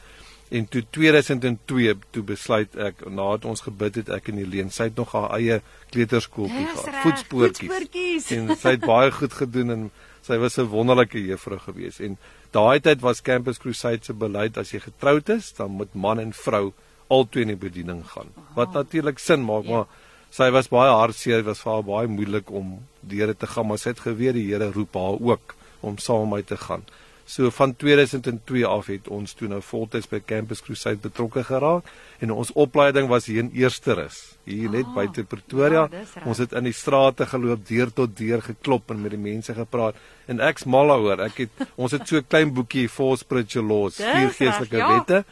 En 0.50 0.68
toe 0.72 0.84
2002 0.96 1.94
toe 2.16 2.24
besluit 2.24 2.76
ek 2.80 3.02
nadat 3.10 3.46
ons 3.46 3.64
gebid 3.66 4.00
het 4.02 4.12
ek 4.16 4.30
en 4.32 4.40
Helene 4.40 4.72
sy 4.72 4.88
het 4.88 5.00
nog 5.00 5.12
haar 5.12 5.34
eie 5.36 5.60
kleuterskooltjie 5.92 6.68
gehad. 6.72 7.00
Voetspoortjies. 7.04 8.30
En 8.32 8.54
sy 8.56 8.78
het 8.78 8.86
baie 8.86 9.12
goed 9.12 9.36
gedoen 9.36 9.76
en 9.76 9.84
sy 10.24 10.40
was 10.40 10.58
'n 10.58 10.70
wonderlike 10.72 11.20
juffrou 11.20 11.60
gewees 11.60 12.00
en 12.00 12.18
daai 12.52 12.80
tyd 12.80 13.02
was 13.02 13.22
Campus 13.22 13.60
Crusade 13.60 14.04
se 14.04 14.14
beleid 14.14 14.58
as 14.58 14.72
jy 14.72 14.80
getroud 14.80 15.30
is, 15.30 15.52
dan 15.54 15.72
moet 15.72 15.94
man 15.94 16.20
en 16.20 16.34
vrou 16.34 16.74
albei 17.10 17.42
in 17.42 17.48
die 17.54 17.60
bediening 17.60 18.04
gaan. 18.08 18.32
Wat 18.56 18.74
natuurlik 18.74 19.20
sin 19.20 19.44
maak, 19.46 19.66
ja. 19.66 19.72
maar 19.72 19.86
sy 20.30 20.50
was 20.52 20.70
baie 20.72 20.92
hartseer, 20.92 21.44
was 21.44 21.62
vir 21.64 21.72
haar 21.74 21.84
baie 21.88 22.08
moeilik 22.08 22.52
om 22.52 22.80
die 23.02 23.22
Here 23.22 23.36
te 23.36 23.48
gaan, 23.48 23.68
maar 23.68 23.78
sy 23.78 23.90
het 23.90 24.00
geweet 24.00 24.36
die 24.36 24.48
Here 24.52 24.72
roep 24.72 24.96
haar 24.96 25.20
ook 25.20 25.56
om 25.82 25.98
saam 25.98 26.30
met 26.30 26.32
my 26.32 26.42
te 26.44 26.58
gaan. 26.58 26.84
So 27.28 27.50
van 27.52 27.76
2002 27.76 28.66
af 28.66 28.88
het 28.88 29.08
ons 29.12 29.34
toe 29.36 29.50
nou 29.52 29.60
voltyds 29.60 30.08
by 30.08 30.22
Campus 30.24 30.62
Crusade 30.64 31.02
betrokke 31.04 31.42
geraak 31.44 31.90
en 32.24 32.32
ons 32.32 32.54
opleiding 32.56 33.10
was 33.12 33.28
hier 33.28 33.42
in 33.44 33.50
Eersterus, 33.52 34.38
hier 34.48 34.72
net 34.72 34.88
oh, 34.88 34.94
buite 34.96 35.26
Pretoria. 35.28 35.90
Ja, 35.92 36.06
ons 36.24 36.40
het 36.40 36.56
in 36.56 36.70
die 36.70 36.74
strate 36.74 37.28
geloop, 37.28 37.66
deur 37.68 37.92
tot 37.92 38.16
deur 38.16 38.46
geklop 38.46 38.96
en 38.96 39.04
met 39.04 39.12
die 39.12 39.20
mense 39.20 39.52
gepraat 39.58 40.00
en 40.32 40.40
ek's 40.40 40.64
mal 40.72 40.88
daaroor. 40.94 41.26
Ek 41.28 41.44
het 41.44 41.68
ons 41.84 41.92
het 41.98 42.08
so 42.08 42.24
'n 42.24 42.32
klein 42.32 42.56
boekie 42.56 42.88
Four 42.88 43.20
Spiritual 43.20 43.68
Laws, 43.68 44.00
vier 44.00 44.32
geestelike 44.32 44.80
ja. 44.80 44.90
wette. 44.96 45.26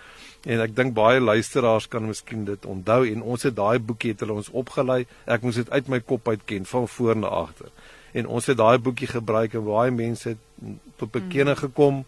En 0.45 0.59
ek 0.61 0.75
dink 0.75 0.93
baie 0.93 1.23
luisteraars 1.23 1.87
kan 1.87 2.05
miskien 2.05 2.43
dit 2.45 2.65
onthou 2.69 3.07
en 3.07 3.23
ons 3.23 3.43
het 3.43 3.55
daai 3.55 3.79
boekie 3.79 4.11
het 4.11 4.19
hulle 4.19 4.35
ons 4.43 4.51
opgelei. 4.51 5.05
Ek 5.25 5.41
moes 5.41 5.55
dit 5.55 5.71
uit 5.71 5.87
my 5.87 6.03
kop 6.03 6.27
uit 6.27 6.43
ken 6.45 6.67
van 6.69 6.87
voor 6.87 7.15
na 7.15 7.27
agter. 7.27 7.71
En 8.15 8.29
ons 8.31 8.45
het 8.47 8.57
daai 8.57 8.77
boekie 8.79 9.09
gebruik 9.11 9.57
en 9.57 9.65
baie 9.67 9.91
mense 9.91 10.33
het 10.33 10.73
tot 10.99 11.11
bekenne 11.11 11.55
mm. 11.55 11.61
gekom 11.65 12.03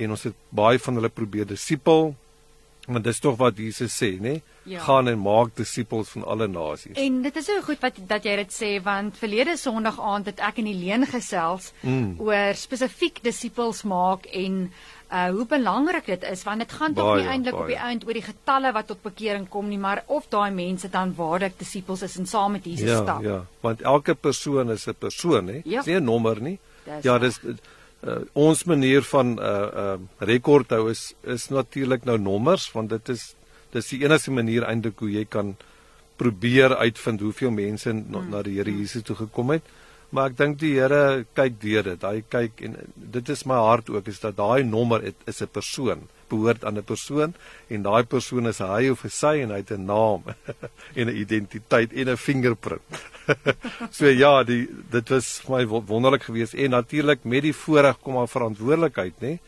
en 0.00 0.14
ons 0.14 0.22
het 0.24 0.36
baie 0.48 0.80
van 0.80 0.96
hulle 0.98 1.12
probeer 1.12 1.48
disipel. 1.48 2.14
Want 2.86 3.04
dis 3.06 3.20
tog 3.22 3.36
wat 3.38 3.58
Jesus 3.60 3.94
sê, 3.94 4.16
nê? 4.18 4.40
Ja. 4.66 4.80
Gaan 4.82 5.10
en 5.10 5.20
maak 5.22 5.52
disippels 5.58 6.08
van 6.14 6.24
alle 6.24 6.48
nasies. 6.50 6.96
En 6.98 7.20
dit 7.22 7.36
is 7.38 7.46
so 7.46 7.62
goed 7.62 7.78
wat 7.82 7.98
dat 8.10 8.26
jy 8.26 8.34
dit 8.40 8.54
sê 8.54 8.70
want 8.82 9.18
verlede 9.18 9.54
Sondag 9.58 10.00
aand 10.00 10.30
het 10.30 10.42
ek 10.42 10.58
in 10.62 10.70
die 10.70 10.78
leen 10.78 11.06
gesels 11.06 11.70
mm. 11.82 12.16
oor 12.22 12.58
spesifiek 12.58 13.22
disippels 13.22 13.84
maak 13.86 14.26
en 14.26 14.64
uh 15.12 15.28
hoe 15.36 15.44
belangrik 15.46 16.06
dit 16.06 16.22
is 16.24 16.42
want 16.48 16.64
dit 16.64 16.72
gaan 16.72 16.94
tog 16.94 17.16
nie 17.16 17.26
eintlik 17.28 17.56
op 17.58 17.68
die 17.68 17.76
eind 17.76 18.06
oor 18.06 18.16
die 18.16 18.24
getalle 18.24 18.72
wat 18.72 18.86
tot 18.88 19.02
bekering 19.04 19.48
kom 19.48 19.68
nie 19.68 19.80
maar 19.80 20.02
of 20.06 20.28
daai 20.32 20.50
mense 20.56 20.88
dan 20.88 21.12
waarlik 21.16 21.58
disippels 21.58 22.02
is 22.06 22.16
en 22.16 22.26
saam 22.26 22.56
met 22.56 22.64
Jesus 22.64 22.88
ja, 22.88 23.02
stap. 23.02 23.22
Ja, 23.22 23.42
want 23.60 23.82
elke 23.82 24.14
persoon 24.14 24.70
is 24.70 24.86
'n 24.88 24.96
persoon 24.98 25.46
hè. 25.46 25.60
Ja. 25.64 25.82
Dis 25.82 25.86
nie 25.86 26.00
'n 26.00 26.04
nommer 26.04 26.40
nie. 26.40 26.58
Dis 26.84 27.04
ja, 27.04 27.18
dis 27.18 27.40
uh, 27.44 28.16
ons 28.32 28.64
manier 28.64 29.02
van 29.02 29.38
uh 29.38 29.68
uh 29.84 29.98
rekord 30.18 30.70
hou 30.70 30.90
is 30.90 31.14
is 31.22 31.48
natuurlik 31.48 32.04
nou 32.04 32.18
nommers 32.18 32.72
want 32.72 32.88
dit 32.88 33.08
is 33.08 33.34
dis 33.72 33.88
die 33.88 34.02
enigste 34.04 34.30
manier 34.30 34.64
eintlik 34.64 34.98
hoe 34.98 35.10
jy 35.10 35.24
kan 35.24 35.56
probeer 36.16 36.76
uitvind 36.76 37.20
hoeveel 37.20 37.50
mense 37.50 37.90
hmm. 37.90 38.30
na 38.30 38.42
die 38.42 38.56
Here 38.56 38.70
Jesus 38.70 39.02
toe 39.02 39.16
gekom 39.16 39.50
het. 39.50 39.62
Uh 39.62 39.81
Maar 40.12 40.28
ek 40.28 40.36
dink 40.36 40.58
die 40.60 40.74
Here 40.76 41.24
kyk 41.36 41.54
deur 41.62 41.86
dit. 41.86 42.02
Hy 42.04 42.24
kyk 42.28 42.58
en 42.66 42.74
dit 43.14 43.30
is 43.32 43.46
my 43.48 43.56
hart 43.64 43.88
ook 43.92 44.10
is 44.12 44.20
dat 44.20 44.36
daai 44.36 44.60
nommer 44.68 45.00
het, 45.00 45.16
is 45.26 45.40
'n 45.40 45.48
persoon, 45.48 46.08
behoort 46.28 46.64
aan 46.64 46.78
'n 46.78 46.84
persoon 46.84 47.34
en 47.68 47.82
daai 47.82 48.04
persoon 48.04 48.46
is 48.46 48.58
hy 48.58 48.90
of 48.90 49.04
sy 49.08 49.40
en 49.40 49.50
hy 49.50 49.62
het 49.64 49.72
'n 49.72 49.86
naam 49.86 50.22
en 50.98 51.08
'n 51.08 51.16
identiteit 51.16 51.92
en 51.92 52.08
'n 52.10 52.16
vingerprint. 52.16 53.00
so 53.96 54.06
ja, 54.06 54.44
die 54.44 54.68
dit 54.90 55.08
was 55.08 55.42
my 55.48 55.64
wonderlik 55.66 56.28
geweest 56.28 56.54
en 56.54 56.70
natuurlik 56.70 57.24
met 57.24 57.42
die 57.42 57.56
voorreg 57.56 57.96
kom 58.02 58.18
aan 58.18 58.28
verantwoordelikheid, 58.28 59.14
nê, 59.20 59.38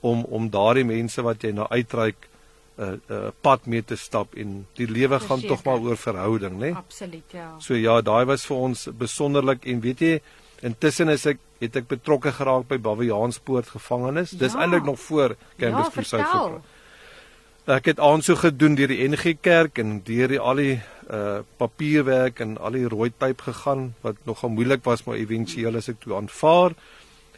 om 0.00 0.24
om 0.24 0.50
daardie 0.50 0.84
mense 0.84 1.22
wat 1.22 1.42
jy 1.42 1.52
nou 1.52 1.68
uitreik 1.68 2.28
'n 2.76 2.82
uh, 2.82 3.16
uh, 3.16 3.30
pad 3.40 3.66
mee 3.66 3.84
te 3.84 3.96
stap 3.96 4.34
en 4.34 4.66
die 4.74 4.86
lewe 4.90 5.20
gaan 5.20 5.40
tog 5.40 5.64
maar 5.64 5.78
oor 5.78 5.96
verhouding, 5.96 6.58
né? 6.58 6.72
Absoluut, 6.74 7.30
ja. 7.30 7.54
So 7.58 7.74
ja, 7.74 8.00
daai 8.00 8.24
was 8.26 8.46
vir 8.46 8.56
ons 8.56 8.88
besonderlik 8.98 9.66
en 9.66 9.80
weet 9.80 10.00
jy, 10.00 10.20
intussen 10.62 11.08
is 11.08 11.26
ek 11.26 11.38
het 11.60 11.76
ek 11.76 11.86
betrokke 11.88 12.32
geraak 12.34 12.66
by 12.68 12.78
Baviaanspoort 12.82 13.70
gevangenis. 13.76 14.34
Ja. 14.34 14.38
Dis 14.38 14.56
eintlik 14.58 14.84
nog 14.84 14.98
voor 15.00 15.36
Campus 15.56 15.86
ja, 15.86 15.90
Crusade. 15.90 16.60
Ek 17.64 17.86
het 17.88 18.00
aansoek 18.02 18.42
gedoen 18.42 18.74
deur 18.76 18.90
die 18.92 19.06
NG 19.08 19.38
Kerk 19.40 19.78
en 19.78 20.02
deur 20.04 20.28
die 20.28 20.40
al 20.40 20.60
die 20.60 20.74
uh 21.04 21.40
papierwerk 21.60 22.40
en 22.40 22.56
al 22.58 22.76
die 22.76 22.88
rooi 22.88 23.10
pyp 23.10 23.40
gegaan 23.44 23.90
wat 24.00 24.16
nogal 24.24 24.50
moeilik 24.50 24.84
was 24.84 25.04
maar 25.04 25.20
éventueel 25.20 25.76
as 25.76 25.88
ek 25.92 26.00
toe 26.00 26.16
aanvaar. 26.16 26.74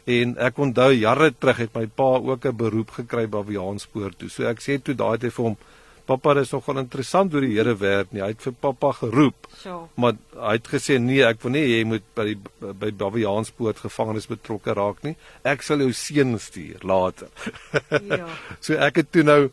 En 0.07 0.37
ek 0.39 0.59
onthou 0.63 0.91
jare 0.95 1.33
terug 1.35 1.65
het 1.65 1.73
my 1.75 1.85
pa 1.87 2.11
ook 2.23 2.45
'n 2.45 2.55
beroep 2.55 2.91
gekry 2.99 3.27
by 3.27 3.41
Aviaanspoort 3.43 4.17
toe. 4.19 4.29
So 4.29 4.47
ek 4.47 4.61
sê 4.63 4.81
toe 4.81 4.95
daai 4.95 5.17
tyd 5.17 5.33
vir 5.33 5.45
hom, 5.45 5.57
"Pappa, 6.05 6.33
dit 6.33 6.43
is 6.43 6.51
nogal 6.51 6.77
interessant 6.77 7.31
hoe 7.31 7.41
die 7.41 7.55
Here 7.55 7.75
werk 7.75 8.11
nie." 8.11 8.21
Hy 8.21 8.27
het 8.27 8.41
vir 8.41 8.53
pappa 8.53 8.91
geroep. 8.91 9.47
So. 9.57 9.89
Maar 9.95 10.13
hy 10.35 10.51
het 10.51 10.67
gesê, 10.67 10.99
"Nee, 10.99 11.23
ek 11.23 11.41
wil 11.41 11.51
nie 11.51 11.67
jy 11.67 11.83
moet 11.83 12.03
by 12.15 12.23
die 12.23 12.37
by 12.73 12.91
Aviaanspoort 13.05 13.77
gevangenes 13.77 14.27
betrokke 14.27 14.73
raak 14.73 15.03
nie. 15.03 15.15
Ek 15.43 15.61
sal 15.61 15.77
jou 15.77 15.91
seun 15.91 16.39
stuur 16.39 16.83
later." 16.83 17.27
Ja. 18.07 18.27
so 18.61 18.73
ek 18.73 18.95
het 18.95 19.11
toe 19.11 19.23
nou 19.23 19.51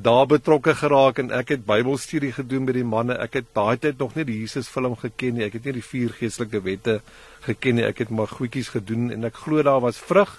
daar 0.00 0.26
betrokke 0.26 0.74
geraak 0.78 1.18
en 1.18 1.32
ek 1.34 1.48
het 1.56 1.64
Bybelstudie 1.66 2.32
gedoen 2.32 2.64
met 2.64 2.76
die 2.78 2.86
manne. 2.86 3.16
Ek 3.20 3.40
het 3.40 3.50
daai 3.56 3.76
tyd 3.82 3.98
nog 3.98 4.14
nie 4.16 4.24
die 4.28 4.38
Jesus 4.40 4.70
film 4.70 4.94
geken 4.96 5.36
nie. 5.36 5.44
Ek 5.48 5.58
het 5.58 5.66
nie 5.68 5.76
die 5.80 5.84
vier 5.84 6.14
geestelike 6.16 6.62
wette 6.64 7.00
geken 7.46 7.76
nie. 7.76 7.84
Ek 7.88 8.04
het 8.04 8.10
maar 8.14 8.30
goedjies 8.30 8.72
gedoen 8.72 9.10
en 9.12 9.28
ek 9.28 9.42
glo 9.44 9.62
daar 9.66 9.82
was 9.84 10.00
vrug. 10.00 10.32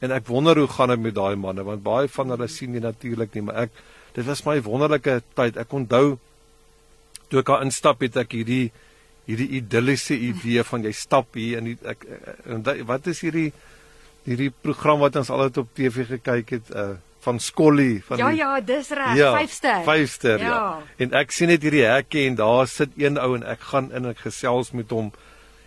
En 0.00 0.14
ek 0.14 0.26
wonder 0.30 0.58
hoe 0.58 0.68
gaan 0.70 0.94
dit 0.94 1.04
met 1.04 1.14
daai 1.14 1.36
manne 1.36 1.64
want 1.66 1.84
baie 1.84 2.08
van 2.08 2.34
hulle 2.34 2.48
sien 2.48 2.72
nie 2.72 2.82
natuurlik 2.82 3.34
nie, 3.34 3.44
maar 3.48 3.66
ek 3.66 3.80
dit 4.16 4.26
was 4.26 4.44
my 4.46 4.58
wonderlike 4.62 5.20
tyd. 5.38 5.58
Ek 5.58 5.72
onthou 5.74 6.18
toe 7.28 7.42
ek 7.42 7.50
daar 7.50 7.64
instap 7.66 8.02
het 8.06 8.16
ek 8.16 8.38
hierdie 8.38 8.70
hierdie 9.28 9.50
idilliese 9.60 10.16
idee 10.16 10.62
van 10.64 10.86
jy 10.86 10.94
stap 10.96 11.36
hier 11.36 11.60
in 11.60 11.72
die 11.72 11.76
ek 11.84 12.06
en 12.48 12.64
wat 12.88 13.10
is 13.12 13.20
hierdie 13.26 13.50
hierdie 14.24 14.50
program 14.50 15.02
wat 15.02 15.18
ons 15.20 15.30
altyd 15.34 15.60
op 15.62 15.74
TV 15.76 16.08
gekyk 16.16 16.56
het 16.56 16.72
uh 16.72 16.94
van 17.28 17.40
Skolly 17.42 18.00
van 18.06 18.20
Ja 18.20 18.32
die, 18.32 18.40
ja, 18.40 18.50
dis 18.64 18.90
reg, 18.96 19.14
5 19.14 19.20
ja, 19.20 19.46
ster. 19.52 19.80
5 19.86 20.10
ster 20.10 20.44
ja. 20.44 20.52
ja. 20.54 20.98
En 21.04 21.16
ek 21.20 21.34
sien 21.36 21.52
net 21.52 21.64
hierdie 21.66 21.84
hekke 21.86 22.24
en 22.24 22.38
daar 22.40 22.68
sit 22.70 22.96
een 22.96 23.20
ou 23.20 23.34
en 23.36 23.46
ek 23.46 23.68
gaan 23.70 23.92
in 23.92 24.08
en 24.08 24.14
ek 24.14 24.24
gesels 24.26 24.72
met 24.76 24.92
hom 24.94 25.12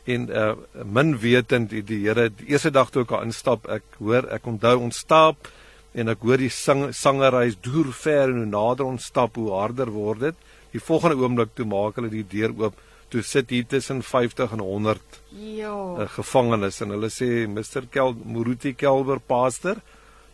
en 0.09 0.29
uh 0.29 0.53
min 0.97 1.13
wetend 1.21 1.69
die, 1.69 1.83
die 1.85 2.01
Here 2.07 2.29
die 2.33 2.51
eerste 2.53 2.71
dag 2.73 2.89
toe 2.89 3.03
ek 3.05 3.13
daar 3.13 3.27
instap, 3.27 3.67
ek 3.69 3.99
hoor 3.99 4.27
ek 4.33 4.47
onthou 4.49 4.77
ons 4.87 5.03
stap 5.05 5.51
en 5.93 6.09
ek 6.09 6.23
hoor 6.25 6.41
die 6.41 6.49
sang, 6.49 6.87
sangery 6.95 7.51
deur 7.61 7.91
ver 7.93 8.31
en 8.31 8.41
hoe 8.41 8.49
nader 8.49 8.87
ons 8.87 9.09
stap 9.11 9.35
hoe 9.35 9.51
harder 9.53 9.91
word 9.91 10.23
dit. 10.29 10.47
Die 10.71 10.79
volgende 10.79 11.19
oomblik 11.19 11.51
toe 11.55 11.67
maak 11.67 11.99
hulle 11.99 12.09
die 12.09 12.23
deur 12.23 12.55
oop 12.63 12.79
toe 13.11 13.21
sit 13.27 13.51
hier 13.51 13.67
tussen 13.67 13.99
50 14.07 14.53
en 14.55 14.63
100 14.63 15.17
ja 15.35 15.73
uh, 15.99 16.07
gevangenes 16.15 16.79
en 16.83 16.93
hulle 16.95 17.09
sê 17.11 17.45
Mr 17.47 17.89
Kel 17.91 18.15
Muruti 18.23 18.71
Kelber 18.73 19.19
pastor 19.19 19.81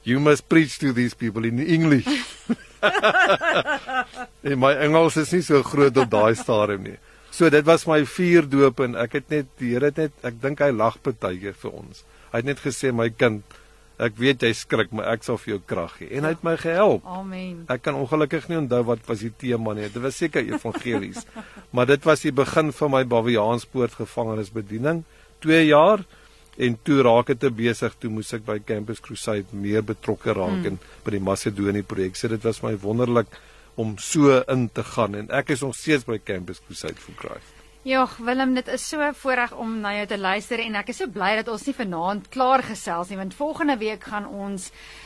you 0.07 0.23
must 0.23 0.47
preach 0.47 0.79
to 0.79 0.93
these 0.93 1.13
people 1.13 1.43
in 1.43 1.59
English. 1.59 2.07
en 4.47 4.55
my 4.55 4.71
Engels 4.79 5.19
is 5.19 5.33
nie 5.35 5.43
so 5.43 5.59
groot 5.67 5.97
op 5.99 6.07
daai 6.13 6.31
stadium 6.39 6.85
nie. 6.87 6.95
So 7.35 7.51
dit 7.51 7.65
was 7.67 7.83
my 7.89 7.99
vier 8.07 8.47
doop 8.47 8.79
en 8.85 8.95
ek 8.97 9.17
het 9.19 9.33
net 9.33 9.49
die 9.59 9.73
Here 9.75 9.91
het 9.91 9.99
net 9.99 10.25
ek 10.25 10.39
dink 10.41 10.63
hy 10.63 10.71
lag 10.71 10.95
partykeer 11.03 11.57
vir 11.59 11.75
ons. 11.75 12.05
Hy 12.31 12.39
het 12.39 12.47
net 12.47 12.61
gesê 12.63 12.93
my 12.95 13.09
kind, 13.11 13.43
ek 13.99 14.15
weet 14.21 14.45
jy 14.45 14.53
skrik, 14.55 14.93
maar 14.95 15.09
ek 15.11 15.27
sal 15.27 15.39
vir 15.41 15.55
jou 15.55 15.59
krag 15.73 15.97
gee 15.99 16.07
en 16.15 16.29
hy 16.29 16.31
het 16.37 16.45
my 16.45 16.55
gehelp. 16.61 17.03
Amen. 17.03 17.65
Ek 17.73 17.83
kan 17.83 17.99
ongelukkig 17.99 18.47
nie 18.47 18.61
onthou 18.61 18.85
wat 18.87 19.03
was 19.09 19.25
die 19.25 19.33
tema 19.43 19.75
nie. 19.75 19.89
Dit 19.91 20.05
was 20.05 20.21
seker 20.21 20.47
evangelies. 20.47 21.27
maar 21.75 21.89
dit 21.91 22.07
was 22.07 22.23
die 22.23 22.31
begin 22.31 22.71
van 22.79 22.95
my 22.95 23.03
Baviaanspoort 23.11 23.99
gevangenisbediening. 23.99 25.03
2 25.43 25.67
jaar 25.67 26.07
en 26.57 26.77
toe 26.83 27.01
raak 27.05 27.29
dit 27.33 27.39
te 27.39 27.51
besig 27.53 27.97
toe 28.01 28.09
moes 28.13 28.33
ek 28.33 28.45
by 28.47 28.57
Campus 28.65 29.01
Crusade 29.03 29.53
meer 29.65 29.85
betrokke 29.85 30.33
raak 30.33 30.63
mm. 30.63 30.65
en 30.71 30.79
by 31.05 31.13
die 31.17 31.23
Macedonië 31.23 31.85
projek. 31.85 32.17
So 32.17 32.31
dit 32.33 32.43
was 32.47 32.63
my 32.65 32.73
wonderlik 32.81 33.37
om 33.77 33.93
so 34.01 34.41
in 34.49 34.69
te 34.73 34.85
gaan 34.95 35.19
en 35.19 35.29
ek 35.37 35.53
is 35.53 35.65
nog 35.65 35.77
steeds 35.77 36.07
by 36.09 36.17
Campus 36.17 36.63
Crusade 36.65 36.97
for 37.01 37.17
Christ. 37.21 37.56
Ja, 37.88 38.02
Willem, 38.19 38.52
dit 38.58 38.67
is 38.67 38.84
so 38.84 39.00
voorreg 39.15 39.54
om 39.56 39.78
na 39.80 39.93
jou 39.95 40.08
te 40.12 40.17
luister 40.19 40.60
en 40.60 40.73
ek 40.76 40.89
is 40.91 40.97
so 41.00 41.08
bly 41.08 41.30
dat 41.38 41.47
ons 41.47 41.62
nie 41.69 41.73
vanaand 41.78 42.26
klaar 42.34 42.60
gesels 42.67 43.08
nie 43.08 43.15
want 43.15 43.38
volgende 43.38 43.78
week 43.80 44.10
gaan 44.12 44.26
ons 44.28 44.65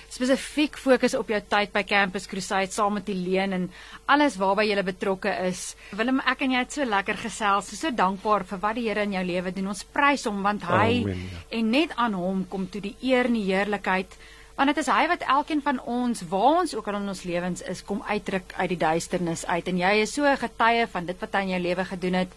spesifiek 0.09 0.79
fokus 0.81 1.13
op 1.13 1.29
jou 1.29 1.37
tyd 1.51 1.69
by 1.75 1.83
Campus 1.85 2.25
Crusade 2.31 2.73
saam 2.73 2.97
met 2.97 3.11
Helene 3.11 3.59
en 3.59 3.67
alles 4.09 4.39
waarby 4.41 4.65
jy 4.65 4.81
betrokke 4.87 5.29
is. 5.45 5.75
Willem, 5.93 6.23
ek 6.25 6.41
en 6.41 6.55
jy 6.55 6.63
het 6.63 6.73
so 6.73 6.89
lekker 6.89 7.21
gesels. 7.21 7.69
So, 7.69 7.77
so 7.77 7.93
dankbaar 7.93 8.47
vir 8.49 8.61
wat 8.65 8.79
die 8.79 8.87
Here 8.87 9.05
in 9.05 9.13
jou 9.13 9.23
lewe 9.29 9.53
doen. 9.53 9.69
Ons 9.75 9.85
prys 9.85 10.25
hom 10.25 10.41
want 10.41 10.65
hy 10.65 11.03
Amen, 11.03 11.21
ja. 11.21 11.43
en 11.59 11.69
net 11.77 11.93
aan 12.01 12.17
hom 12.17 12.41
kom 12.49 12.65
toe 12.65 12.81
die 12.81 12.95
eer 13.05 13.29
en 13.29 13.37
die 13.37 13.45
heerlikheid. 13.51 14.17
Want 14.57 14.73
dit 14.73 14.81
is 14.81 14.89
hy 14.89 15.05
wat 15.13 15.27
elkeen 15.37 15.61
van 15.61 15.77
ons, 15.85 16.25
waar 16.33 16.63
ons 16.63 16.73
ook 16.75 16.89
al 16.89 16.97
in 16.97 17.13
ons 17.13 17.23
lewens 17.29 17.61
is, 17.61 17.85
kom 17.85 18.01
uitdruk 18.09 18.57
uit 18.57 18.73
die 18.73 18.81
duisternis 18.81 19.45
uit 19.45 19.69
en 19.69 19.85
jy 19.85 19.93
is 20.01 20.17
so 20.17 20.25
'n 20.25 20.43
getuie 20.47 20.89
van 20.89 21.05
dit 21.05 21.21
wat 21.21 21.33
hy 21.37 21.45
in 21.45 21.55
jou 21.55 21.61
lewe 21.69 21.85
gedoen 21.85 22.19
het. 22.25 22.33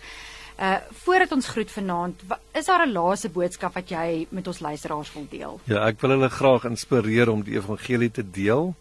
Uh 0.54 0.76
voordat 1.04 1.32
ons 1.32 1.48
groet 1.48 1.70
vanaand, 1.70 2.20
is 2.52 2.64
daar 2.64 2.86
'n 2.86 2.92
laaste 2.92 3.28
boodskap 3.28 3.74
wat 3.74 3.88
jy 3.88 4.26
met 4.30 4.46
ons 4.46 4.60
luisteraars 4.60 5.12
wil 5.12 5.26
deel? 5.30 5.60
Ja, 5.64 5.86
ek 5.86 6.00
wil 6.00 6.10
hulle 6.10 6.30
graag 6.30 6.64
inspireer 6.64 7.28
om 7.30 7.42
die 7.42 7.56
evangelie 7.56 8.10
te 8.10 8.30
deel 8.30 8.74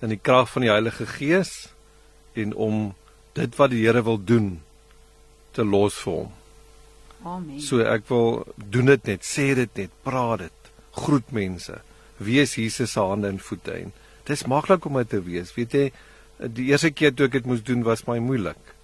in 0.00 0.08
die 0.08 0.20
krag 0.22 0.50
van 0.50 0.62
die 0.62 0.70
Heilige 0.70 1.06
Gees 1.06 1.68
en 2.32 2.54
om 2.54 2.94
dit 3.32 3.56
wat 3.56 3.70
die 3.70 3.84
Here 3.84 4.02
wil 4.02 4.24
doen 4.24 4.62
te 5.52 5.64
los 5.64 5.94
vir 5.94 6.12
hom. 6.12 6.32
Amen. 7.24 7.60
So 7.60 7.80
ek 7.80 8.08
wil 8.08 8.46
doen 8.56 8.86
dit 8.86 9.04
net, 9.04 9.24
sê 9.24 9.54
dit 9.54 9.80
net, 9.80 9.90
praat 10.02 10.38
dit, 10.38 10.70
groet 10.92 11.32
mense. 11.32 11.80
Wees 12.16 12.54
Jesus 12.54 12.92
se 12.92 13.00
hande 13.00 13.28
en 13.28 13.38
voete 13.38 13.72
en 13.72 13.92
dis 14.24 14.46
maklik 14.46 14.84
om 14.88 14.96
dit 15.00 15.08
te 15.08 15.20
wees. 15.22 15.52
Weet 15.56 15.72
jy, 15.72 15.92
die 16.38 16.70
eerste 16.70 16.90
keer 16.90 17.14
toe 17.14 17.26
ek 17.26 17.32
dit 17.32 17.46
moes 17.46 17.64
doen 17.64 17.84
was 17.86 18.06
my 18.06 18.18
moeilik. 18.18 18.75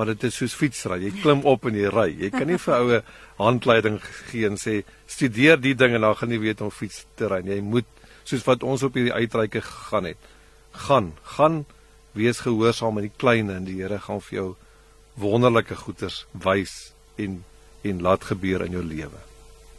Maar 0.00 0.14
dit 0.14 0.22
is 0.30 0.36
soos 0.40 0.54
fietsry. 0.56 0.96
Jy 1.02 1.10
klim 1.20 1.42
op 1.44 1.66
en 1.68 1.74
jy 1.76 1.90
ry. 1.92 2.06
Jy 2.22 2.30
kan 2.32 2.48
nie 2.48 2.56
vir 2.56 2.76
oue 2.78 3.00
handleiding 3.36 3.98
gee 4.30 4.48
en 4.48 4.56
sê 4.56 4.78
studeer 5.04 5.60
die 5.60 5.74
ding 5.76 5.92
en 5.98 6.06
dan 6.06 6.16
gaan 6.16 6.32
jy 6.32 6.38
weet 6.40 6.62
om 6.64 6.70
fiets 6.72 7.02
te 7.20 7.28
ry. 7.28 7.42
Jy 7.44 7.58
moet 7.60 7.88
soos 8.24 8.46
wat 8.46 8.64
ons 8.64 8.80
op 8.86 8.96
hierdie 8.96 9.12
uitreike 9.12 9.60
gegaan 9.66 10.08
het. 10.08 10.30
Gaan, 10.86 11.10
gaan 11.36 11.66
wees 12.16 12.40
gehoorsaam 12.46 13.02
in 13.02 13.10
die 13.10 13.18
klein 13.20 13.52
en 13.52 13.68
die 13.68 13.76
Here 13.82 14.00
gaan 14.00 14.24
vir 14.24 14.38
jou 14.38 14.48
wonderlike 15.20 15.76
goeders 15.84 16.24
wys 16.32 16.94
en 17.20 17.42
en 17.84 18.00
laat 18.00 18.24
gebeur 18.24 18.64
in 18.64 18.78
jou 18.78 18.84
lewe. 18.84 19.20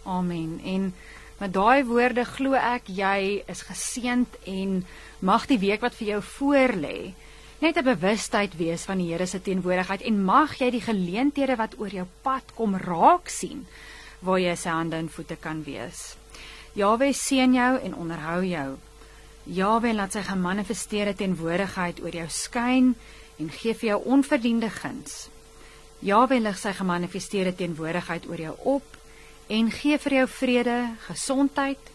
Amen. 0.06 0.60
En 0.66 0.94
met 1.42 1.54
daai 1.54 1.82
woorde 1.90 2.26
glo 2.30 2.58
ek 2.58 2.94
jy 2.94 3.42
is 3.50 3.66
geseënd 3.66 4.38
en 4.46 4.80
mag 5.26 5.50
die 5.50 5.60
week 5.62 5.82
wat 5.82 5.98
vir 5.98 6.16
jou 6.16 6.22
voorlê 6.38 7.14
net 7.62 7.78
'n 7.78 7.84
bewustheid 7.86 8.58
wees 8.58 8.84
van 8.90 8.98
die 8.98 9.12
Here 9.12 9.26
se 9.26 9.42
teenwoordigheid 9.42 10.02
en 10.02 10.24
mag 10.24 10.58
jy 10.58 10.72
die 10.72 10.82
geleenthede 10.82 11.56
wat 11.56 11.78
oor 11.78 11.90
jou 11.94 12.08
pad 12.22 12.44
kom 12.56 12.76
raak 12.76 13.30
sien 13.30 13.68
waar 14.20 14.40
jy 14.40 14.56
sy 14.56 14.70
hande 14.70 14.96
en 14.96 15.10
voete 15.10 15.36
kan 15.36 15.64
wees. 15.64 16.16
Jaweh 16.74 17.14
seën 17.14 17.54
jou 17.54 17.80
en 17.84 17.96
onderhou 17.96 18.44
jou. 18.46 18.78
Jaweh 19.44 19.94
laat 19.94 20.12
sy 20.12 20.22
gemanifesteerde 20.22 21.14
teenwoordigheid 21.16 22.02
oor 22.02 22.16
jou 22.16 22.28
skyn 22.30 22.96
en 23.38 23.50
gee 23.50 23.74
vir 23.74 23.90
jou 23.90 24.02
onverdiende 24.06 24.70
guns. 24.70 25.30
Jaweh 26.00 26.42
lig 26.42 26.58
sy 26.58 26.74
gemanifesteerde 26.74 27.56
teenwoordigheid 27.56 28.28
oor 28.30 28.42
jou 28.42 28.56
op 28.64 28.98
en 29.50 29.72
gee 29.72 29.98
vir 29.98 30.14
jou 30.14 30.28
vrede, 30.28 30.96
gesondheid, 31.08 31.92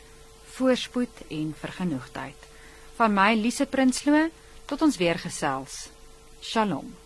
voorspoed 0.46 1.24
en 1.28 1.54
vergenoegdheid. 1.58 2.50
Van 2.96 3.14
my 3.14 3.34
Lise 3.34 3.66
Prinsloo 3.66 4.30
tot 4.66 4.82
ons 4.82 4.96
weer 4.96 5.18
gesels. 5.18 5.88
Shalom. 6.42 7.05